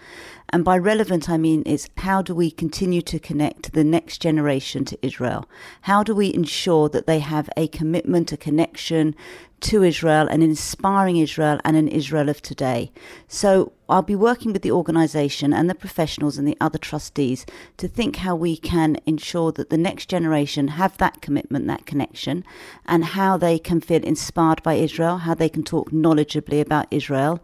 And 0.51 0.65
by 0.65 0.79
relevant, 0.79 1.29
I 1.29 1.37
mean 1.37 1.63
is 1.63 1.89
how 1.99 2.23
do 2.23 2.35
we 2.35 2.51
continue 2.51 3.03
to 3.03 3.19
connect 3.19 3.73
the 3.73 3.85
next 3.85 4.19
generation 4.19 4.85
to 4.87 4.99
Israel? 5.03 5.49
How 5.83 6.03
do 6.03 6.15
we 6.15 6.33
ensure 6.33 6.89
that 6.89 7.07
they 7.07 7.19
have 7.19 7.51
a 7.57 7.69
commitment, 7.69 8.33
a 8.33 8.37
connection 8.37 9.15
to 9.61 9.83
Israel, 9.83 10.29
and 10.29 10.43
inspiring 10.43 11.17
Israel 11.17 11.61
and 11.65 11.77
an 11.77 11.89
Israel 11.89 12.29
of 12.29 12.43
today? 12.43 12.91
So 13.27 13.73
I'll 13.89 14.03
be 14.03 14.15
working 14.15 14.53
with 14.53 14.63
the 14.63 14.73
organisation 14.73 15.53
and 15.53 15.69
the 15.69 15.75
professionals 15.75 16.39
and 16.39 16.47
the 16.47 16.57
other 16.61 16.79
trustees 16.79 17.47
to 17.79 17.89
think 17.89 18.17
how 18.17 18.37
we 18.37 18.57
can 18.57 18.99
ensure 19.07 19.53
that 19.53 19.71
the 19.71 19.79
next 19.79 20.09
generation 20.09 20.69
have 20.69 20.97
that 20.99 21.21
commitment, 21.21 21.67
that 21.67 21.87
connection, 21.87 22.45
and 22.87 23.05
how 23.05 23.37
they 23.37 23.59
can 23.59 23.81
feel 23.81 24.05
inspired 24.05 24.63
by 24.63 24.75
Israel, 24.75 25.19
how 25.19 25.35
they 25.35 25.49
can 25.49 25.63
talk 25.63 25.91
knowledgeably 25.91 26.61
about 26.61 26.87
Israel 26.91 27.43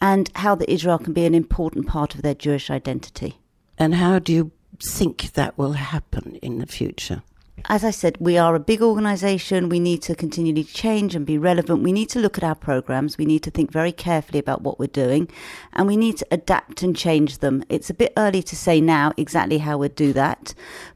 and 0.00 0.30
how 0.34 0.54
that 0.56 0.70
Israel 0.70 0.98
can 0.98 1.12
be 1.12 1.24
an 1.24 1.34
important 1.34 1.86
part 1.86 2.14
of 2.14 2.22
their 2.22 2.34
Jewish 2.34 2.70
identity. 2.70 3.38
And 3.78 3.94
how 3.94 4.18
do 4.18 4.32
you 4.32 4.50
think 4.80 5.32
that 5.34 5.56
will 5.56 5.74
happen 5.74 6.36
in 6.42 6.58
the 6.58 6.66
future? 6.66 7.22
As 7.66 7.84
I 7.84 7.90
said, 7.90 8.16
we 8.18 8.38
are 8.38 8.54
a 8.54 8.60
big 8.60 8.82
organisation. 8.82 9.68
We 9.68 9.78
need 9.78 10.02
to 10.02 10.14
continually 10.14 10.64
change 10.64 11.14
and 11.14 11.24
be 11.24 11.38
relevant. 11.38 11.82
We 11.82 11.92
need 11.92 12.08
to 12.10 12.18
look 12.18 12.36
at 12.36 12.44
our 12.44 12.54
programmes. 12.54 13.18
We 13.18 13.26
need 13.26 13.42
to 13.44 13.50
think 13.50 13.70
very 13.70 13.92
carefully 13.92 14.38
about 14.38 14.62
what 14.62 14.78
we're 14.78 14.86
doing 14.86 15.28
and 15.72 15.86
we 15.86 15.96
need 15.96 16.16
to 16.18 16.26
adapt 16.30 16.82
and 16.82 16.96
change 16.96 17.38
them. 17.38 17.62
It's 17.68 17.90
a 17.90 17.94
bit 17.94 18.14
early 18.16 18.42
to 18.42 18.56
say 18.56 18.80
now 18.80 19.12
exactly 19.16 19.58
how 19.58 19.78
we'll 19.78 19.90
do 19.90 20.12
that, 20.14 20.54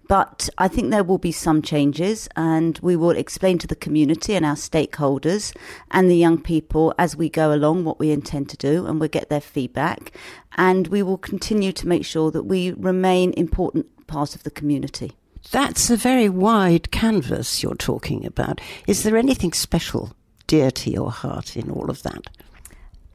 but 0.09 0.49
I 0.57 0.67
think 0.67 0.91
there 0.91 1.05
will 1.05 1.19
be 1.19 1.31
some 1.31 1.63
changes 1.63 2.27
and 2.37 2.79
we 2.81 2.97
will 2.97 3.11
explain 3.11 3.59
to 3.59 3.67
the 3.67 3.77
community 3.77 4.35
and 4.35 4.45
our 4.45 4.55
stakeholders 4.55 5.55
and 5.91 6.11
the 6.11 6.17
young 6.17 6.41
people 6.41 6.95
as 6.99 7.17
we 7.17 7.29
go 7.29 7.53
along 7.53 7.85
what 7.85 7.99
we 7.99 8.11
intend 8.11 8.49
to 8.49 8.57
do 8.57 8.87
and 8.87 8.99
we'll 8.99 9.09
get 9.09 9.29
their 9.29 9.41
feedback. 9.43 10.13
And 10.57 10.89
we 10.89 11.03
will 11.03 11.19
continue 11.19 11.73
to 11.73 11.87
make 11.87 12.05
sure 12.05 12.31
that 12.31 12.45
we 12.45 12.73
remain 12.73 13.35
important 13.35 14.07
part 14.07 14.35
of 14.35 14.43
the 14.43 14.51
community. 14.51 15.13
That's 15.51 15.91
a 15.91 15.97
very 15.97 16.29
wide 16.29 16.91
canvas 16.91 17.63
you're 17.63 17.77
talking 17.77 18.27
about. 18.27 18.61
Is 18.87 19.05
there 19.05 19.17
anything 19.17 19.53
special 19.53 20.13
dear 20.47 20.71
to 20.73 20.91
your 20.91 21.11
heart 21.11 21.57
in 21.57 21.71
all 21.71 21.89
of 21.89 22.03
that? 22.03 22.27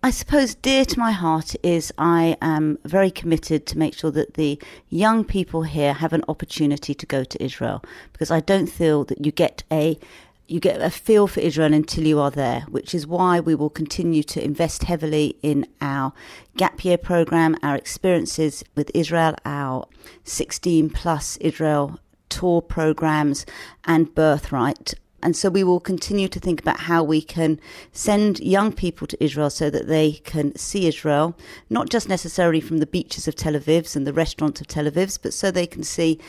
I 0.04 0.10
suppose 0.10 0.56
dear 0.56 0.86
to 0.86 1.00
my 1.00 1.12
heart 1.12 1.56
is 1.62 1.94
I 1.98 2.38
am 2.42 2.80
very 2.86 3.12
committed 3.12 3.68
to 3.68 3.78
make 3.78 3.94
sure 3.94 4.12
that 4.12 4.34
the 4.34 4.60
young 4.90 5.24
people 5.24 5.64
here 5.64 5.94
have 5.94 6.14
an 6.14 6.24
opportunity 6.28 6.96
to 6.96 7.06
go 7.06 7.24
to 7.24 7.44
Israel 7.44 7.84
because 8.14 8.32
I 8.32 8.40
don't 8.40 8.68
feel 8.68 9.04
that 9.06 9.24
you 9.24 9.32
get 9.32 9.64
a 9.72 10.00
you 10.48 10.60
get 10.60 10.82
a 10.82 10.90
feel 10.90 11.28
for 11.28 11.40
Israel 11.40 11.74
until 11.74 12.06
you 12.06 12.20
are 12.20 12.32
there, 12.32 12.62
which 12.68 12.94
is 12.94 13.08
why 13.08 13.40
we 13.40 13.56
will 13.56 13.70
continue 13.70 14.24
to 14.24 14.44
invest 14.44 14.84
heavily 14.84 15.38
in 15.42 15.66
our 15.80 16.12
gap 16.58 16.84
year 16.84 16.98
program, 16.98 17.56
our 17.64 17.76
experiences 17.76 18.64
with 18.76 18.92
Israel, 18.94 19.36
our 19.46 19.88
16 20.26 20.90
plus 20.90 21.38
Israel 21.38 22.00
tour 22.32 22.62
programs 22.62 23.46
and 23.86 24.14
birthright. 24.16 24.96
And 25.24 25.36
so 25.36 25.50
we 25.50 25.64
will 25.64 25.80
continue 25.80 26.28
to 26.28 26.40
think 26.40 26.60
about 26.60 26.82
how 26.82 27.04
we 27.04 27.22
can 27.22 27.60
send 27.92 28.40
young 28.40 28.72
people 28.72 29.06
to 29.06 29.24
Israel 29.24 29.50
so 29.50 29.70
that 29.70 29.88
they 29.88 30.14
can 30.14 30.56
see 30.56 30.88
Israel, 30.88 31.38
not 31.70 31.90
just 31.90 32.10
necessarily 32.10 32.60
from 32.60 32.80
the 32.80 32.88
beaches 32.88 33.28
of 33.28 33.36
Tel 33.36 33.54
Aviv 33.54 33.96
and 33.96 34.08
the 34.08 34.14
restaurants 34.14 34.62
of 34.62 34.68
Tel 34.68 34.86
Aviv, 34.86 35.20
but 35.22 35.34
so 35.34 35.52
they 35.52 35.68
can 35.68 35.84
see 35.84 36.20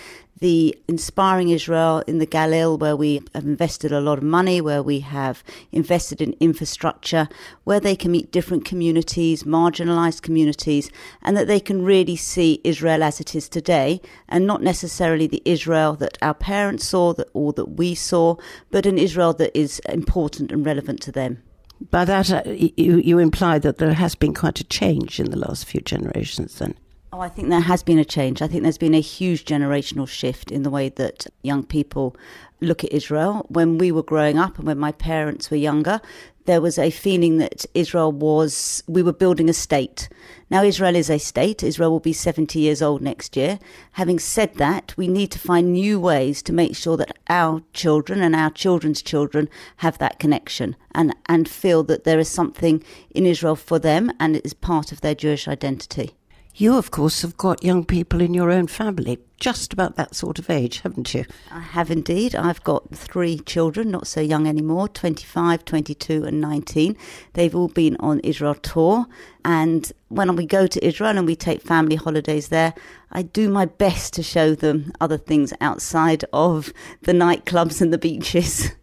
the 0.42 0.76
inspiring 0.88 1.50
Israel 1.50 2.02
in 2.08 2.18
the 2.18 2.26
Galil, 2.26 2.76
where 2.76 2.96
we 2.96 3.22
have 3.32 3.44
invested 3.44 3.92
a 3.92 4.00
lot 4.00 4.18
of 4.18 4.24
money, 4.24 4.60
where 4.60 4.82
we 4.82 4.98
have 4.98 5.44
invested 5.70 6.20
in 6.20 6.34
infrastructure, 6.40 7.28
where 7.62 7.78
they 7.78 7.94
can 7.94 8.10
meet 8.10 8.32
different 8.32 8.64
communities, 8.64 9.44
marginalized 9.44 10.22
communities, 10.22 10.90
and 11.22 11.36
that 11.36 11.46
they 11.46 11.60
can 11.60 11.84
really 11.84 12.16
see 12.16 12.60
Israel 12.64 13.04
as 13.04 13.20
it 13.20 13.36
is 13.36 13.48
today, 13.48 14.00
and 14.28 14.44
not 14.44 14.62
necessarily 14.62 15.28
the 15.28 15.42
Israel 15.44 15.94
that 15.94 16.18
our 16.20 16.34
parents 16.34 16.88
saw 16.88 17.12
that, 17.14 17.28
or 17.34 17.52
that 17.52 17.76
we 17.76 17.94
saw, 17.94 18.34
but 18.72 18.84
an 18.84 18.98
Israel 18.98 19.32
that 19.34 19.56
is 19.56 19.78
important 19.88 20.50
and 20.50 20.66
relevant 20.66 21.00
to 21.02 21.12
them. 21.12 21.40
By 21.88 22.04
that, 22.04 22.32
uh, 22.32 22.42
you, 22.50 22.98
you 22.98 23.18
imply 23.20 23.60
that 23.60 23.78
there 23.78 23.94
has 23.94 24.16
been 24.16 24.34
quite 24.34 24.58
a 24.58 24.64
change 24.64 25.20
in 25.20 25.30
the 25.30 25.38
last 25.38 25.66
few 25.66 25.80
generations, 25.80 26.58
then. 26.58 26.74
Oh, 27.14 27.20
I 27.20 27.28
think 27.28 27.50
there 27.50 27.60
has 27.60 27.82
been 27.82 27.98
a 27.98 28.06
change. 28.06 28.40
I 28.40 28.46
think 28.46 28.62
there's 28.62 28.78
been 28.78 28.94
a 28.94 29.00
huge 29.00 29.44
generational 29.44 30.08
shift 30.08 30.50
in 30.50 30.62
the 30.62 30.70
way 30.70 30.88
that 30.88 31.26
young 31.42 31.62
people 31.62 32.16
look 32.62 32.84
at 32.84 32.92
Israel. 32.92 33.44
When 33.50 33.76
we 33.76 33.92
were 33.92 34.02
growing 34.02 34.38
up 34.38 34.56
and 34.56 34.66
when 34.66 34.78
my 34.78 34.92
parents 34.92 35.50
were 35.50 35.58
younger, 35.58 36.00
there 36.46 36.62
was 36.62 36.78
a 36.78 36.88
feeling 36.88 37.36
that 37.36 37.66
Israel 37.74 38.12
was, 38.12 38.82
we 38.86 39.02
were 39.02 39.12
building 39.12 39.50
a 39.50 39.52
state. 39.52 40.08
Now, 40.48 40.62
Israel 40.62 40.96
is 40.96 41.10
a 41.10 41.18
state. 41.18 41.62
Israel 41.62 41.90
will 41.90 42.00
be 42.00 42.14
70 42.14 42.58
years 42.58 42.80
old 42.80 43.02
next 43.02 43.36
year. 43.36 43.58
Having 43.92 44.20
said 44.20 44.54
that, 44.54 44.94
we 44.96 45.06
need 45.06 45.30
to 45.32 45.38
find 45.38 45.74
new 45.74 46.00
ways 46.00 46.42
to 46.44 46.52
make 46.54 46.74
sure 46.74 46.96
that 46.96 47.18
our 47.28 47.62
children 47.74 48.22
and 48.22 48.34
our 48.34 48.50
children's 48.50 49.02
children 49.02 49.50
have 49.76 49.98
that 49.98 50.18
connection 50.18 50.76
and, 50.94 51.14
and 51.26 51.46
feel 51.46 51.82
that 51.84 52.04
there 52.04 52.18
is 52.18 52.30
something 52.30 52.82
in 53.10 53.26
Israel 53.26 53.56
for 53.56 53.78
them 53.78 54.10
and 54.18 54.34
it 54.34 54.46
is 54.46 54.54
part 54.54 54.92
of 54.92 55.02
their 55.02 55.14
Jewish 55.14 55.46
identity. 55.46 56.16
You, 56.54 56.76
of 56.76 56.90
course, 56.90 57.22
have 57.22 57.38
got 57.38 57.64
young 57.64 57.82
people 57.82 58.20
in 58.20 58.34
your 58.34 58.50
own 58.50 58.66
family, 58.66 59.18
just 59.40 59.72
about 59.72 59.96
that 59.96 60.14
sort 60.14 60.38
of 60.38 60.50
age, 60.50 60.80
haven't 60.80 61.14
you? 61.14 61.24
I 61.50 61.60
have 61.60 61.90
indeed. 61.90 62.34
I've 62.34 62.62
got 62.62 62.94
three 62.94 63.38
children, 63.38 63.90
not 63.90 64.06
so 64.06 64.20
young 64.20 64.46
anymore 64.46 64.88
25, 64.88 65.64
22, 65.64 66.24
and 66.24 66.42
19. 66.42 66.94
They've 67.32 67.56
all 67.56 67.68
been 67.68 67.96
on 68.00 68.20
Israel 68.20 68.54
tour. 68.54 69.06
And 69.46 69.90
when 70.08 70.36
we 70.36 70.44
go 70.44 70.66
to 70.66 70.86
Israel 70.86 71.16
and 71.16 71.26
we 71.26 71.36
take 71.36 71.62
family 71.62 71.96
holidays 71.96 72.48
there, 72.48 72.74
I 73.10 73.22
do 73.22 73.48
my 73.48 73.64
best 73.64 74.12
to 74.14 74.22
show 74.22 74.54
them 74.54 74.92
other 75.00 75.16
things 75.16 75.54
outside 75.62 76.26
of 76.34 76.70
the 77.00 77.12
nightclubs 77.12 77.80
and 77.80 77.94
the 77.94 77.98
beaches. 77.98 78.72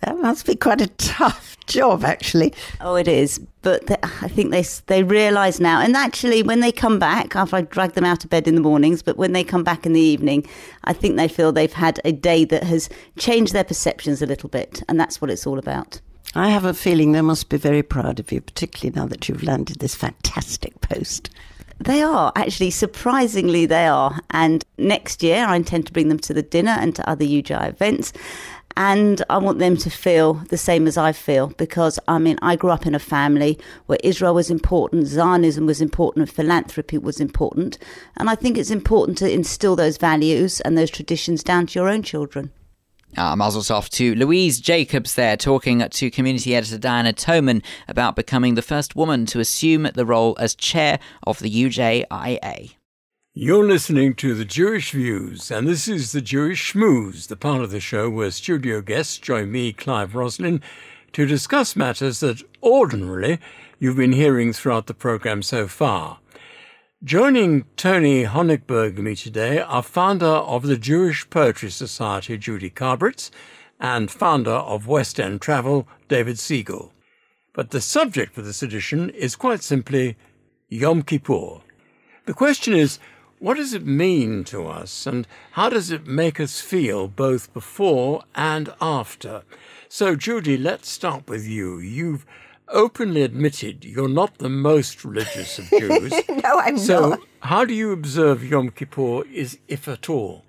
That 0.00 0.18
must 0.18 0.46
be 0.46 0.54
quite 0.54 0.80
a 0.80 0.86
tough 0.86 1.56
job, 1.66 2.04
actually. 2.04 2.54
Oh, 2.80 2.94
it 2.94 3.08
is. 3.08 3.40
But 3.62 3.86
they, 3.86 3.96
I 4.02 4.28
think 4.28 4.50
they 4.50 4.64
they 4.86 5.02
realise 5.02 5.60
now, 5.60 5.80
and 5.80 5.96
actually, 5.96 6.42
when 6.42 6.60
they 6.60 6.72
come 6.72 6.98
back 6.98 7.34
after 7.34 7.56
I 7.56 7.62
drag 7.62 7.92
them 7.92 8.04
out 8.04 8.24
of 8.24 8.30
bed 8.30 8.46
in 8.46 8.54
the 8.54 8.60
mornings, 8.60 9.02
but 9.02 9.16
when 9.16 9.32
they 9.32 9.44
come 9.44 9.64
back 9.64 9.84
in 9.84 9.92
the 9.92 10.00
evening, 10.00 10.46
I 10.84 10.92
think 10.92 11.16
they 11.16 11.28
feel 11.28 11.52
they've 11.52 11.72
had 11.72 12.00
a 12.04 12.12
day 12.12 12.44
that 12.46 12.62
has 12.64 12.88
changed 13.18 13.52
their 13.52 13.64
perceptions 13.64 14.22
a 14.22 14.26
little 14.26 14.48
bit, 14.48 14.82
and 14.88 14.98
that's 14.98 15.20
what 15.20 15.30
it's 15.30 15.46
all 15.46 15.58
about. 15.58 16.00
I 16.34 16.50
have 16.50 16.64
a 16.64 16.74
feeling 16.74 17.12
they 17.12 17.22
must 17.22 17.48
be 17.48 17.56
very 17.56 17.82
proud 17.82 18.20
of 18.20 18.30
you, 18.30 18.40
particularly 18.40 18.94
now 18.94 19.06
that 19.06 19.28
you've 19.28 19.42
landed 19.42 19.78
this 19.80 19.94
fantastic 19.94 20.80
post. 20.80 21.30
They 21.80 22.02
are, 22.02 22.32
actually, 22.34 22.70
surprisingly, 22.70 23.64
they 23.64 23.86
are. 23.86 24.18
And 24.30 24.64
next 24.78 25.22
year, 25.22 25.44
I 25.44 25.56
intend 25.56 25.86
to 25.86 25.92
bring 25.92 26.08
them 26.08 26.18
to 26.20 26.34
the 26.34 26.42
dinner 26.42 26.76
and 26.78 26.94
to 26.96 27.08
other 27.08 27.24
UJIA 27.24 27.68
events. 27.68 28.12
And 28.78 29.24
I 29.28 29.38
want 29.38 29.58
them 29.58 29.76
to 29.78 29.90
feel 29.90 30.34
the 30.34 30.56
same 30.56 30.86
as 30.86 30.96
I 30.96 31.10
feel 31.10 31.48
because 31.48 31.98
I 32.06 32.20
mean, 32.20 32.38
I 32.42 32.54
grew 32.54 32.70
up 32.70 32.86
in 32.86 32.94
a 32.94 33.00
family 33.00 33.58
where 33.86 33.98
Israel 34.04 34.34
was 34.34 34.52
important, 34.52 35.08
Zionism 35.08 35.66
was 35.66 35.80
important, 35.80 36.30
philanthropy 36.30 36.96
was 36.96 37.20
important. 37.20 37.76
And 38.16 38.30
I 38.30 38.36
think 38.36 38.56
it's 38.56 38.70
important 38.70 39.18
to 39.18 39.28
instill 39.28 39.74
those 39.74 39.96
values 39.96 40.60
and 40.60 40.78
those 40.78 40.90
traditions 40.90 41.42
down 41.42 41.66
to 41.66 41.78
your 41.80 41.88
own 41.88 42.04
children. 42.04 42.52
Uh, 43.16 43.34
mazel 43.34 43.62
tov 43.62 43.88
to 43.88 44.14
Louise 44.14 44.60
Jacobs 44.60 45.16
there, 45.16 45.36
talking 45.36 45.80
to 45.88 46.10
community 46.12 46.54
editor 46.54 46.78
Diana 46.78 47.12
Toman 47.12 47.64
about 47.88 48.14
becoming 48.14 48.54
the 48.54 48.62
first 48.62 48.94
woman 48.94 49.26
to 49.26 49.40
assume 49.40 49.88
the 49.94 50.06
role 50.06 50.36
as 50.38 50.54
chair 50.54 51.00
of 51.26 51.40
the 51.40 51.50
UJIA. 51.50 52.77
You're 53.40 53.68
listening 53.68 54.14
to 54.16 54.34
The 54.34 54.44
Jewish 54.44 54.90
Views, 54.90 55.52
and 55.52 55.68
this 55.68 55.86
is 55.86 56.10
The 56.10 56.20
Jewish 56.20 56.72
Schmooze, 56.72 57.28
the 57.28 57.36
part 57.36 57.62
of 57.62 57.70
the 57.70 57.78
show 57.78 58.10
where 58.10 58.32
studio 58.32 58.80
guests 58.80 59.16
join 59.16 59.52
me, 59.52 59.72
Clive 59.72 60.16
Roslin, 60.16 60.60
to 61.12 61.24
discuss 61.24 61.76
matters 61.76 62.18
that 62.18 62.42
ordinarily 62.64 63.38
you've 63.78 63.96
been 63.96 64.12
hearing 64.12 64.52
throughout 64.52 64.88
the 64.88 64.92
program 64.92 65.42
so 65.44 65.68
far. 65.68 66.18
Joining 67.04 67.64
Tony 67.76 68.24
Honigberg 68.24 68.98
me 68.98 69.14
today 69.14 69.60
are 69.60 69.84
founder 69.84 70.26
of 70.26 70.64
the 70.64 70.76
Jewish 70.76 71.30
Poetry 71.30 71.70
Society, 71.70 72.36
Judy 72.38 72.70
Carbritz, 72.70 73.30
and 73.78 74.10
founder 74.10 74.50
of 74.50 74.88
West 74.88 75.20
End 75.20 75.40
Travel, 75.40 75.86
David 76.08 76.40
Siegel. 76.40 76.92
But 77.52 77.70
the 77.70 77.80
subject 77.80 78.34
for 78.34 78.42
this 78.42 78.64
edition 78.64 79.10
is 79.10 79.36
quite 79.36 79.62
simply 79.62 80.16
Yom 80.68 81.02
Kippur. 81.02 81.60
The 82.26 82.34
question 82.34 82.74
is, 82.74 82.98
What 83.40 83.56
does 83.56 83.72
it 83.72 83.86
mean 83.86 84.42
to 84.44 84.66
us, 84.66 85.06
and 85.06 85.26
how 85.52 85.68
does 85.68 85.92
it 85.92 86.08
make 86.08 86.40
us 86.40 86.60
feel 86.60 87.06
both 87.06 87.52
before 87.52 88.24
and 88.34 88.72
after? 88.80 89.42
So, 89.88 90.16
Judy, 90.16 90.56
let's 90.56 90.90
start 90.90 91.28
with 91.28 91.46
you. 91.46 91.78
You've 91.78 92.26
openly 92.66 93.22
admitted 93.22 93.84
you're 93.84 94.08
not 94.08 94.38
the 94.38 94.48
most 94.48 95.04
religious 95.04 95.58
of 95.58 95.70
Jews. 95.78 96.12
no, 96.28 96.58
I'm 96.58 96.78
so 96.78 97.10
not. 97.10 97.20
how 97.40 97.64
do 97.64 97.74
you 97.74 97.92
observe 97.92 98.44
Yom 98.44 98.70
Kippur, 98.70 99.24
is, 99.32 99.58
if 99.68 99.86
at 99.86 100.10
all? 100.10 100.44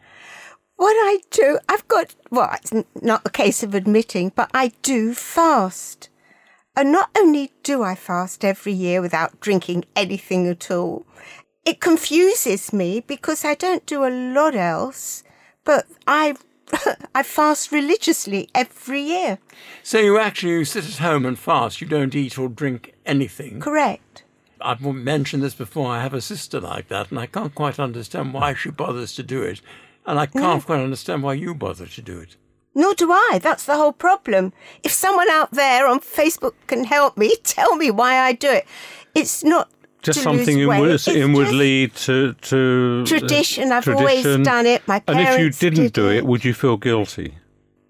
What 0.77 0.93
I 0.93 1.19
do, 1.29 1.59
I've 1.69 1.87
got, 1.87 2.15
well, 2.31 2.49
it's 2.53 2.73
not 3.01 3.21
a 3.23 3.29
case 3.29 3.61
of 3.61 3.75
admitting, 3.75 4.31
but 4.35 4.49
I 4.53 4.71
do 4.81 5.13
fast. 5.13 6.09
And 6.75 6.91
not 6.91 7.09
only 7.17 7.51
do 7.63 7.83
I 7.83 7.93
fast 7.95 8.45
every 8.45 8.71
year 8.71 9.01
without 9.01 9.41
drinking 9.41 9.85
anything 9.95 10.47
at 10.47 10.71
all, 10.71 11.05
it 11.70 11.80
confuses 11.80 12.74
me 12.74 12.99
because 12.99 13.45
I 13.45 13.53
don't 13.53 13.86
do 13.86 14.03
a 14.03 14.09
lot 14.09 14.55
else, 14.55 15.24
but 15.63 15.86
I 16.07 16.36
I 17.15 17.22
fast 17.22 17.72
religiously 17.72 18.49
every 18.55 19.01
year. 19.01 19.38
So 19.84 19.99
you 19.99 20.17
actually 20.17 20.53
you 20.53 20.65
sit 20.65 20.86
at 20.86 20.97
home 20.97 21.26
and 21.28 21.38
fast. 21.38 21.80
You 21.80 21.88
don't 21.88 22.15
eat 22.15 22.39
or 22.39 22.49
drink 22.49 22.95
anything. 23.05 23.59
Correct. 23.59 24.24
I've 24.61 24.82
mentioned 24.82 25.43
this 25.43 25.53
before. 25.53 25.91
I 25.91 26.01
have 26.01 26.13
a 26.13 26.22
sister 26.22 26.59
like 26.59 26.88
that, 26.88 27.11
and 27.11 27.20
I 27.20 27.28
can't 27.28 27.53
quite 27.53 27.80
understand 27.80 28.34
why 28.34 28.55
she 28.55 28.72
bothers 28.72 29.13
to 29.15 29.24
do 29.24 29.43
it, 29.43 29.61
and 30.05 30.20
I 30.20 30.26
can't 30.26 30.65
quite 30.65 30.82
understand 30.82 31.24
why 31.24 31.34
you 31.34 31.53
bother 31.53 31.86
to 31.86 32.01
do 32.01 32.20
it. 32.20 32.36
Nor 32.76 32.93
do 32.95 33.11
I. 33.11 33.39
That's 33.41 33.65
the 33.65 33.78
whole 33.78 33.93
problem. 33.93 34.53
If 34.84 34.91
someone 34.91 35.30
out 35.30 35.51
there 35.51 35.88
on 35.88 35.99
Facebook 35.99 36.55
can 36.67 36.86
help 36.86 37.15
me, 37.15 37.36
tell 37.43 37.76
me 37.76 37.91
why 37.91 38.17
I 38.20 38.34
do 38.34 38.49
it. 38.49 38.65
It's 39.15 39.43
not 39.43 39.70
Just 40.01 40.19
to 40.19 40.23
something 40.23 40.57
lose 40.57 40.67
weight. 40.67 40.75
inward, 40.77 40.91
It's 40.91 41.07
inwardly 41.07 41.87
to 41.89 42.33
to 42.33 43.05
tradition. 43.05 43.71
I've 43.71 43.83
tradition. 43.83 44.07
always 44.31 44.45
done 44.45 44.65
it. 44.65 44.87
My 44.87 44.99
parents. 44.99 45.29
And 45.29 45.35
if 45.35 45.39
you 45.43 45.49
didn't 45.69 45.83
did 45.85 45.93
do 45.93 46.09
it, 46.09 46.25
would 46.25 46.45
you 46.45 46.53
feel 46.53 46.77
guilty? 46.77 47.35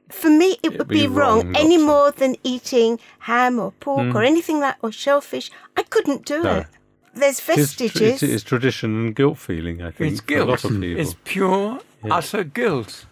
For 0.09 0.29
me, 0.29 0.57
it 0.63 0.75
would 0.77 0.87
be 0.87 1.01
be, 1.01 1.07
wrong 1.07 1.43
wrong, 1.45 1.55
any 1.55 1.77
to. 1.77 1.85
more 1.85 2.11
than 2.11 2.35
eating 2.43 2.99
ham 3.19 3.59
or 3.59 3.71
pork 3.73 4.07
Mm. 4.07 4.15
or 4.15 4.23
anything 4.23 4.59
like 4.59 4.75
or 4.81 4.91
shellfish. 4.91 5.51
I 5.77 5.83
couldn't 5.83 6.25
do 6.25 6.41
No. 6.41 6.55
it. 6.57 6.67
There's 7.13 7.39
It 7.47 7.57
is, 7.59 7.73
vestiges. 7.73 8.23
it 8.23 8.29
is 8.31 8.43
tradition 8.43 8.89
and 8.95 9.15
guilt 9.15 9.37
feeling. 9.37 9.81
I 9.83 9.91
think 9.91 10.13
It's 10.13 10.21
for 10.21 10.33
a 10.33 10.39
lot 10.45 10.61
guilt. 10.61 10.63
of 10.73 10.81
people. 10.81 11.01
It's 11.01 11.15
pure, 11.25 11.79
utter 12.09 12.43
guilt. 12.43 13.05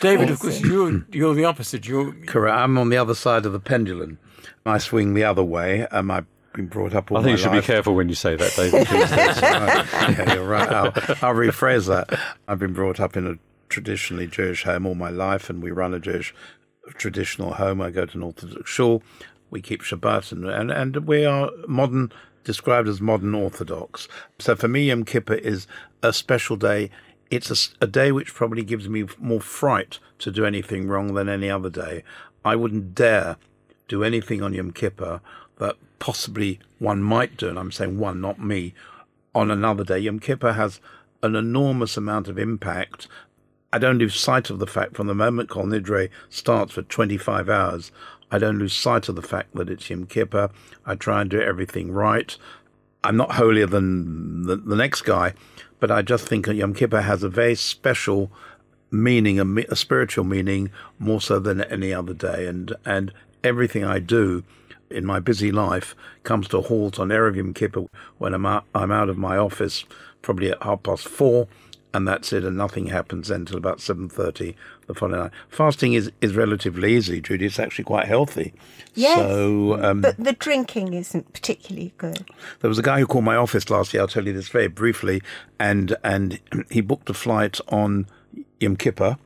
David, 0.00 0.28
of 0.30 0.40
course, 0.40 0.60
you're, 0.60 1.04
you're 1.12 1.34
the 1.34 1.44
opposite. 1.46 1.86
You're 1.88 2.12
Correct. 2.26 2.54
I'm 2.56 2.76
on 2.76 2.90
the 2.90 2.96
other 2.98 3.14
side 3.14 3.46
of 3.46 3.52
the 3.52 3.60
pendulum. 3.60 4.18
I 4.66 4.78
swing 4.78 5.14
the 5.14 5.24
other 5.24 5.44
way. 5.44 5.86
Um, 5.86 6.10
I've 6.10 6.26
been 6.56 6.66
brought 6.66 6.94
up 6.94 7.12
all 7.12 7.18
I 7.18 7.22
think 7.22 7.38
you 7.38 7.44
should 7.44 7.52
be 7.52 7.60
careful 7.60 7.94
when 7.94 8.08
you 8.08 8.14
say 8.16 8.34
that, 8.34 8.52
David. 8.56 8.86
please. 8.86 9.10
That's 9.10 9.42
right. 9.92 10.18
Yeah, 10.18 10.34
you're 10.34 10.48
right. 10.48 10.68
I'll, 10.68 10.86
I'll 11.22 11.34
rephrase 11.34 11.86
that. 11.86 12.18
I've 12.48 12.58
been 12.58 12.72
brought 12.72 12.98
up 12.98 13.16
in 13.16 13.26
a 13.26 13.34
traditionally 13.68 14.26
Jewish 14.26 14.64
home 14.64 14.86
all 14.86 14.94
my 14.94 15.10
life, 15.10 15.48
and 15.48 15.62
we 15.62 15.70
run 15.70 15.94
a 15.94 16.00
Jewish 16.00 16.34
traditional 16.94 17.54
home. 17.54 17.80
I 17.80 17.90
go 17.90 18.06
to 18.06 18.16
an 18.16 18.22
Orthodox 18.24 18.68
shul. 18.68 19.02
We 19.50 19.60
keep 19.60 19.82
Shabbat, 19.82 20.32
and, 20.32 20.46
and, 20.46 20.70
and 20.72 21.06
we 21.06 21.24
are 21.24 21.50
modern, 21.68 22.10
described 22.42 22.88
as 22.88 23.00
modern 23.00 23.34
Orthodox. 23.34 24.08
So 24.38 24.56
for 24.56 24.66
me, 24.66 24.88
Yom 24.88 25.04
Kippur 25.04 25.34
is 25.34 25.66
a 26.02 26.12
special 26.12 26.56
day. 26.56 26.90
It's 27.30 27.74
a 27.80 27.86
day 27.86 28.12
which 28.12 28.34
probably 28.34 28.64
gives 28.64 28.88
me 28.88 29.04
more 29.18 29.40
fright 29.40 29.98
to 30.20 30.30
do 30.30 30.44
anything 30.44 30.88
wrong 30.88 31.14
than 31.14 31.28
any 31.28 31.50
other 31.50 31.70
day. 31.70 32.02
I 32.44 32.56
wouldn't 32.56 32.94
dare 32.94 33.36
do 33.88 34.02
anything 34.02 34.42
on 34.42 34.54
Yom 34.54 34.70
Kippur 34.72 35.20
that 35.58 35.76
possibly 35.98 36.58
one 36.78 37.02
might 37.02 37.36
do, 37.36 37.48
and 37.48 37.58
I'm 37.58 37.72
saying 37.72 37.98
one, 37.98 38.20
not 38.20 38.40
me, 38.40 38.74
on 39.34 39.50
another 39.50 39.84
day. 39.84 39.98
Yom 39.98 40.18
Kippur 40.18 40.52
has 40.52 40.80
an 41.22 41.34
enormous 41.34 41.96
amount 41.96 42.28
of 42.28 42.38
impact. 42.38 43.08
I 43.72 43.78
don't 43.78 43.98
lose 43.98 44.18
sight 44.18 44.50
of 44.50 44.58
the 44.58 44.66
fact 44.66 44.96
from 44.96 45.06
the 45.06 45.14
moment 45.14 45.50
Kol 45.50 45.64
Nidre 45.64 46.08
starts 46.30 46.72
for 46.72 46.82
25 46.82 47.48
hours, 47.48 47.90
I 48.30 48.38
don't 48.38 48.58
lose 48.58 48.74
sight 48.74 49.08
of 49.08 49.16
the 49.16 49.22
fact 49.22 49.54
that 49.54 49.70
it's 49.70 49.88
Yom 49.88 50.06
Kippur. 50.06 50.50
I 50.84 50.94
try 50.94 51.20
and 51.20 51.30
do 51.30 51.40
everything 51.40 51.92
right. 51.92 52.36
I'm 53.04 53.16
not 53.16 53.32
holier 53.32 53.66
than 53.66 54.44
the, 54.44 54.56
the 54.56 54.74
next 54.74 55.02
guy, 55.02 55.34
but 55.78 55.90
I 55.90 56.02
just 56.02 56.26
think 56.26 56.46
that 56.46 56.56
Yom 56.56 56.74
Kippur 56.74 57.02
has 57.02 57.22
a 57.22 57.28
very 57.28 57.54
special 57.54 58.30
meaning, 58.90 59.38
a, 59.38 59.64
a 59.70 59.76
spiritual 59.76 60.24
meaning, 60.24 60.70
more 60.98 61.20
so 61.20 61.38
than 61.38 61.62
any 61.64 61.92
other 61.94 62.14
day. 62.14 62.46
And 62.46 62.74
and 62.84 63.12
everything 63.44 63.84
I 63.84 64.00
do 64.00 64.42
in 64.96 65.04
my 65.06 65.20
busy 65.20 65.52
life 65.52 65.94
comes 66.24 66.48
to 66.48 66.58
a 66.58 66.62
halt 66.62 66.98
on 66.98 67.08
Erev 67.10 67.36
Yom 67.36 67.54
Kippur 67.54 67.86
when 68.18 68.34
I'm 68.34 68.46
out, 68.46 68.64
I'm 68.74 68.90
out 68.90 69.08
of 69.08 69.18
my 69.18 69.36
office, 69.36 69.84
probably 70.22 70.50
at 70.50 70.62
half 70.62 70.82
past 70.82 71.06
four, 71.06 71.46
and 71.94 72.06
that's 72.08 72.32
it, 72.32 72.44
and 72.44 72.56
nothing 72.56 72.86
happens 72.86 73.28
then 73.28 73.40
until 73.40 73.56
about 73.58 73.80
seven 73.80 74.08
thirty 74.08 74.56
the 74.86 74.94
following 74.94 75.20
night. 75.20 75.30
Fasting 75.48 75.92
is, 75.94 76.10
is 76.20 76.34
relatively 76.34 76.94
easy, 76.94 77.20
Judy. 77.20 77.46
It's 77.46 77.58
actually 77.58 77.84
quite 77.84 78.06
healthy. 78.06 78.52
Yes, 78.94 79.18
So 79.18 79.82
um, 79.82 80.00
but 80.00 80.16
the 80.16 80.32
drinking 80.32 80.94
isn't 80.94 81.32
particularly 81.32 81.92
good. 81.98 82.24
there 82.60 82.68
was 82.68 82.78
a 82.78 82.82
guy 82.82 82.98
who 83.00 83.06
called 83.06 83.24
my 83.24 83.36
office 83.36 83.68
last 83.70 83.92
year. 83.94 84.02
I'll 84.02 84.08
tell 84.08 84.26
you 84.26 84.32
this 84.32 84.48
very 84.48 84.68
briefly, 84.68 85.22
and 85.58 85.96
and 86.02 86.40
he 86.70 86.80
booked 86.80 87.08
a 87.10 87.14
flight 87.14 87.60
on 87.68 88.06
Yom 88.60 88.76
Kippur, 88.76 89.16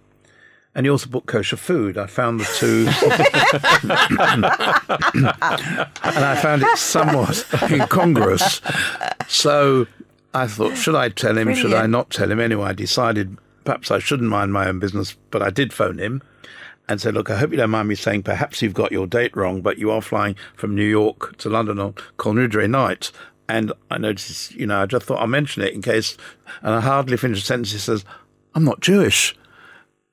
and 0.74 0.86
he 0.86 0.90
also 0.90 1.08
bought 1.08 1.26
kosher 1.26 1.56
food. 1.56 1.98
I 1.98 2.06
found 2.06 2.40
the 2.40 2.44
two, 2.56 2.86
and 6.02 6.24
I 6.24 6.40
found 6.40 6.62
it 6.62 6.78
somewhat 6.78 7.44
incongruous. 7.70 8.60
So 9.28 9.86
I 10.32 10.46
thought, 10.46 10.76
should 10.76 10.94
I 10.94 11.08
tell 11.08 11.36
him? 11.36 11.54
Should 11.54 11.74
I 11.74 11.86
not 11.86 12.10
tell 12.10 12.30
him? 12.30 12.38
Anyway, 12.38 12.64
I 12.64 12.72
decided 12.72 13.36
perhaps 13.64 13.90
I 13.90 13.98
shouldn't 13.98 14.28
mind 14.28 14.52
my 14.52 14.68
own 14.68 14.78
business, 14.78 15.16
but 15.30 15.42
I 15.42 15.50
did 15.50 15.72
phone 15.72 15.98
him 15.98 16.22
and 16.88 17.00
said, 17.00 17.14
Look, 17.14 17.30
I 17.30 17.36
hope 17.36 17.50
you 17.50 17.56
don't 17.56 17.70
mind 17.70 17.88
me 17.88 17.94
saying 17.94 18.22
perhaps 18.22 18.62
you've 18.62 18.74
got 18.74 18.92
your 18.92 19.06
date 19.06 19.36
wrong, 19.36 19.62
but 19.62 19.78
you 19.78 19.90
are 19.90 20.02
flying 20.02 20.36
from 20.56 20.74
New 20.74 20.84
York 20.84 21.36
to 21.38 21.48
London 21.48 21.78
on 21.78 21.94
Kol 22.16 22.34
Nidre 22.34 22.68
night. 22.68 23.10
And 23.48 23.72
I 23.90 23.98
noticed, 23.98 24.54
you 24.54 24.66
know, 24.66 24.82
I 24.82 24.86
just 24.86 25.06
thought 25.06 25.20
I'll 25.20 25.26
mention 25.26 25.62
it 25.62 25.74
in 25.74 25.82
case. 25.82 26.16
And 26.62 26.74
I 26.74 26.80
hardly 26.80 27.16
finished 27.16 27.42
the 27.42 27.46
sentence. 27.46 27.72
He 27.72 27.78
says, 27.78 28.04
I'm 28.54 28.64
not 28.64 28.80
Jewish. 28.80 29.34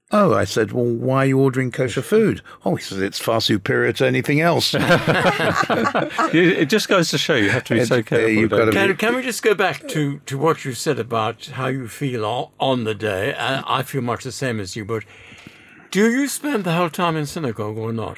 Oh, 0.09 0.33
I 0.33 0.45
said, 0.45 0.71
well, 0.71 0.85
why 0.85 1.17
are 1.23 1.25
you 1.25 1.37
ordering 1.39 1.69
kosher 1.69 2.01
food? 2.01 2.41
Oh, 2.63 2.75
he 2.75 2.81
says, 2.83 2.99
it's 3.01 3.19
far 3.19 3.41
superior 3.41 3.91
to 3.93 4.07
anything 4.07 4.39
else. 4.39 4.73
it 4.79 6.69
just 6.69 6.87
goes 6.87 7.09
to 7.09 7.17
show 7.17 7.35
you 7.35 7.49
have 7.49 7.65
to 7.65 7.73
be 7.75 7.83
so 7.85 8.01
careful. 8.01 8.29
you've 8.29 8.49
don't 8.49 8.59
got 8.59 8.71
to 8.71 8.87
you? 8.87 8.87
Can, 8.95 8.97
can 8.97 9.15
we 9.15 9.21
just 9.21 9.43
go 9.43 9.53
back 9.53 9.87
to, 9.89 10.19
to 10.19 10.37
what 10.37 10.63
you 10.63 10.73
said 10.73 10.97
about 10.99 11.45
how 11.47 11.67
you 11.67 11.87
feel 11.87 12.25
on, 12.25 12.49
on 12.59 12.83
the 12.85 12.95
day? 12.95 13.33
Uh, 13.33 13.63
I 13.65 13.83
feel 13.83 14.01
much 14.01 14.23
the 14.23 14.31
same 14.31 14.59
as 14.59 14.75
you, 14.75 14.85
but 14.85 15.03
do 15.91 16.09
you 16.09 16.27
spend 16.27 16.63
the 16.63 16.73
whole 16.73 16.89
time 16.89 17.15
in 17.17 17.25
synagogue 17.25 17.77
or 17.77 17.91
not? 17.91 18.17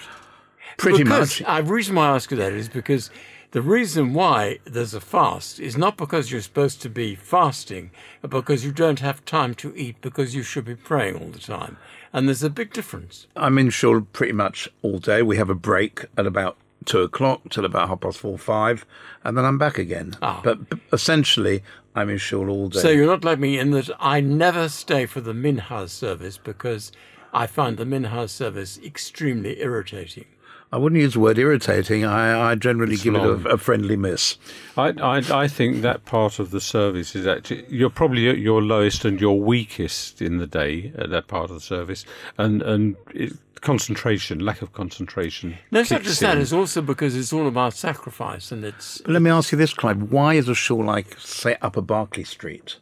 Pretty 0.78 1.04
Because- 1.04 1.42
much. 1.42 1.50
Uh, 1.50 1.62
The 1.62 1.74
reason 1.74 1.96
why 1.96 2.10
I 2.10 2.16
ask 2.16 2.30
you 2.32 2.38
that 2.38 2.54
is 2.54 2.70
because 2.70 3.10
the 3.52 3.62
reason 3.62 4.14
why 4.14 4.60
there's 4.66 4.94
a 4.94 5.02
fast 5.02 5.60
is 5.60 5.76
not 5.76 5.98
because 5.98 6.32
you're 6.32 6.42
supposed 6.42 6.82
to 6.84 6.90
be 6.90 7.16
fasting, 7.16 7.90
but 8.22 8.30
because 8.30 8.64
you 8.64 8.72
don't 8.72 9.00
have 9.00 9.26
time 9.26 9.56
to 9.56 9.76
eat 9.76 10.00
because 10.02 10.36
you 10.36 10.44
should 10.44 10.66
be 10.66 10.76
praying 10.76 11.16
all 11.16 11.30
the 11.30 11.40
time. 11.40 11.78
And 12.14 12.28
there's 12.28 12.44
a 12.44 12.50
big 12.50 12.74
difference. 12.74 13.26
I'm 13.36 13.58
in 13.58 13.72
shul 13.72 14.02
pretty 14.02 14.34
much 14.34 14.70
all 14.84 15.00
day. 15.00 15.24
We 15.24 15.38
have 15.38 15.50
a 15.50 15.56
break 15.56 16.06
at 16.16 16.28
about 16.28 16.58
two 16.86 17.02
o'clock 17.02 17.42
till 17.50 17.66
about 17.66 17.90
half 17.90 18.02
past 18.02 18.20
four, 18.20 18.38
five, 18.38 18.86
and 19.24 19.36
then 19.36 19.46
I'm 19.46 19.58
back 19.58 19.78
again. 19.78 20.16
Ah. 20.22 20.42
But, 20.44 20.70
but 20.70 20.80
essentially, 20.94 21.64
I'm 21.96 22.10
in 22.10 22.18
shul 22.18 22.50
all 22.50 22.70
day. 22.70 22.80
So 22.80 22.90
you're 22.90 23.08
not 23.08 23.24
like 23.24 23.40
me 23.40 23.58
in 23.58 23.72
that 23.72 23.90
I 24.00 24.22
never 24.22 24.70
stay 24.70 25.06
for 25.06 25.22
the 25.22 25.34
Mincha 25.34 25.90
service 25.90 26.38
because 26.38 26.92
I 27.34 27.48
find 27.48 27.78
the 27.78 27.86
Mincha 27.86 28.30
service 28.30 28.80
extremely 28.84 29.60
irritating. 29.60 30.26
I 30.72 30.78
wouldn't 30.78 31.02
use 31.02 31.14
the 31.14 31.20
word 31.20 31.40
irritating. 31.40 32.06
I, 32.06 32.52
I 32.52 32.56
generally 32.56 32.94
It's 32.94 33.04
give 33.04 33.16
long. 33.16 33.40
it 33.42 33.46
a, 33.48 33.50
a 33.54 33.58
friendly 33.58 33.96
miss. 33.96 34.38
I, 34.78 34.90
I, 35.02 35.44
I 35.44 35.48
think 35.48 35.82
that 35.82 36.06
part 36.06 36.38
of 36.38 36.52
the 36.52 36.62
service 36.62 37.16
is 37.16 37.26
actually 37.26 37.66
you're 37.70 37.90
probably 37.90 38.30
at 38.30 38.38
your 38.38 38.62
lowest 38.62 39.04
and 39.04 39.20
your 39.20 39.40
weakest 39.40 40.22
in 40.22 40.38
the 40.38 40.46
day 40.48 40.92
at 40.96 41.10
that 41.10 41.28
part 41.28 41.50
of 41.50 41.56
the 41.56 41.62
service, 41.62 42.06
and 42.38 42.62
and 42.62 42.96
it, 43.16 43.34
concentration, 43.62 44.40
lack 44.40 44.62
of 44.62 44.72
concentration. 44.74 45.58
No, 45.72 45.80
it's 45.80 45.92
not 45.92 45.98
kicks 45.98 46.10
just 46.10 46.22
that. 46.22 46.38
It's 46.38 46.54
also 46.54 46.82
because 46.82 47.16
it's 47.16 47.34
all 47.34 47.48
about 47.48 47.74
sacrifice, 47.74 48.52
and 48.52 48.64
it's 48.64 49.00
But 49.02 49.12
let 49.12 49.22
me 49.22 49.32
ask 49.32 49.52
you 49.52 49.58
this, 49.58 49.74
Clive. 49.74 50.12
Why 50.12 50.36
is 50.36 50.48
a 50.48 50.56
shul 50.56 50.84
like, 50.84 51.20
say, 51.20 51.58
Upper 51.62 51.82
Berkeley 51.82 52.24
Street, 52.24 52.78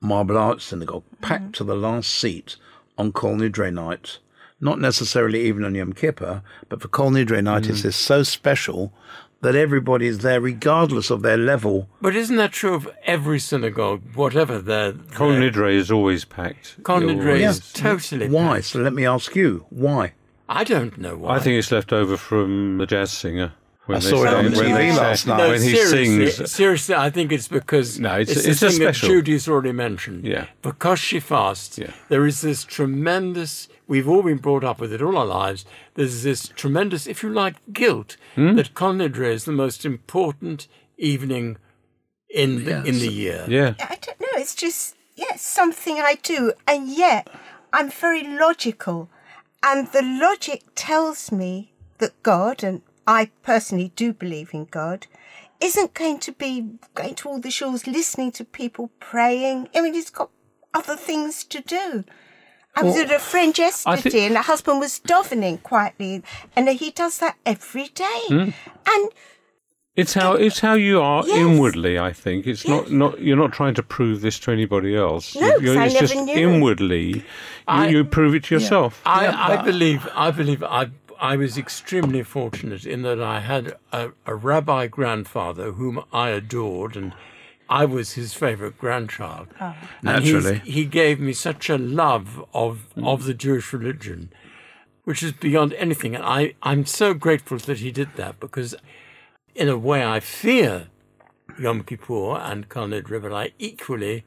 Marble 0.00 0.38
Arch 0.38 0.62
Synagogue, 0.62 1.04
packed 1.20 1.54
to 1.56 1.64
the 1.64 1.76
last 1.76 2.10
seat 2.10 2.56
on 2.98 3.12
Kol 3.12 3.36
Nidre 3.36 3.72
night? 3.72 4.18
Not 4.60 4.80
necessarily 4.80 5.42
even 5.46 5.64
on 5.64 5.74
Yom 5.74 5.92
Kippur, 5.92 6.42
but 6.68 6.80
for 6.80 6.88
Kol 6.88 7.10
Nidre 7.10 7.42
night, 7.44 7.66
it's 7.68 7.80
mm. 7.80 7.84
this 7.84 7.96
so 7.96 8.22
special 8.22 8.92
that 9.42 9.54
everybody 9.54 10.06
is 10.06 10.18
there 10.20 10.40
regardless 10.40 11.10
of 11.10 11.20
their 11.22 11.36
level. 11.36 11.88
But 12.00 12.16
isn't 12.16 12.36
that 12.36 12.52
true 12.52 12.74
of 12.74 12.88
every 13.04 13.38
synagogue, 13.38 14.02
whatever 14.14 14.58
their 14.58 14.92
Kol 14.92 15.32
Nidre 15.32 15.72
is 15.74 15.90
always 15.90 16.24
packed. 16.24 16.82
Kol 16.82 17.02
You're 17.02 17.10
Nidre 17.10 17.26
always- 17.42 17.58
is 17.58 17.72
totally. 17.72 18.28
Why? 18.28 18.60
So 18.60 18.78
let 18.80 18.94
me 18.94 19.04
ask 19.04 19.36
you, 19.36 19.66
why? 19.68 20.14
I 20.48 20.64
don't 20.64 20.96
know 20.96 21.16
why. 21.16 21.36
I 21.36 21.38
think 21.38 21.58
it's 21.58 21.70
left 21.70 21.92
over 21.92 22.16
from 22.16 22.78
the 22.78 22.86
jazz 22.86 23.12
singer. 23.12 23.52
When 23.86 23.98
I 23.98 24.00
they 24.00 24.10
saw 24.10 24.24
it 24.24 24.34
on 24.34 24.44
when 24.46 24.52
TV 24.52 24.74
they 24.74 24.92
last 24.92 25.26
night. 25.28 25.36
No, 25.36 25.48
when 25.50 25.62
he 25.62 25.68
seriously, 25.76 26.30
sings. 26.30 26.50
seriously, 26.50 26.94
I 26.96 27.10
think 27.10 27.30
it's 27.30 27.46
because 27.46 28.00
No, 28.00 28.18
it's- 28.18 28.36
it's, 28.36 28.46
it's 28.46 28.60
the 28.60 28.66
a 28.66 28.70
thing 28.70 28.78
that 28.80 28.96
special. 28.96 29.08
Judy's 29.10 29.48
already 29.48 29.72
mentioned. 29.72 30.24
Yeah. 30.24 30.46
Because 30.62 30.98
she 30.98 31.20
fasts, 31.20 31.78
Yeah. 31.78 31.92
there 32.08 32.26
is 32.26 32.40
this 32.40 32.64
tremendous. 32.64 33.68
We've 33.88 34.08
all 34.08 34.22
been 34.22 34.38
brought 34.38 34.64
up 34.64 34.80
with 34.80 34.92
it 34.92 35.00
all 35.02 35.16
our 35.16 35.26
lives. 35.26 35.64
There's 35.94 36.22
this 36.22 36.48
tremendous, 36.48 37.06
if 37.06 37.22
you 37.22 37.30
like, 37.30 37.56
guilt 37.72 38.16
Hmm? 38.34 38.54
that 38.56 38.74
Kol 38.74 38.94
Nidre 38.94 39.32
is 39.32 39.44
the 39.44 39.52
most 39.52 39.84
important 39.84 40.66
evening 40.98 41.56
in 42.28 42.64
the, 42.64 42.84
in 42.84 42.98
the 42.98 43.12
year. 43.12 43.44
Yeah. 43.48 43.74
I 43.78 43.96
don't 44.00 44.20
know. 44.20 44.26
It's 44.34 44.54
just 44.54 44.96
yeah, 45.14 45.36
something 45.36 45.98
I 45.98 46.16
do, 46.22 46.52
and 46.66 46.88
yet 46.88 47.28
I'm 47.72 47.90
very 47.90 48.22
logical, 48.22 49.08
and 49.62 49.86
the 49.88 50.02
logic 50.02 50.62
tells 50.74 51.32
me 51.32 51.72
that 51.98 52.22
God, 52.22 52.62
and 52.62 52.82
I 53.06 53.30
personally 53.42 53.92
do 53.96 54.12
believe 54.12 54.50
in 54.52 54.66
God, 54.66 55.06
isn't 55.60 55.94
going 55.94 56.18
to 56.18 56.32
be 56.32 56.68
going 56.94 57.14
to 57.14 57.28
all 57.30 57.40
the 57.40 57.50
shores 57.50 57.86
listening 57.86 58.30
to 58.32 58.44
people 58.44 58.90
praying. 59.00 59.68
I 59.74 59.80
mean, 59.80 59.94
he's 59.94 60.10
got 60.10 60.30
other 60.74 60.96
things 60.96 61.44
to 61.44 61.62
do. 61.62 62.04
I 62.78 62.82
was 62.82 62.94
Well, 62.94 63.04
at 63.04 63.10
a 63.12 63.18
friend 63.18 63.56
yesterday, 63.56 64.00
think- 64.02 64.14
and 64.26 64.36
the 64.36 64.42
husband 64.42 64.80
was 64.80 65.00
davening 65.00 65.62
quietly, 65.62 66.22
and 66.54 66.68
he 66.68 66.90
does 66.90 67.18
that 67.18 67.36
every 67.46 67.88
day. 67.88 68.20
Hmm. 68.28 68.50
And 68.86 69.08
It's 69.96 70.12
how 70.12 70.34
it's 70.34 70.60
how 70.60 70.74
you 70.74 71.00
are 71.00 71.24
Yes. 71.26 71.38
inwardly. 71.38 71.98
I 71.98 72.12
think 72.12 72.46
it's 72.46 72.68
not 72.68 72.90
not 72.90 73.18
you're 73.18 73.38
not 73.44 73.52
trying 73.52 73.72
to 73.76 73.82
prove 73.82 74.20
this 74.20 74.38
to 74.40 74.50
anybody 74.52 74.94
else. 74.94 75.34
No, 75.34 75.46
You're- 75.46 75.66
'cause 75.68 75.76
I 75.78 75.84
it's 75.86 75.94
never 75.94 76.06
just 76.06 76.24
knew. 76.26 76.34
inwardly. 76.48 77.06
You, 77.14 77.22
I- 77.66 77.88
you 77.88 78.04
prove 78.04 78.34
it 78.34 78.44
to 78.44 78.54
yourself. 78.56 79.00
I, 79.06 79.26
I 79.54 79.56
believe 79.62 80.06
I 80.14 80.30
believe 80.30 80.62
I 80.62 80.90
I 81.18 81.36
was 81.36 81.56
extremely 81.56 82.22
fortunate 82.22 82.84
in 82.84 83.00
that 83.08 83.22
I 83.22 83.40
had 83.40 83.76
a, 83.90 84.10
a 84.26 84.34
rabbi 84.34 84.86
grandfather 84.86 85.72
whom 85.72 86.04
I 86.12 86.28
adored 86.28 86.94
and 86.94 87.14
I 87.68 87.84
was 87.84 88.12
his 88.12 88.34
favorite 88.34 88.78
grandchild. 88.78 89.48
Oh. 89.60 89.74
And 90.02 90.24
he's- 90.24 90.44
Naturally. 90.44 90.70
he 90.70 90.84
gave 90.84 91.20
me 91.20 91.32
such 91.32 91.68
a 91.68 91.78
love 91.78 92.44
of 92.54 92.88
mm. 92.96 93.06
of 93.06 93.24
the 93.24 93.34
Jewish 93.34 93.72
religion, 93.72 94.30
which 95.04 95.22
is 95.22 95.32
beyond 95.32 95.72
anything. 95.74 96.14
And 96.14 96.24
I, 96.24 96.54
I'm 96.62 96.86
so 96.86 97.14
grateful 97.14 97.58
that 97.58 97.78
he 97.78 97.90
did 97.90 98.14
that 98.16 98.40
because 98.40 98.74
in 99.54 99.68
a 99.68 99.78
way 99.78 100.04
I 100.04 100.20
fear 100.20 100.88
Yom 101.58 101.82
Kippur 101.82 102.36
and 102.38 102.68
Kol 102.68 102.88
Nidre, 102.88 103.20
but 103.20 103.32
I 103.32 103.52
equally 103.58 104.24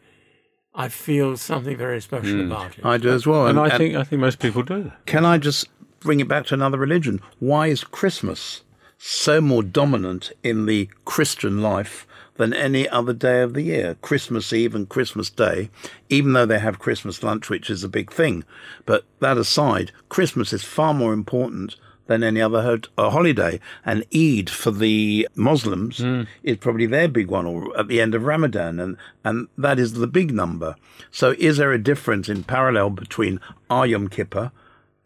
I 0.75 0.87
feel 0.87 1.37
something 1.37 1.77
very 1.77 2.01
special 2.01 2.39
mm. 2.39 2.47
about 2.47 2.77
it. 2.77 2.85
I 2.85 2.97
do 2.97 3.09
as 3.09 3.25
well. 3.25 3.47
and 3.47 3.59
I 3.59 3.77
think 3.77 3.95
I 3.95 4.03
think 4.03 4.19
most 4.21 4.39
people 4.39 4.63
do. 4.63 4.91
Can 5.05 5.25
I 5.25 5.37
just 5.37 5.67
bring 5.99 6.19
it 6.19 6.27
back 6.27 6.45
to 6.47 6.53
another 6.53 6.77
religion? 6.77 7.21
Why 7.39 7.67
is 7.67 7.83
Christmas 7.83 8.63
so 8.97 9.39
more 9.39 9.63
dominant 9.63 10.31
in 10.43 10.65
the 10.65 10.89
Christian 11.05 11.61
life 11.61 12.05
than 12.39 12.53
any 12.53 12.87
other 12.87 13.11
day 13.11 13.41
of 13.41 13.53
the 13.53 13.61
year? 13.63 13.95
Christmas 14.01 14.53
Eve 14.53 14.73
and 14.73 14.87
Christmas 14.87 15.29
Day, 15.29 15.69
even 16.07 16.31
though 16.31 16.45
they 16.45 16.59
have 16.59 16.79
Christmas 16.79 17.21
lunch, 17.21 17.49
which 17.49 17.69
is 17.69 17.83
a 17.83 17.89
big 17.89 18.11
thing. 18.13 18.45
But 18.85 19.03
that 19.19 19.37
aside, 19.37 19.91
Christmas 20.07 20.53
is 20.53 20.63
far 20.63 20.93
more 20.93 21.11
important 21.11 21.75
than 22.07 22.23
any 22.23 22.41
other 22.41 22.61
ho- 22.61 22.79
uh, 22.97 23.09
holiday. 23.09 23.59
And 23.85 24.05
Eid 24.15 24.49
for 24.49 24.71
the 24.71 25.27
Muslims 25.35 25.99
is 26.41 26.55
probably 26.57 26.85
their 26.85 27.09
big 27.09 27.27
one, 27.27 27.45
or 27.45 27.77
at 27.77 27.89
the 27.89 27.99
end 27.99 28.15
of 28.15 28.23
Ramadan, 28.23 28.79
and, 28.79 28.95
and 29.25 29.47
that 29.57 29.77
is 29.77 29.93
the 29.93 30.07
big 30.07 30.31
number. 30.33 30.75
So 31.11 31.35
is 31.37 31.57
there 31.57 31.73
a 31.73 31.77
difference 31.77 32.29
in 32.29 32.45
parallel 32.45 32.91
between 32.91 33.41
our 33.69 33.85
Yom 33.85 34.07
Kippur 34.07 34.51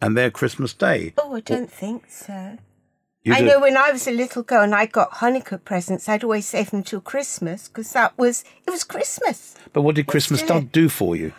and 0.00 0.16
their 0.16 0.30
Christmas 0.30 0.72
Day? 0.72 1.14
oh, 1.18 1.34
I 1.34 1.40
don't 1.40 1.70
think 1.70 2.10
so. 2.10 2.58
I 3.26 3.40
know 3.40 3.60
when 3.60 3.76
I 3.76 3.90
was 3.90 4.06
a 4.06 4.12
little 4.12 4.42
girl 4.42 4.62
and 4.62 4.74
I 4.74 4.86
got 4.86 5.12
Hanukkah 5.12 5.64
presents, 5.64 6.08
I'd 6.08 6.24
always 6.24 6.46
save 6.46 6.70
them 6.70 6.82
till 6.82 7.00
Christmas 7.00 7.68
because 7.68 7.92
that 7.92 8.16
was 8.18 8.44
it 8.66 8.70
was 8.70 8.84
Christmas. 8.84 9.54
But 9.72 9.82
what 9.82 9.94
did 9.94 10.06
Christmas 10.06 10.42
do- 10.42 10.60
do 10.60 10.88
for 10.88 11.16
you? 11.16 11.32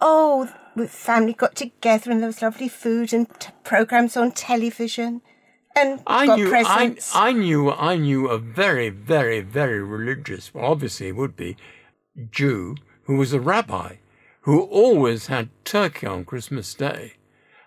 Oh, 0.00 0.52
the 0.76 0.86
family 0.88 1.32
got 1.32 1.56
together 1.56 2.10
and 2.10 2.20
there 2.20 2.28
was 2.28 2.42
lovely 2.42 2.68
food 2.68 3.12
and 3.12 3.28
t- 3.40 3.48
programs 3.64 4.16
on 4.16 4.30
television, 4.32 5.22
and 5.74 6.02
I 6.06 6.26
got 6.26 6.38
knew, 6.38 6.46
I, 6.46 6.50
presents. 6.50 7.12
I 7.14 7.32
knew, 7.32 7.70
I 7.72 7.96
knew 7.96 8.28
a 8.28 8.38
very, 8.38 8.90
very, 8.90 9.40
very 9.40 9.82
religious, 9.82 10.52
well, 10.52 10.66
obviously 10.66 11.08
it 11.08 11.16
would 11.16 11.34
be, 11.34 11.56
Jew 12.30 12.76
who 13.06 13.16
was 13.16 13.32
a 13.32 13.40
rabbi, 13.40 13.96
who 14.42 14.62
always 14.62 15.28
had 15.28 15.48
turkey 15.64 16.06
on 16.06 16.24
Christmas 16.24 16.74
Day. 16.74 17.14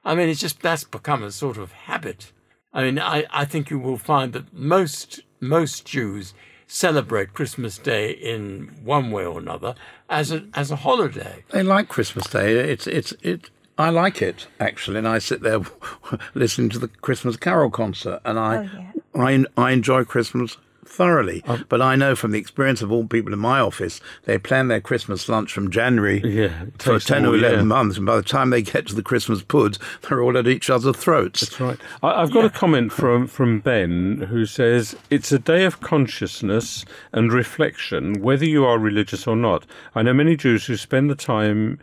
I 0.03 0.15
mean, 0.15 0.29
it's 0.29 0.39
just 0.39 0.61
that's 0.61 0.83
become 0.83 1.23
a 1.23 1.31
sort 1.31 1.57
of 1.57 1.71
habit. 1.71 2.31
I 2.73 2.83
mean, 2.83 2.99
I, 2.99 3.25
I 3.31 3.45
think 3.45 3.69
you 3.69 3.79
will 3.79 3.97
find 3.97 4.33
that 4.33 4.53
most 4.53 5.21
most 5.39 5.85
Jews 5.85 6.33
celebrate 6.67 7.33
Christmas 7.33 7.77
Day 7.77 8.11
in 8.11 8.79
one 8.83 9.11
way 9.11 9.25
or 9.25 9.39
another 9.39 9.75
as 10.09 10.31
a 10.31 10.45
as 10.53 10.71
a 10.71 10.77
holiday. 10.77 11.43
They 11.49 11.63
like 11.63 11.87
Christmas 11.87 12.27
Day. 12.27 12.57
It's 12.57 12.87
it's 12.87 13.13
it. 13.21 13.49
I 13.77 13.89
like 13.89 14.21
it 14.21 14.47
actually, 14.59 14.97
and 14.97 15.07
I 15.07 15.19
sit 15.19 15.41
there 15.41 15.61
listening 16.33 16.69
to 16.71 16.79
the 16.79 16.89
Christmas 16.89 17.37
Carol 17.37 17.69
concert, 17.69 18.21
and 18.25 18.37
I 18.37 18.69
oh, 19.15 19.21
I 19.21 19.45
I 19.57 19.71
enjoy 19.71 20.03
Christmas 20.03 20.57
thoroughly. 20.89 21.43
Um, 21.47 21.65
but 21.69 21.81
I 21.81 21.95
know 21.95 22.15
from 22.15 22.31
the 22.31 22.39
experience 22.39 22.81
of 22.81 22.91
all 22.91 23.05
people 23.05 23.31
in 23.31 23.39
my 23.39 23.59
office, 23.59 24.01
they 24.25 24.37
plan 24.37 24.67
their 24.67 24.81
Christmas 24.81 25.29
lunch 25.29 25.53
from 25.53 25.69
January 25.69 26.19
Yeah, 26.25 26.65
for 26.79 26.99
ten 26.99 27.25
or 27.25 27.35
eleven 27.35 27.59
year. 27.59 27.65
months, 27.65 27.97
and 27.97 28.05
by 28.05 28.15
the 28.15 28.23
time 28.23 28.49
they 28.49 28.61
get 28.61 28.87
to 28.87 28.95
the 28.95 29.03
Christmas 29.03 29.41
puds, 29.43 29.79
they're 30.01 30.21
all 30.21 30.37
at 30.37 30.47
each 30.47 30.69
other's 30.69 30.97
throats. 30.97 31.41
That's 31.41 31.59
right. 31.59 31.79
I, 32.03 32.21
I've 32.21 32.31
got 32.31 32.45
a 32.45 32.49
comment 32.49 32.91
from, 32.91 33.27
from 33.27 33.59
Ben 33.59 34.27
who 34.29 34.45
says 34.45 34.95
it's 35.09 35.31
a 35.31 35.39
day 35.39 35.63
of 35.65 35.79
consciousness 35.79 36.85
and 37.13 37.31
reflection, 37.31 38.21
whether 38.21 38.45
you 38.45 38.65
are 38.65 38.77
religious 38.79 39.27
or 39.27 39.35
not. 39.35 39.65
I 39.95 40.01
know 40.01 40.13
many 40.13 40.35
Jews 40.35 40.65
who 40.65 40.75
spend 40.75 41.09
the 41.09 41.15
time 41.15 41.79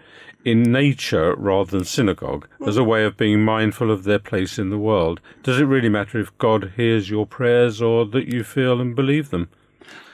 in 0.46 0.62
nature 0.62 1.34
rather 1.36 1.70
than 1.72 1.84
synagogue 1.84 2.46
as 2.64 2.76
a 2.76 2.84
way 2.84 3.04
of 3.04 3.16
being 3.16 3.42
mindful 3.44 3.90
of 3.90 4.04
their 4.04 4.20
place 4.20 4.58
in 4.60 4.70
the 4.70 4.78
world. 4.78 5.20
Does 5.42 5.58
it 5.60 5.64
really 5.64 5.88
matter 5.88 6.20
if 6.20 6.36
God 6.38 6.72
hears 6.76 7.10
your 7.10 7.26
prayers 7.26 7.82
or 7.82 8.06
that 8.06 8.32
you 8.32 8.44
feel 8.44 8.80
and 8.80 8.94
believe 8.94 9.30
them? 9.30 9.48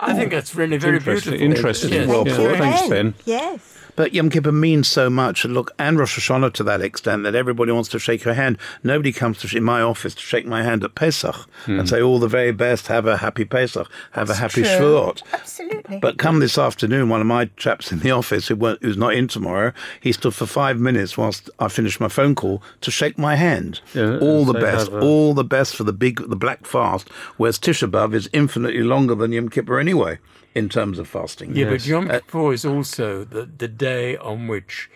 I 0.00 0.14
think 0.14 0.30
that's 0.30 0.54
really 0.54 0.78
very 0.78 0.96
Interesting. 0.96 1.32
beautiful. 1.38 1.56
Interesting. 1.56 1.92
Yes. 1.92 2.08
Well 2.08 2.26
Yeah, 2.26 2.36
put. 2.36 2.58
Thanks, 2.58 2.88
Ben. 2.88 3.14
yes. 3.26 3.81
But 3.96 4.14
Yom 4.14 4.30
Kippur 4.30 4.52
means 4.52 4.88
so 4.88 5.10
much. 5.10 5.44
And 5.44 5.54
Look, 5.54 5.70
and 5.78 5.98
Rosh 5.98 6.18
Hashanah 6.18 6.52
to 6.54 6.64
that 6.64 6.80
extent 6.80 7.24
that 7.24 7.34
everybody 7.34 7.72
wants 7.72 7.88
to 7.90 7.98
shake 7.98 8.24
your 8.24 8.34
hand. 8.34 8.58
Nobody 8.82 9.12
comes 9.12 9.38
to 9.38 9.48
sh- 9.48 9.56
in 9.56 9.64
my 9.64 9.82
office 9.82 10.14
to 10.14 10.20
shake 10.20 10.46
my 10.46 10.62
hand 10.62 10.82
at 10.84 10.94
Pesach 10.94 11.36
and 11.66 11.80
hmm. 11.80 11.86
say 11.86 12.00
all 12.00 12.18
the 12.18 12.28
very 12.28 12.52
best. 12.52 12.86
Have 12.86 13.06
a 13.06 13.18
happy 13.18 13.44
Pesach. 13.44 13.88
Have 14.12 14.30
a 14.30 14.34
happy 14.34 14.62
true. 14.62 14.70
Shavuot. 14.70 15.22
Absolutely. 15.32 15.98
But 15.98 16.18
come 16.18 16.40
this 16.40 16.58
afternoon, 16.58 17.08
one 17.08 17.20
of 17.20 17.26
my 17.26 17.50
chaps 17.56 17.92
in 17.92 18.00
the 18.00 18.10
office 18.10 18.48
who 18.48 18.56
who's 18.80 18.96
not 18.96 19.14
in 19.14 19.28
tomorrow, 19.28 19.72
he 20.00 20.12
stood 20.12 20.34
for 20.34 20.46
five 20.46 20.78
minutes 20.78 21.18
whilst 21.18 21.50
I 21.58 21.68
finished 21.68 22.00
my 22.00 22.08
phone 22.08 22.34
call 22.34 22.62
to 22.80 22.90
shake 22.90 23.18
my 23.18 23.36
hand. 23.36 23.80
Yeah, 23.94 24.18
all 24.18 24.44
the 24.44 24.54
best, 24.54 24.88
a- 24.88 25.00
all 25.00 25.34
the 25.34 25.44
best 25.44 25.76
for 25.76 25.84
the 25.84 25.92
big, 25.92 26.28
the 26.28 26.36
black 26.36 26.66
fast. 26.66 27.08
Whereas 27.36 27.58
Tisha 27.58 27.90
B'av 27.90 28.14
is 28.14 28.28
infinitely 28.32 28.82
longer 28.82 29.14
than 29.14 29.32
Yom 29.32 29.48
Kippur 29.48 29.78
anyway, 29.78 30.18
in 30.54 30.68
terms 30.68 30.98
of 30.98 31.08
fasting. 31.08 31.56
Yeah, 31.56 31.70
but 31.70 31.86
Yom 31.86 32.10
uh, 32.10 32.20
Kippur 32.20 32.52
is 32.52 32.64
also 32.64 33.24
the, 33.24 33.46
the 33.46 33.68
day 33.68 34.16
on 34.16 34.48
which 34.48 34.90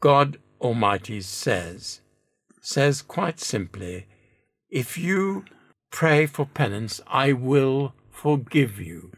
God 0.00 0.38
Almighty 0.60 1.20
says, 1.20 2.00
says 2.60 3.02
quite 3.02 3.40
simply, 3.40 4.06
if 4.70 4.96
you 4.96 5.44
pray 5.90 6.26
for 6.26 6.46
penance, 6.46 7.00
I 7.06 7.32
will 7.32 7.94
forgive 8.10 8.80
you. 8.80 9.12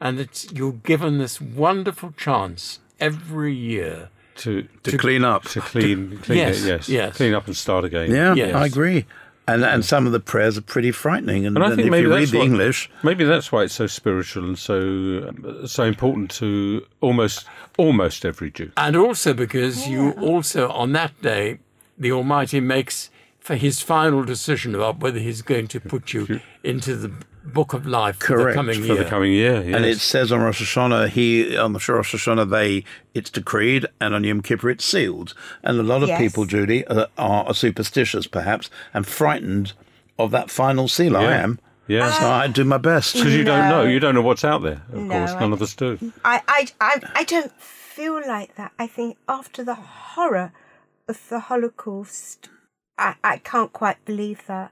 And 0.00 0.18
it's, 0.18 0.50
you're 0.52 0.72
given 0.72 1.18
this 1.18 1.40
wonderful 1.40 2.12
chance 2.12 2.80
every 2.98 3.54
year. 3.54 4.10
To, 4.36 4.66
to 4.84 4.96
clean 4.96 5.24
up. 5.24 5.44
To 5.44 5.60
clean, 5.60 6.18
clean 6.18 6.38
Yes, 6.38 6.64
it, 6.64 6.68
yes. 6.68 6.88
yes. 6.88 7.16
Clean 7.16 7.34
up 7.34 7.46
and 7.46 7.56
start 7.56 7.84
again. 7.84 8.10
Yeah, 8.10 8.34
Yes. 8.34 8.54
I 8.54 8.66
agree. 8.66 9.06
And 9.52 9.64
and 9.64 9.84
some 9.84 10.06
of 10.06 10.12
the 10.12 10.20
prayers 10.20 10.56
are 10.58 10.62
pretty 10.74 10.92
frightening. 10.92 11.46
And, 11.46 11.56
And 11.56 11.64
I 11.64 11.68
then 11.68 11.76
think 11.76 11.86
if 11.86 11.90
maybe 11.90 12.08
you 12.08 12.14
read 12.14 12.28
the 12.28 12.38
what- 12.38 12.44
English, 12.46 12.90
Maybe 13.02 13.24
that's 13.24 13.50
why 13.52 13.62
it's 13.64 13.74
so 13.74 13.86
spiritual 13.86 14.44
and 14.44 14.58
so 14.58 15.32
so 15.66 15.82
important 15.84 16.30
to 16.42 16.84
almost 17.00 17.46
almost 17.78 18.24
every 18.24 18.50
Jew. 18.50 18.70
And 18.76 18.96
also 18.96 19.32
because 19.34 19.88
you 19.88 20.12
also, 20.12 20.68
on 20.70 20.92
that 20.92 21.12
day, 21.22 21.58
the 21.98 22.12
Almighty 22.12 22.60
makes 22.60 23.10
for 23.40 23.56
his 23.56 23.80
final 23.80 24.22
decision 24.24 24.74
about 24.74 24.98
whether 25.00 25.18
he's 25.18 25.42
going 25.42 25.66
to 25.68 25.80
put 25.80 26.12
you 26.12 26.40
into 26.62 26.94
the 26.94 27.10
book 27.44 27.72
of 27.72 27.86
life 27.86 28.16
for 28.16 28.36
the 28.36 28.42
Correct, 28.42 28.54
coming 28.56 28.80
For 28.80 28.86
year. 28.86 28.96
the 28.96 29.04
coming 29.04 29.32
year, 29.32 29.56
and 29.56 29.84
it 29.84 29.98
says 29.98 30.30
on 30.32 30.40
Rosh 30.40 30.62
Hashanah, 30.62 31.08
he 31.08 31.56
on 31.56 31.72
the 31.72 31.78
Rosh 31.88 32.14
Hashanah 32.14 32.50
they 32.50 32.84
it's 33.14 33.30
decreed, 33.30 33.86
and 34.00 34.14
on 34.14 34.24
Yom 34.24 34.40
Kippur 34.42 34.70
it's 34.70 34.84
sealed. 34.84 35.34
And 35.62 35.78
a 35.78 35.82
lot 35.82 36.02
of 36.02 36.08
Yes. 36.08 36.18
people, 36.20 36.44
Judy, 36.44 36.86
are, 36.86 37.08
are 37.18 37.54
superstitious 37.54 38.26
perhaps 38.26 38.70
and 38.94 39.06
frightened 39.06 39.72
of 40.18 40.30
that 40.32 40.50
final 40.50 40.86
seal. 40.88 41.16
I 41.16 41.22
Yeah. 41.22 41.42
am. 41.44 41.58
Yeah. 41.88 42.10
So 42.12 42.30
I 42.30 42.46
do 42.46 42.64
my 42.64 42.78
best. 42.78 43.14
Because 43.14 43.34
you 43.34 43.42
don't 43.42 43.68
know. 43.68 43.82
You 43.82 43.98
don't 43.98 44.14
know 44.14 44.22
what's 44.22 44.44
out 44.44 44.62
there, 44.62 44.82
of 44.92 45.02
No, 45.02 45.08
course. 45.10 45.30
I 45.32 45.40
None 45.40 45.52
of 45.52 45.60
us 45.62 45.74
do. 45.74 45.98
I, 46.24 46.40
I, 46.46 46.66
I, 46.80 47.02
I 47.16 47.24
don't 47.24 47.50
feel 47.60 48.20
like 48.26 48.54
that. 48.54 48.70
I 48.78 48.86
think 48.86 49.16
after 49.28 49.64
the 49.64 49.74
horror 49.74 50.52
of 51.08 51.20
the 51.30 51.40
Holocaust, 51.40 52.48
I, 52.96 53.14
I 53.24 53.38
can't 53.38 53.72
quite 53.72 54.04
believe 54.04 54.46
that. 54.46 54.70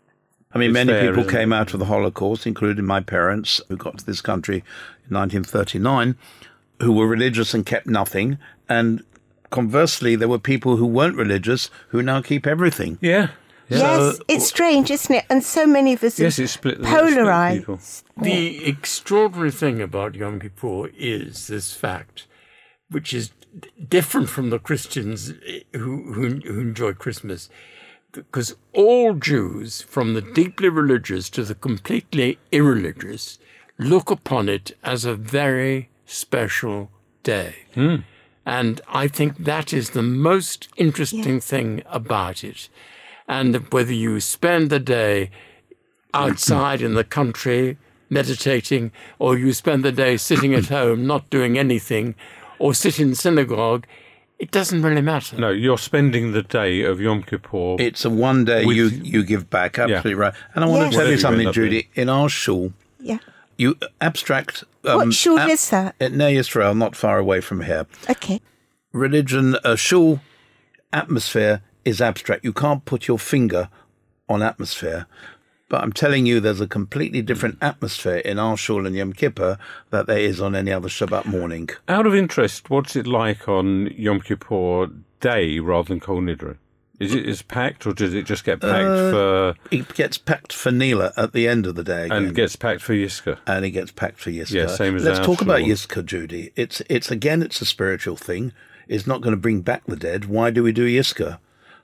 I 0.53 0.59
mean, 0.59 0.71
It's 0.71 0.75
many 0.75 0.93
fair, 0.93 1.09
people 1.15 1.31
came 1.31 1.53
it? 1.53 1.57
out 1.57 1.73
of 1.75 1.79
the 1.81 1.87
Holocaust, 1.87 2.47
including 2.47 2.85
my 2.87 3.01
parents, 3.01 3.61
who 3.69 3.77
got 3.77 3.99
to 3.99 4.07
this 4.07 4.21
country 4.21 4.57
in 5.09 5.15
1939, 5.15 6.17
who 6.81 6.93
were 6.93 7.07
religious 7.07 7.53
and 7.55 7.67
kept 7.67 7.87
nothing. 7.87 8.39
And 8.69 9.03
conversely, 9.51 10.17
there 10.17 10.29
were 10.29 10.39
people 10.39 10.77
who 10.77 10.87
weren't 10.87 11.17
religious 11.17 11.71
who 11.89 12.03
now 12.03 12.23
keep 12.23 12.47
everything. 12.47 12.99
Yeah. 13.01 13.29
Yes, 13.71 14.19
it's 14.29 14.47
strange, 14.47 14.91
isn't 14.91 15.15
it? 15.15 15.27
And 15.29 15.45
so 15.45 15.67
many 15.67 15.93
of 15.93 16.03
us 16.03 16.19
Yes, 16.19 16.39
are 16.39 16.45
it 16.45 16.49
split 16.49 16.79
the- 16.79 16.87
polarized. 16.87 18.05
The 18.17 18.65
extraordinary 18.67 19.51
thing 19.51 19.83
about 19.83 20.15
Yom 20.15 20.41
Kippur 20.41 20.89
is 20.97 21.49
this 21.49 21.75
fact, 21.75 22.27
which 22.89 23.13
is 23.13 23.31
different 23.87 24.31
from 24.31 24.49
the 24.49 24.59
Christians 24.59 25.35
eh, 25.47 25.61
who, 25.75 26.15
who, 26.15 26.29
who 26.47 26.61
enjoy 26.61 26.95
Christmas, 26.95 27.51
because 28.13 28.57
all 28.73 29.15
Jews, 29.15 29.83
from 29.83 30.15
the 30.15 30.23
deeply 30.23 30.69
religious 30.69 31.29
to 31.31 31.45
the 31.45 31.55
completely 31.55 32.39
irreligious, 32.51 33.39
look 33.79 34.11
upon 34.11 34.49
it 34.49 34.77
as 34.83 35.05
a 35.05 35.15
very 35.15 35.89
special 36.07 36.91
day. 37.23 37.55
Hmm. 37.75 37.97
And 38.47 38.81
I 38.89 39.09
think 39.09 39.45
that 39.45 39.73
is 39.73 39.91
the 39.91 40.03
most 40.03 40.69
interesting 40.77 41.39
thing 41.41 41.83
about 41.87 42.43
it. 42.43 42.69
And 43.29 43.57
whether 43.73 43.93
you 43.93 44.21
spend 44.21 44.71
the 44.71 44.81
day 44.81 45.31
outside 46.15 46.81
in 46.81 46.95
the 46.95 47.05
country 47.05 47.77
meditating, 48.11 48.91
or 49.19 49.37
you 49.37 49.53
spend 49.53 49.85
the 49.85 49.93
day 49.93 50.17
sitting 50.17 50.55
at 50.55 50.67
home 50.67 51.07
not 51.07 51.29
doing 51.29 51.59
anything, 51.59 52.15
or 52.59 52.73
sit 52.73 52.99
in 52.99 53.15
synagogue, 53.15 53.87
it 54.39 54.51
doesn't 54.51 54.83
really 54.83 55.01
matter. 55.03 55.37
No, 55.39 55.51
you're 55.51 55.79
spending 55.79 56.33
the 56.33 56.43
day 56.43 56.83
of 56.83 57.01
Yom 57.01 57.23
Kippur. 57.23 57.77
It's 57.79 58.05
a 58.05 58.11
one 58.11 58.45
day 58.45 58.65
With- 58.65 58.77
you, 58.77 58.87
you 58.89 59.25
give 59.25 59.51
back, 59.51 59.79
absolutely 59.79 60.15
right. 60.15 60.35
And 60.55 60.65
I 60.65 60.67
want 60.69 60.81
Yes. 60.83 60.91
to 60.93 60.97
tell 60.97 61.07
you 61.07 61.13
Whatever 61.13 61.13
you 61.13 61.19
something, 61.19 61.53
Judy. 61.53 61.89
In 61.95 62.09
our 62.09 62.29
shul, 62.29 62.73
Yeah. 63.01 63.19
you 63.57 63.77
abstract. 64.01 64.65
um, 64.85 64.97
what 64.97 65.13
shul 65.15 65.39
ab- 65.39 65.51
is 65.51 65.69
that? 65.71 65.95
At 66.01 66.13
Ner 66.13 66.29
Israel, 66.31 66.75
not 66.75 66.95
far 66.97 67.19
away 67.19 67.41
from 67.41 67.63
here. 67.63 67.87
Okay. 68.09 68.41
religion, 68.93 69.57
a 69.65 69.77
shul 69.77 70.21
atmosphere 70.93 71.61
is 71.85 72.01
abstract. 72.01 72.45
You 72.45 72.53
can't 72.53 72.85
put 72.85 73.07
your 73.07 73.19
finger 73.19 73.69
on 74.29 74.43
atmosphere. 74.43 75.07
But 75.69 75.83
I'm 75.83 75.93
telling 75.93 76.25
you, 76.25 76.41
there's 76.41 76.61
a 76.63 76.67
completely 76.67 77.21
different 77.21 77.59
atmosphere 77.61 78.17
in 78.19 78.39
our 78.39 78.57
shul 78.57 78.87
and 78.87 78.97
Yom 78.97 79.13
Kippur 79.13 79.59
that 79.91 80.07
there 80.07 80.19
is 80.19 80.41
on 80.41 80.55
any 80.57 80.73
other 80.73 80.89
Shabbat 80.89 81.27
morning. 81.27 81.69
Out 81.89 82.07
of 82.07 82.15
interest, 82.15 82.71
what's 82.71 82.97
it 82.97 83.07
like 83.07 83.47
on 83.49 83.93
Yom 83.97 84.21
Kippur 84.21 84.89
day 85.21 85.59
rather 85.59 85.89
than 85.89 86.01
Kol 86.01 86.23
Nidre? 86.23 86.57
Is 86.99 87.15
it 87.15 87.29
is 87.29 87.43
packed, 87.43 87.87
or 87.87 87.93
does 87.93 88.13
it 88.13 88.25
just 88.25 88.43
get 88.45 88.61
packed 88.61 88.85
Uh, 88.85 89.11
for 89.13 89.55
It 89.71 89.95
gets 89.95 90.19
packed 90.19 90.53
for 90.53 90.73
Neila 90.73 91.13
at 91.17 91.33
the 91.33 91.47
end 91.47 91.65
of 91.67 91.77
the 91.77 91.85
day, 91.85 92.07
again. 92.07 92.25
and 92.25 92.35
gets 92.35 92.57
packed 92.57 92.81
for 92.81 92.93
Yizkor? 92.93 93.39
and 93.47 93.65
it 93.65 93.71
gets 93.71 93.93
packed 93.93 94.19
for 94.19 94.31
Yizkor. 94.31 94.51
Yeah, 94.55 94.67
same 94.67 94.97
as 94.97 95.05
Let's 95.05 95.21
talk 95.21 95.41
about 95.41 95.61
shul. 95.61 95.69
Yizkor, 95.69 96.05
Judy. 96.05 96.51
It's 96.57 96.83
it's 96.89 97.09
again, 97.11 97.41
it's 97.43 97.61
a 97.61 97.65
spiritual 97.67 98.17
thing. 98.17 98.53
It's 98.89 99.07
not 99.07 99.21
going 99.21 99.33
to 99.33 99.41
bring 99.41 99.61
back 99.61 99.85
the 99.87 99.95
dead. 99.97 100.25
Why 100.25 100.51
do 100.51 100.63
we 100.65 100.73
do 100.73 100.89
Yizkor? 100.89 101.39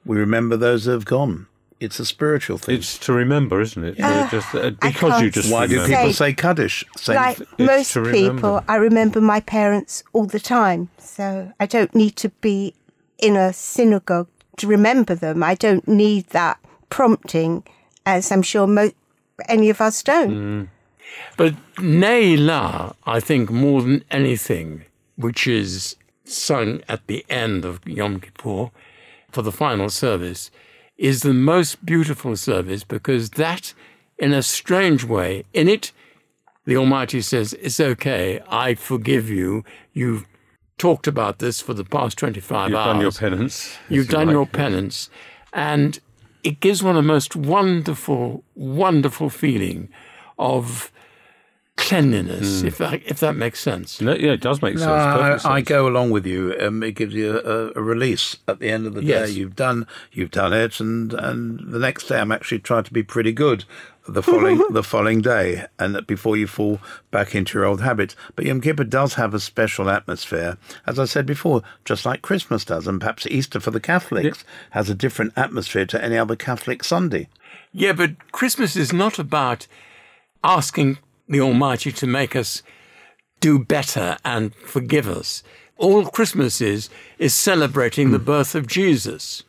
We 0.05 0.17
remember 0.17 0.57
those 0.57 0.87
that 0.87 0.93
have 0.93 1.05
gone. 1.05 1.47
It's 1.85 2.01
a 2.01 2.05
spiritual 2.07 2.59
thing. 2.59 2.77
It's 2.77 2.99
to 2.99 3.13
remember, 3.13 3.61
isn't 3.61 3.85
it? 3.85 3.99
Yeah. 3.99 4.29
Just, 4.31 4.55
uh, 4.55 4.71
because 4.71 5.21
you 5.23 5.31
can't 5.31 5.35
just 5.35 5.53
Why 5.53 5.67
do 5.67 5.81
people 5.87 6.13
Say- 6.13 6.13
say 6.13 6.33
Kaddish? 6.35 6.85
Same 6.97 7.17
like 7.17 7.37
th- 7.37 7.49
most 7.59 7.93
to 7.93 8.01
remember. 8.01 8.35
people, 8.35 8.65
I 8.69 8.77
remember 8.77 9.21
my 9.21 9.41
parents 9.41 10.03
all 10.13 10.27
the 10.27 10.41
time. 10.41 10.89
So 10.99 11.53
I 11.61 11.67
don't 11.67 11.95
need 11.95 12.17
to 12.17 12.29
be 12.41 12.75
in 13.19 13.37
a 13.37 13.53
synagogue 13.53 14.29
to 14.59 14.67
remember 14.67 15.15
them. 15.15 15.43
I 15.43 15.55
don't 15.55 15.87
need 15.87 16.29
that 16.31 16.59
prompting, 16.91 17.65
as 18.07 18.31
I'm 18.33 18.43
sure 18.43 18.67
mo- 18.67 18.93
any 19.49 19.69
of 19.71 19.81
us 19.81 20.03
don't. 20.03 20.69
But 21.37 21.55
Neila, 21.77 22.95
I 23.07 23.21
think, 23.21 23.51
more 23.51 23.83
than 23.83 24.05
anything, 24.11 24.85
which 25.17 25.47
is 25.47 25.97
sung 26.25 26.81
at 26.89 27.07
the 27.07 27.25
end 27.29 27.65
of 27.65 27.81
Yom 27.87 28.21
Kippur 28.21 28.71
for 29.31 29.43
the 29.43 29.53
final 29.53 29.91
service, 29.91 30.51
is 30.97 31.23
the 31.23 31.35
most 31.35 31.85
beautiful 31.85 32.37
service 32.37 32.85
because 32.85 33.31
that, 33.31 33.75
in 34.19 34.33
a 34.33 34.43
strange 34.43 35.05
way, 35.05 35.45
in 35.53 35.69
it, 35.69 35.93
the 36.67 36.77
Almighty 36.77 37.21
says, 37.21 37.53
It's 37.55 37.81
okay, 37.81 38.41
I 38.49 38.75
forgive 38.75 39.29
you. 39.29 39.65
You've 39.93 40.27
talked 40.79 41.07
about 41.07 41.39
this 41.39 41.61
for 41.61 41.75
the 41.75 41.85
past 41.85 42.19
25 42.19 42.71
You've 42.71 42.79
hours. 42.79 42.87
done 42.87 43.01
your 43.01 43.13
penance. 43.13 43.77
You've 43.89 44.09
done 44.09 44.27
like. 44.29 44.35
your 44.35 44.47
penance. 44.47 45.11
And 45.53 45.99
it 46.43 46.61
gives 46.61 46.83
one 46.83 46.97
a 46.97 47.03
most 47.03 47.37
wonderful, 47.37 48.43
wonderful 48.55 49.31
feeling 49.31 49.89
of 50.39 50.91
cleanliness, 51.77 52.63
if, 52.63 52.79
that, 52.79 53.03
if 53.05 53.21
that 53.21 53.37
makes 53.37 53.61
sense. 53.61 54.01
No, 54.01 54.15
yeah, 54.15 54.33
it 54.33 54.41
does 54.41 54.63
make 54.63 54.75
No, 54.75 54.81
sense. 54.81 54.91
I, 54.93 55.17
perfect 55.21 55.47
I 55.47 55.61
go 55.61 55.89
along 55.89 56.11
with 56.11 56.27
you. 56.27 56.55
Um, 56.61 56.83
it 56.83 56.93
gives 56.93 57.15
you 57.15 57.39
a, 57.39 57.73
a 57.79 57.83
release 57.83 58.37
at 58.49 58.59
the 58.61 58.71
end 58.71 58.87
of 58.87 58.95
the 58.95 59.01
day. 59.01 59.09
Yes. 59.09 59.35
You've 59.35 59.57
done, 59.57 59.87
you've 60.13 60.31
done 60.31 60.53
it, 60.53 60.81
and 60.81 61.13
and 61.13 61.61
the 61.73 61.79
next 61.79 62.09
day 62.09 62.19
I'm 62.21 62.33
actually 62.33 62.61
trying 62.61 62.85
to 62.85 62.93
be 62.93 63.03
pretty 63.03 63.33
good. 63.33 63.65
The 64.07 64.23
following 64.23 64.63
the 64.71 64.83
following 64.83 65.23
day, 65.23 65.65
and 65.79 65.95
that 65.95 66.07
before 66.07 66.37
you 66.37 66.47
fall 66.47 66.79
back 67.11 67.35
into 67.35 67.59
your 67.59 67.65
old 67.65 67.81
habits. 67.81 68.15
But 68.37 68.45
Yom 68.45 68.61
Kippur 68.61 68.85
does 68.85 69.15
have 69.15 69.33
a 69.35 69.41
special 69.41 69.89
atmosphere, 69.89 70.59
as 70.87 70.99
I 70.99 71.07
said 71.07 71.25
before, 71.27 71.63
just 71.85 72.05
like 72.05 72.21
Christmas 72.23 72.65
does, 72.65 72.87
and 72.87 73.01
perhaps 73.01 73.27
Easter 73.27 73.61
for 73.61 73.71
the 73.71 73.81
Catholics 73.81 74.45
has 74.71 74.91
a 74.91 74.95
different 74.95 75.33
atmosphere 75.37 75.87
to 75.87 76.05
any 76.05 76.19
other 76.19 76.37
Catholic 76.37 76.85
Sunday. 76.85 77.29
Yeah, 77.73 77.95
but 77.95 78.31
Christmas 78.31 78.77
is 78.77 78.93
not 78.93 79.19
about 79.19 79.67
asking 80.43 80.99
the 81.29 81.41
Almighty 81.41 81.93
to 81.93 82.07
make 82.07 82.35
us 82.37 82.63
do 83.41 83.59
better 83.59 84.17
and 84.25 84.55
forgive 84.55 85.09
us. 85.09 85.43
All 85.77 86.07
Christmas 86.07 86.61
is 86.61 86.89
is 87.19 87.35
celebrating 87.35 88.11
the 88.11 88.19
birth 88.19 88.55
of 88.55 88.67
Jesus. 88.67 89.43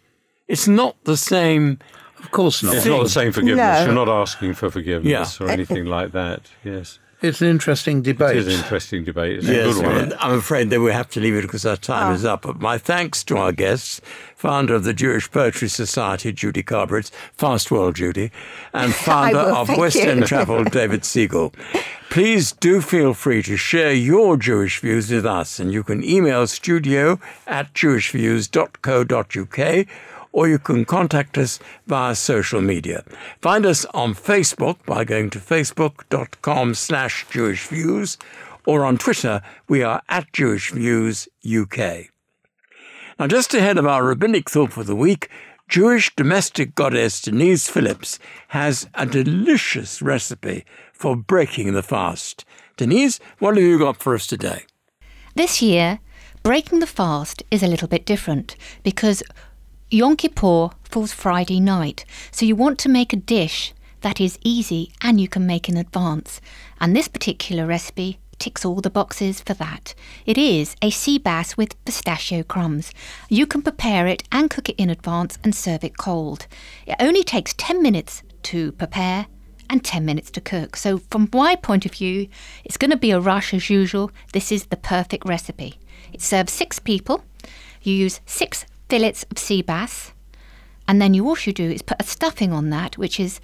It's 0.47 0.67
not 0.67 0.95
the 1.03 1.17
same. 1.17 1.79
Of 2.19 2.31
course 2.31 2.63
not. 2.63 2.75
It's 2.75 2.85
not 2.85 3.03
the 3.03 3.09
same 3.09 3.31
forgiveness. 3.31 3.79
No. 3.79 3.85
You're 3.85 3.93
not 4.05 4.09
asking 4.09 4.53
for 4.55 4.69
forgiveness 4.71 5.39
Yeah. 5.39 5.45
or 5.45 5.49
anything 5.49 5.85
like 5.85 6.11
that. 6.13 6.49
Yes. 6.63 6.99
It's 7.25 7.41
an 7.41 7.47
interesting 7.47 8.01
debate. 8.01 8.37
It 8.37 8.47
is 8.47 8.49
an 8.53 8.63
interesting 8.63 9.03
debate. 9.03 9.39
It's 9.39 9.47
Yes, 9.47 9.77
a 9.77 9.81
good 9.81 10.11
one. 10.11 10.13
I'm 10.19 10.37
afraid 10.37 10.69
that 10.69 10.79
we 10.79 10.91
have 10.91 11.09
to 11.11 11.19
leave 11.19 11.35
it 11.35 11.41
because 11.41 11.65
our 11.65 11.77
time 11.77 12.11
ah. 12.11 12.15
is 12.15 12.23
up. 12.23 12.43
But 12.43 12.59
my 12.59 12.77
thanks 12.77 13.23
to 13.25 13.37
our 13.37 13.51
guests, 13.51 13.99
founder 14.35 14.75
of 14.75 14.83
the 14.83 14.93
Jewish 14.93 15.31
Poetry 15.31 15.67
Society, 15.67 16.31
Judy 16.31 16.63
Carberitz, 16.63 17.09
fast 17.33 17.71
world 17.71 17.95
Judy, 17.95 18.31
and 18.73 18.93
founder 18.95 19.45
will, 19.45 19.55
of 19.55 19.77
West. 19.77 19.97
End 19.97 20.25
Travel, 20.27 20.63
David 20.65 21.03
Siegel. 21.03 21.53
Please 22.09 22.53
do 22.53 22.81
feel 22.81 23.13
free 23.13 23.43
to 23.43 23.57
share 23.57 23.91
your 23.91 24.37
Jewish 24.37 24.79
views 24.79 25.11
with 25.11 25.25
us, 25.25 25.59
and 25.59 25.73
you 25.73 25.83
can 25.83 26.01
email 26.03 26.47
studio 26.47 27.19
at 27.47 27.73
jewishviews.co.uk 27.73 29.87
or 30.35 30.49
you 30.49 30.59
can 30.59 30.83
contact 30.83 31.37
us 31.37 31.59
via 31.87 32.13
social 32.13 32.59
media. 32.59 33.05
Find 33.41 33.65
us 33.65 33.85
on 33.93 34.13
Facebook 34.13 34.85
by 34.85 35.05
going 35.05 35.29
to 35.29 35.39
facebook.com 35.39 36.73
slash 36.73 37.25
jewishviews 37.27 38.17
or 38.65 38.83
on 38.83 38.97
Twitter, 38.97 39.41
we 39.69 39.81
are 39.81 40.01
at 40.09 40.33
Jewish 40.33 40.71
Views 40.71 41.29
UK. 41.49 42.09
Now, 43.17 43.27
just 43.27 43.53
ahead 43.53 43.77
of 43.77 43.85
our 43.85 44.03
rabbinic 44.03 44.49
thought 44.49 44.73
for 44.73 44.83
the 44.83 44.95
week, 44.95 45.29
Jewish 45.69 46.13
domestic 46.15 46.75
goddess 46.75 47.21
Denise 47.21 47.69
Phillips 47.69 48.19
has 48.49 48.89
a 48.93 49.05
delicious 49.05 50.01
recipe 50.01 50.65
for 50.91 51.15
breaking 51.15 51.71
the 51.71 51.81
fast. 51.81 52.43
Denise, 52.75 53.21
what 53.39 53.55
have 53.55 53.63
you 53.63 53.79
got 53.79 54.01
for 54.01 54.13
us 54.13 54.27
today? 54.27 54.63
This 55.33 55.61
year, 55.61 55.99
breaking 56.43 56.79
the 56.79 56.87
fast 56.87 57.41
is 57.49 57.63
a 57.63 57.67
little 57.67 57.87
bit 57.87 58.05
different 58.05 58.55
because 58.83 59.23
Yom 59.91 60.15
Kippur 60.15 60.69
falls 60.81 61.13
Friday 61.13 61.59
night, 61.59 62.05
so 62.31 62.43
you 62.43 62.55
want 62.55 62.79
to 62.79 62.89
make 62.89 63.13
a 63.13 63.17
dish 63.17 63.71
that 64.01 64.19
is 64.19 64.39
easy 64.43 64.91
and 64.99 65.21
you 65.21 65.27
can 65.27 65.45
make 65.45 65.69
in 65.69 65.77
advance. 65.77 66.41
And 66.81 66.95
this 66.95 67.07
particular 67.07 67.67
recipe 67.67 68.17
ticks 68.39 68.65
all 68.65 68.81
the 68.81 68.89
boxes 68.89 69.41
for 69.41 69.53
that. 69.53 69.93
It 70.25 70.39
is 70.39 70.75
a 70.81 70.89
sea 70.89 71.19
bass 71.19 71.55
with 71.55 71.83
pistachio 71.85 72.41
crumbs. 72.41 72.91
You 73.29 73.45
can 73.45 73.61
prepare 73.61 74.07
it 74.07 74.23
and 74.31 74.49
cook 74.49 74.69
it 74.69 74.75
in 74.77 74.89
advance 74.89 75.37
and 75.43 75.53
serve 75.53 75.83
it 75.83 75.99
cold. 75.99 76.47
It 76.87 76.95
only 76.99 77.23
takes 77.23 77.53
10 77.53 77.83
minutes 77.83 78.23
to 78.43 78.71
prepare 78.71 79.27
and 79.69 79.83
10 79.83 80.03
minutes 80.03 80.31
to 80.31 80.41
cook. 80.41 80.77
So, 80.77 80.97
from 81.11 81.29
my 81.31 81.55
point 81.55 81.85
of 81.85 81.93
view, 81.93 82.27
it's 82.63 82.77
going 82.77 82.91
to 82.91 82.97
be 82.97 83.11
a 83.11 83.19
rush 83.19 83.53
as 83.53 83.69
usual. 83.69 84.09
This 84.33 84.51
is 84.51 84.65
the 84.65 84.77
perfect 84.77 85.27
recipe. 85.27 85.79
It 86.11 86.23
serves 86.23 86.53
six 86.53 86.79
people. 86.79 87.23
You 87.83 87.93
use 87.93 88.19
six 88.25 88.65
fillets 88.89 89.25
of 89.31 89.37
sea 89.37 89.61
bass, 89.61 90.13
and 90.87 91.01
then 91.01 91.13
you 91.13 91.27
all 91.27 91.37
you 91.43 91.53
do 91.53 91.69
is 91.69 91.81
put 91.81 91.99
a 91.99 92.03
stuffing 92.03 92.51
on 92.51 92.69
that, 92.69 92.97
which 92.97 93.19
is 93.19 93.39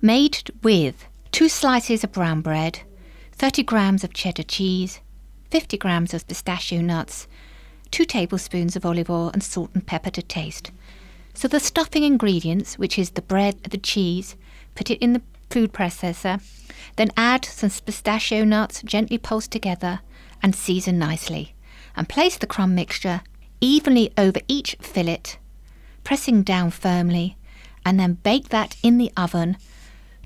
made 0.00 0.50
with 0.62 1.06
two 1.32 1.48
slices 1.48 2.04
of 2.04 2.12
brown 2.12 2.40
bread, 2.40 2.80
30 3.32 3.62
grams 3.62 4.04
of 4.04 4.12
cheddar 4.12 4.42
cheese, 4.42 5.00
50 5.50 5.76
grams 5.78 6.14
of 6.14 6.26
pistachio 6.26 6.80
nuts, 6.80 7.26
two 7.90 8.04
tablespoons 8.04 8.76
of 8.76 8.86
olive 8.86 9.10
oil, 9.10 9.30
and 9.32 9.42
salt 9.42 9.70
and 9.74 9.86
pepper 9.86 10.10
to 10.10 10.22
taste. 10.22 10.70
So, 11.34 11.48
the 11.48 11.60
stuffing 11.60 12.04
ingredients, 12.04 12.78
which 12.78 12.98
is 12.98 13.10
the 13.10 13.22
bread, 13.22 13.62
the 13.64 13.78
cheese, 13.78 14.36
put 14.74 14.90
it 14.90 15.00
in 15.00 15.12
the 15.12 15.22
food 15.48 15.72
processor, 15.72 16.40
then 16.96 17.10
add 17.16 17.44
some 17.44 17.70
pistachio 17.70 18.44
nuts 18.44 18.82
gently 18.82 19.18
pulsed 19.18 19.50
together 19.50 20.00
and 20.42 20.54
season 20.54 20.98
nicely. 20.98 21.54
And 21.96 22.08
place 22.08 22.36
the 22.36 22.46
crumb 22.46 22.74
mixture 22.74 23.22
evenly 23.60 24.12
over 24.16 24.40
each 24.48 24.76
fillet, 24.80 25.22
pressing 26.04 26.42
down 26.42 26.70
firmly, 26.70 27.36
and 27.84 27.98
then 27.98 28.14
bake 28.14 28.48
that 28.48 28.76
in 28.82 28.98
the 28.98 29.12
oven 29.16 29.56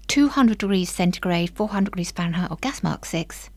200 0.06 0.58
degrees 0.58 0.90
centigrade, 0.90 1.50
400 1.50 1.86
degrees 1.86 2.10
Fahrenheit, 2.10 2.50
or 2.50 2.58
gas 2.60 2.82
mark 2.82 3.04
6 3.04 3.50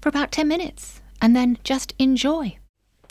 for 0.00 0.08
about 0.08 0.32
10 0.32 0.48
minutes, 0.48 1.00
and 1.20 1.36
then 1.36 1.58
just 1.64 1.94
enjoy. 1.98 2.56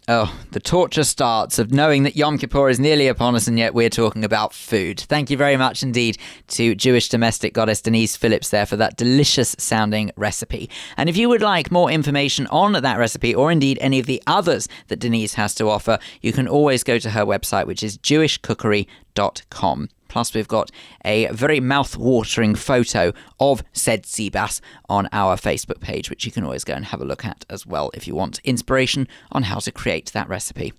Oh, 0.07 0.35
the 0.49 0.59
torture 0.59 1.03
starts 1.03 1.59
of 1.59 1.71
knowing 1.71 2.01
that 2.03 2.15
Yom 2.15 2.39
Kippur 2.39 2.69
is 2.69 2.79
nearly 2.79 3.07
upon 3.07 3.35
us 3.35 3.47
and 3.47 3.59
yet 3.59 3.75
we're 3.75 3.89
talking 3.89 4.23
about 4.23 4.51
food. 4.51 4.99
Thank 4.99 5.29
you 5.29 5.37
very 5.37 5.55
much 5.57 5.83
indeed 5.83 6.17
to 6.49 6.73
Jewish 6.73 7.07
domestic 7.07 7.53
goddess 7.53 7.81
Denise 7.81 8.15
Phillips 8.15 8.49
there 8.49 8.65
for 8.65 8.77
that 8.77 8.97
delicious 8.97 9.55
sounding 9.59 10.11
recipe. 10.15 10.71
And 10.97 11.07
if 11.07 11.17
you 11.17 11.29
would 11.29 11.43
like 11.43 11.69
more 11.69 11.91
information 11.91 12.47
on 12.47 12.73
that 12.73 12.97
recipe 12.97 13.35
or 13.35 13.51
indeed 13.51 13.77
any 13.79 13.99
of 13.99 14.07
the 14.07 14.23
others 14.25 14.67
that 14.87 14.97
Denise 14.99 15.35
has 15.35 15.53
to 15.55 15.69
offer, 15.69 15.99
you 16.21 16.33
can 16.33 16.47
always 16.47 16.83
go 16.83 16.97
to 16.97 17.11
her 17.11 17.23
website, 17.23 17.67
which 17.67 17.83
is 17.83 17.99
jewishcookery.com. 17.99 19.89
Plus, 20.11 20.33
we've 20.33 20.45
got 20.45 20.69
a 21.05 21.27
very 21.27 21.61
mouth-watering 21.61 22.53
photo 22.53 23.13
of 23.39 23.63
said 23.71 24.05
sea 24.05 24.29
bass 24.29 24.59
on 24.89 25.07
our 25.13 25.37
Facebook 25.37 25.79
page, 25.79 26.09
which 26.09 26.25
you 26.25 26.33
can 26.33 26.43
always 26.43 26.65
go 26.65 26.73
and 26.73 26.83
have 26.83 26.99
a 26.99 27.05
look 27.05 27.23
at 27.23 27.45
as 27.49 27.65
well 27.65 27.89
if 27.93 28.09
you 28.09 28.13
want 28.13 28.41
inspiration 28.43 29.07
on 29.31 29.43
how 29.43 29.59
to 29.59 29.71
create 29.71 30.11
that 30.11 30.27
recipe. 30.27 30.73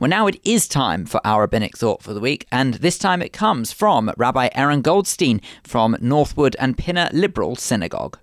Well, 0.00 0.10
now 0.10 0.26
it 0.26 0.40
is 0.42 0.66
time 0.66 1.06
for 1.06 1.20
our 1.24 1.42
rabbinic 1.42 1.78
thought 1.78 2.02
for 2.02 2.12
the 2.12 2.18
week, 2.18 2.48
and 2.50 2.74
this 2.74 2.98
time 2.98 3.22
it 3.22 3.32
comes 3.32 3.70
from 3.70 4.12
Rabbi 4.16 4.48
Aaron 4.56 4.82
Goldstein 4.82 5.40
from 5.62 5.96
Northwood 6.00 6.56
and 6.58 6.76
Pinner 6.76 7.08
Liberal 7.12 7.54
Synagogue. 7.54 8.18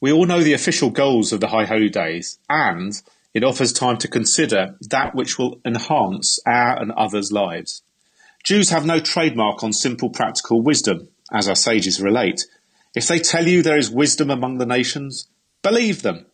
We 0.00 0.10
all 0.10 0.26
know 0.26 0.42
the 0.42 0.54
official 0.54 0.90
goals 0.90 1.32
of 1.32 1.38
the 1.38 1.48
High 1.48 1.66
Holy 1.66 1.88
Days, 1.88 2.40
and 2.50 3.00
it 3.32 3.44
offers 3.44 3.72
time 3.72 3.98
to 3.98 4.08
consider 4.08 4.76
that 4.90 5.14
which 5.14 5.38
will 5.38 5.60
enhance 5.64 6.40
our 6.44 6.82
and 6.82 6.90
others' 6.90 7.30
lives. 7.30 7.83
Jews 8.44 8.68
have 8.68 8.84
no 8.84 9.00
trademark 9.00 9.64
on 9.64 9.72
simple 9.72 10.10
practical 10.10 10.60
wisdom, 10.60 11.08
as 11.32 11.48
our 11.48 11.56
sages 11.56 12.00
relate. 12.00 12.44
If 12.94 13.08
they 13.08 13.18
tell 13.18 13.48
you 13.48 13.62
there 13.62 13.78
is 13.78 13.90
wisdom 13.90 14.30
among 14.30 14.58
the 14.58 14.66
nations, 14.66 15.28
believe 15.62 16.02
them. 16.02 16.26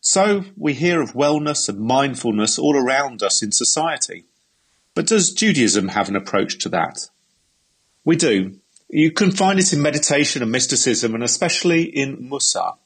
So 0.00 0.44
we 0.56 0.72
hear 0.72 1.02
of 1.02 1.14
wellness 1.14 1.68
and 1.68 1.80
mindfulness 1.80 2.60
all 2.60 2.76
around 2.76 3.24
us 3.24 3.42
in 3.42 3.50
society. 3.50 4.26
But 4.94 5.08
does 5.08 5.32
Judaism 5.32 5.88
have 5.88 6.08
an 6.08 6.14
approach 6.14 6.58
to 6.60 6.68
that? 6.68 7.08
We 8.04 8.14
do. 8.14 8.60
You 8.88 9.10
can 9.10 9.32
find 9.32 9.58
it 9.58 9.72
in 9.72 9.82
meditation 9.82 10.42
and 10.42 10.52
mysticism, 10.52 11.12
and 11.12 11.24
especially 11.24 11.82
in 11.82 12.30
Mussar. 12.30 12.76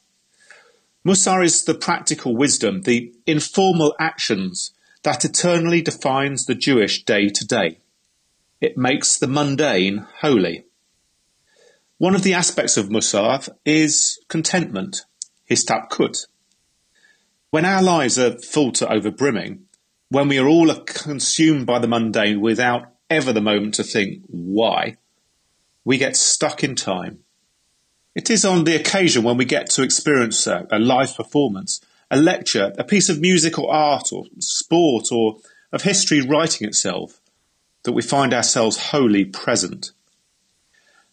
Mussar 1.04 1.44
is 1.44 1.64
the 1.64 1.74
practical 1.74 2.34
wisdom, 2.34 2.82
the 2.82 3.12
informal 3.26 3.94
actions 4.00 4.72
that 5.02 5.26
eternally 5.26 5.82
defines 5.82 6.46
the 6.46 6.54
Jewish 6.54 7.04
day 7.04 7.28
to 7.28 7.46
day. 7.46 7.80
It 8.60 8.76
makes 8.76 9.18
the 9.18 9.26
mundane 9.26 10.06
holy. 10.18 10.64
One 11.96 12.14
of 12.14 12.22
the 12.22 12.34
aspects 12.34 12.76
of 12.76 12.88
Mussar 12.88 13.48
is 13.64 14.18
contentment, 14.28 15.06
histabkut. 15.50 16.26
When 17.50 17.64
our 17.64 17.82
lives 17.82 18.18
are 18.18 18.38
full 18.38 18.72
to 18.72 18.86
overbrimming, 18.86 19.60
when 20.10 20.28
we 20.28 20.38
are 20.38 20.46
all 20.46 20.74
consumed 20.84 21.66
by 21.66 21.78
the 21.78 21.88
mundane 21.88 22.40
without 22.40 22.92
ever 23.08 23.32
the 23.32 23.40
moment 23.40 23.74
to 23.74 23.84
think 23.84 24.22
why, 24.26 24.96
we 25.84 25.96
get 25.98 26.16
stuck 26.16 26.62
in 26.62 26.74
time. 26.74 27.20
It 28.14 28.28
is 28.28 28.44
on 28.44 28.64
the 28.64 28.76
occasion 28.76 29.22
when 29.22 29.36
we 29.36 29.44
get 29.44 29.70
to 29.70 29.82
experience 29.82 30.46
a, 30.46 30.66
a 30.70 30.78
live 30.78 31.16
performance, 31.16 31.80
a 32.10 32.16
lecture, 32.16 32.72
a 32.76 32.84
piece 32.84 33.08
of 33.08 33.20
music 33.20 33.58
or 33.58 33.72
art 33.72 34.12
or 34.12 34.24
sport 34.38 35.12
or 35.12 35.38
of 35.72 35.82
history 35.82 36.20
writing 36.20 36.66
itself, 36.66 37.19
that 37.84 37.92
we 37.92 38.02
find 38.02 38.34
ourselves 38.34 38.90
wholly 38.90 39.24
present. 39.24 39.92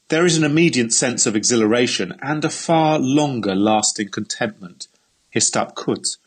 There 0.09 0.25
is 0.25 0.37
an 0.37 0.43
immediate 0.43 0.93
sense 0.93 1.25
of 1.25 1.35
exhilaration 1.35 2.13
and 2.21 2.43
a 2.45 2.49
far 2.49 2.97
longer 2.99 3.55
lasting 3.55 4.09
contentment, 4.09 4.87
histabkut, 5.35 6.17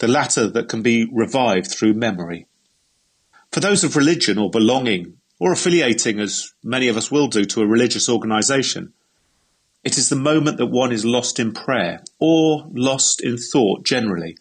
the 0.00 0.08
latter 0.08 0.48
that 0.48 0.68
can 0.68 0.82
be 0.82 1.08
revived 1.12 1.70
through 1.70 1.94
memory. 1.94 2.46
For 3.52 3.60
those 3.60 3.84
of 3.84 3.96
religion 3.96 4.38
or 4.38 4.50
belonging, 4.50 5.18
or 5.38 5.52
affiliating, 5.52 6.20
as 6.20 6.52
many 6.62 6.88
of 6.88 6.96
us 6.96 7.10
will 7.10 7.28
do, 7.28 7.44
to 7.44 7.62
a 7.62 7.66
religious 7.66 8.08
organisation, 8.08 8.92
it 9.84 9.96
is 9.96 10.08
the 10.08 10.16
moment 10.16 10.58
that 10.58 10.66
one 10.66 10.92
is 10.92 11.04
lost 11.04 11.38
in 11.38 11.52
prayer, 11.52 12.02
or 12.18 12.66
lost 12.72 13.22
in 13.22 13.38
thought 13.38 13.84
generally, 13.84 14.36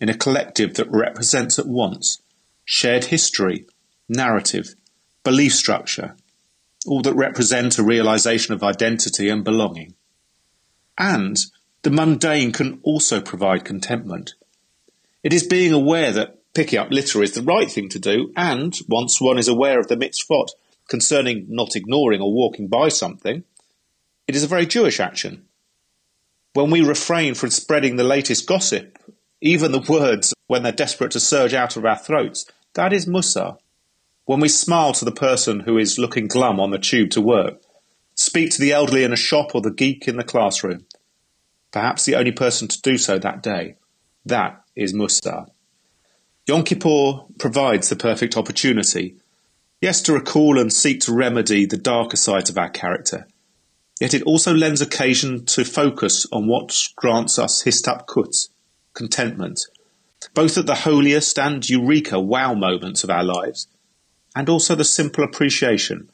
in 0.00 0.08
a 0.08 0.16
collective 0.16 0.74
that 0.74 0.90
represents 0.90 1.58
at 1.58 1.66
once 1.66 2.22
shared 2.64 3.04
history, 3.06 3.66
narrative, 4.08 4.74
belief 5.24 5.54
structure, 5.54 6.16
all 6.86 7.02
that 7.02 7.14
represent 7.14 7.78
a 7.78 7.82
realization 7.82 8.54
of 8.54 8.62
identity 8.62 9.28
and 9.28 9.44
belonging. 9.44 9.94
And 10.96 11.38
the 11.82 11.90
mundane 11.90 12.52
can 12.52 12.80
also 12.82 13.20
provide 13.20 13.64
contentment. 13.64 14.34
It 15.22 15.32
is 15.32 15.46
being 15.46 15.72
aware 15.72 16.12
that 16.12 16.38
picking 16.54 16.78
up 16.78 16.90
litter 16.90 17.22
is 17.22 17.32
the 17.32 17.42
right 17.42 17.70
thing 17.70 17.88
to 17.90 17.98
do, 17.98 18.32
and 18.36 18.76
once 18.88 19.20
one 19.20 19.38
is 19.38 19.48
aware 19.48 19.78
of 19.78 19.88
the 19.88 19.96
mitzvot 19.96 20.48
concerning 20.88 21.46
not 21.48 21.76
ignoring 21.76 22.20
or 22.20 22.32
walking 22.32 22.66
by 22.66 22.88
something, 22.88 23.44
it 24.26 24.34
is 24.34 24.42
a 24.42 24.48
very 24.48 24.66
Jewish 24.66 25.00
action. 25.00 25.44
When 26.54 26.70
we 26.70 26.80
refrain 26.82 27.34
from 27.34 27.50
spreading 27.50 27.96
the 27.96 28.04
latest 28.04 28.46
gossip, 28.46 28.98
even 29.40 29.70
the 29.70 29.86
words 29.88 30.34
when 30.46 30.62
they're 30.62 30.72
desperate 30.72 31.12
to 31.12 31.20
surge 31.20 31.54
out 31.54 31.76
of 31.76 31.84
our 31.84 31.96
throats, 31.96 32.46
that 32.74 32.92
is 32.92 33.06
Mussar. 33.06 33.58
When 34.28 34.40
we 34.40 34.50
smile 34.50 34.92
to 34.92 35.06
the 35.06 35.10
person 35.10 35.60
who 35.60 35.78
is 35.78 35.98
looking 35.98 36.26
glum 36.26 36.60
on 36.60 36.70
the 36.70 36.78
tube 36.78 37.08
to 37.12 37.22
work, 37.22 37.62
speak 38.14 38.50
to 38.50 38.60
the 38.60 38.72
elderly 38.72 39.02
in 39.02 39.10
a 39.10 39.16
shop 39.16 39.54
or 39.54 39.62
the 39.62 39.70
geek 39.70 40.06
in 40.06 40.18
the 40.18 40.22
classroom, 40.22 40.84
perhaps 41.72 42.04
the 42.04 42.14
only 42.14 42.32
person 42.32 42.68
to 42.68 42.82
do 42.82 42.98
so 42.98 43.18
that 43.18 43.42
day, 43.42 43.76
that 44.26 44.62
is 44.76 44.92
Mussar. 44.92 45.46
Yom 46.46 46.62
Kippur 46.62 47.24
provides 47.38 47.88
the 47.88 47.96
perfect 47.96 48.36
opportunity, 48.36 49.16
yes, 49.80 50.02
to 50.02 50.12
recall 50.12 50.58
and 50.58 50.70
seek 50.70 51.00
to 51.00 51.14
remedy 51.14 51.64
the 51.64 51.78
darker 51.78 52.18
sides 52.18 52.50
of 52.50 52.58
our 52.58 52.68
character, 52.68 53.26
yet 53.98 54.12
it 54.12 54.24
also 54.24 54.52
lends 54.52 54.82
occasion 54.82 55.46
to 55.46 55.64
focus 55.64 56.26
on 56.30 56.46
what 56.46 56.76
grants 56.96 57.38
us 57.38 57.62
histabkut, 57.62 58.50
contentment, 58.92 59.58
both 60.34 60.58
at 60.58 60.66
the 60.66 60.74
holiest 60.74 61.38
and 61.38 61.66
eureka 61.66 62.20
wow 62.20 62.52
moments 62.52 63.02
of 63.02 63.08
our 63.08 63.24
lives, 63.24 63.68
and 64.36 64.48
also 64.48 64.74
the 64.74 64.84
simple 64.84 65.24
appreciation 65.24 66.10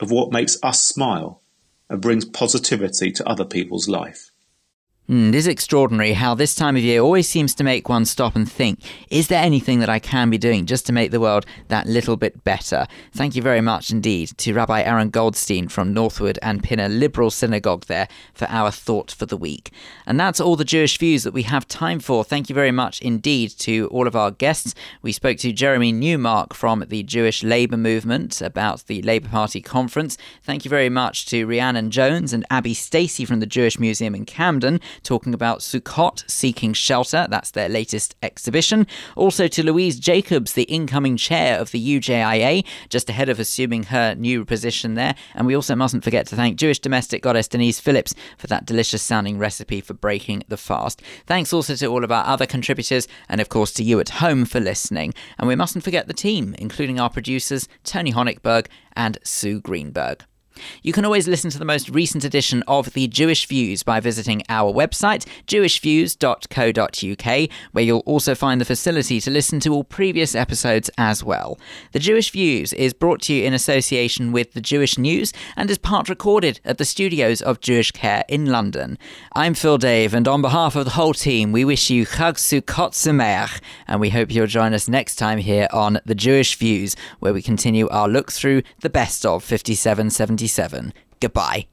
of 0.00 0.10
what 0.10 0.32
makes 0.32 0.58
us 0.62 0.80
smile 0.80 1.40
and 1.88 2.00
brings 2.00 2.24
positivity 2.24 3.12
to 3.12 3.28
other 3.28 3.44
people's 3.44 3.88
life. 3.88 4.31
Mm, 5.10 5.30
it 5.30 5.34
is 5.34 5.48
extraordinary 5.48 6.12
how 6.12 6.32
this 6.32 6.54
time 6.54 6.76
of 6.76 6.82
year 6.82 7.00
always 7.00 7.28
seems 7.28 7.56
to 7.56 7.64
make 7.64 7.88
one 7.88 8.04
stop 8.04 8.36
and 8.36 8.50
think, 8.50 8.78
is 9.10 9.26
there 9.26 9.42
anything 9.42 9.80
that 9.80 9.88
I 9.88 9.98
can 9.98 10.30
be 10.30 10.38
doing 10.38 10.64
just 10.64 10.86
to 10.86 10.92
make 10.92 11.10
the 11.10 11.18
world 11.18 11.44
that 11.66 11.88
little 11.88 12.16
bit 12.16 12.44
better? 12.44 12.86
Thank 13.12 13.34
you 13.34 13.42
very 13.42 13.60
much 13.60 13.90
indeed 13.90 14.38
to 14.38 14.54
Rabbi 14.54 14.82
Aaron 14.82 15.10
Goldstein 15.10 15.66
from 15.66 15.92
Northwood 15.92 16.38
and 16.40 16.62
Pinner 16.62 16.88
Liberal 16.88 17.32
Synagogue 17.32 17.86
there 17.86 18.06
for 18.32 18.46
our 18.48 18.70
thought 18.70 19.10
for 19.10 19.26
the 19.26 19.36
week. 19.36 19.72
And 20.06 20.20
that's 20.20 20.40
all 20.40 20.54
the 20.54 20.64
Jewish 20.64 20.96
views 20.98 21.24
that 21.24 21.34
we 21.34 21.42
have 21.42 21.66
time 21.66 21.98
for. 21.98 22.22
Thank 22.22 22.48
you 22.48 22.54
very 22.54 22.72
much 22.72 23.02
indeed 23.02 23.50
to 23.58 23.88
all 23.88 24.06
of 24.06 24.14
our 24.14 24.30
guests. 24.30 24.72
We 25.02 25.10
spoke 25.10 25.38
to 25.38 25.52
Jeremy 25.52 25.90
Newmark 25.90 26.54
from 26.54 26.84
the 26.88 27.02
Jewish 27.02 27.42
Labour 27.42 27.76
Movement 27.76 28.40
about 28.40 28.86
the 28.86 29.02
Labour 29.02 29.30
Party 29.30 29.60
conference. 29.60 30.16
Thank 30.44 30.64
you 30.64 30.68
very 30.68 30.88
much 30.88 31.26
to 31.26 31.44
Rhiannon 31.44 31.90
Jones 31.90 32.32
and 32.32 32.46
Abby 32.50 32.72
Stacey 32.72 33.24
from 33.24 33.40
the 33.40 33.46
Jewish 33.46 33.80
Museum 33.80 34.14
in 34.14 34.24
Camden 34.24 34.80
talking 35.02 35.34
about 35.34 35.60
Sukkot 35.60 36.28
Seeking 36.30 36.72
Shelter. 36.72 37.26
That's 37.28 37.50
their 37.50 37.68
latest 37.68 38.14
exhibition. 38.22 38.86
Also 39.16 39.48
to 39.48 39.62
Louise 39.62 39.98
Jacobs, 39.98 40.52
the 40.52 40.64
incoming 40.64 41.16
chair 41.16 41.58
of 41.58 41.70
the 41.70 42.00
UJIA, 42.00 42.64
just 42.88 43.08
ahead 43.08 43.28
of 43.28 43.40
assuming 43.40 43.84
her 43.84 44.14
new 44.14 44.44
position 44.44 44.94
there. 44.94 45.14
And 45.34 45.46
we 45.46 45.54
also 45.56 45.74
mustn't 45.74 46.04
forget 46.04 46.26
to 46.28 46.36
thank 46.36 46.58
Jewish 46.58 46.78
domestic 46.78 47.22
goddess 47.22 47.48
Denise 47.48 47.80
Phillips 47.80 48.14
for 48.38 48.46
that 48.48 48.66
delicious 48.66 49.02
sounding 49.02 49.38
recipe 49.38 49.80
for 49.80 49.94
breaking 49.94 50.44
the 50.48 50.56
fast. 50.56 51.02
Thanks 51.26 51.52
also 51.52 51.74
to 51.76 51.86
all 51.86 52.04
of 52.04 52.12
our 52.12 52.24
other 52.24 52.46
contributors, 52.46 53.08
and 53.28 53.40
of 53.40 53.48
course 53.48 53.72
to 53.72 53.84
you 53.84 54.00
at 54.00 54.08
home 54.08 54.44
for 54.44 54.60
listening. 54.60 55.14
And 55.38 55.48
we 55.48 55.56
mustn't 55.56 55.84
forget 55.84 56.06
the 56.06 56.14
team, 56.14 56.54
including 56.58 56.98
our 56.98 57.10
producers, 57.10 57.68
Tony 57.84 58.12
Honigberg 58.12 58.66
and 58.94 59.18
Sue 59.22 59.60
Greenberg. 59.60 60.24
You 60.82 60.92
can 60.92 61.04
always 61.04 61.28
listen 61.28 61.50
to 61.50 61.58
the 61.58 61.64
most 61.64 61.88
recent 61.88 62.24
edition 62.24 62.62
of 62.66 62.92
The 62.92 63.08
Jewish 63.08 63.46
Views 63.46 63.82
by 63.82 64.00
visiting 64.00 64.42
our 64.48 64.72
website, 64.72 65.26
jewishviews.co.uk, 65.46 67.50
where 67.72 67.84
you'll 67.84 68.00
also 68.00 68.34
find 68.34 68.60
the 68.60 68.64
facility 68.64 69.20
to 69.20 69.30
listen 69.30 69.60
to 69.60 69.72
all 69.72 69.84
previous 69.84 70.34
episodes 70.34 70.90
as 70.98 71.22
well. 71.22 71.58
The 71.92 71.98
Jewish 71.98 72.30
Views 72.30 72.72
is 72.72 72.92
brought 72.92 73.22
to 73.22 73.34
you 73.34 73.44
in 73.44 73.54
association 73.54 74.32
with 74.32 74.52
the 74.52 74.60
Jewish 74.60 74.98
News 74.98 75.32
and 75.56 75.70
is 75.70 75.78
part 75.78 76.08
recorded 76.08 76.60
at 76.64 76.78
the 76.78 76.84
studios 76.84 77.42
of 77.42 77.60
Jewish 77.60 77.90
Care 77.90 78.24
in 78.28 78.46
London. 78.46 78.98
I'm 79.34 79.54
Phil 79.54 79.78
Dave, 79.78 80.14
and 80.14 80.28
on 80.28 80.42
behalf 80.42 80.76
of 80.76 80.84
the 80.84 80.92
whole 80.92 81.14
team, 81.14 81.52
we 81.52 81.64
wish 81.64 81.90
you 81.90 82.06
Chag 82.06 82.34
Sukkot 82.34 82.92
Sameach, 82.92 83.60
and 83.86 84.00
we 84.00 84.10
hope 84.10 84.32
you'll 84.32 84.46
join 84.46 84.74
us 84.74 84.88
next 84.88 85.16
time 85.16 85.38
here 85.38 85.68
on 85.72 86.00
The 86.04 86.14
Jewish 86.14 86.56
Views, 86.56 86.96
where 87.20 87.32
we 87.32 87.42
continue 87.42 87.88
our 87.88 88.08
look 88.08 88.32
through 88.32 88.62
the 88.80 88.90
best 88.90 89.24
of 89.24 89.44
5777. 90.48 90.92
Goodbye. 91.20 91.66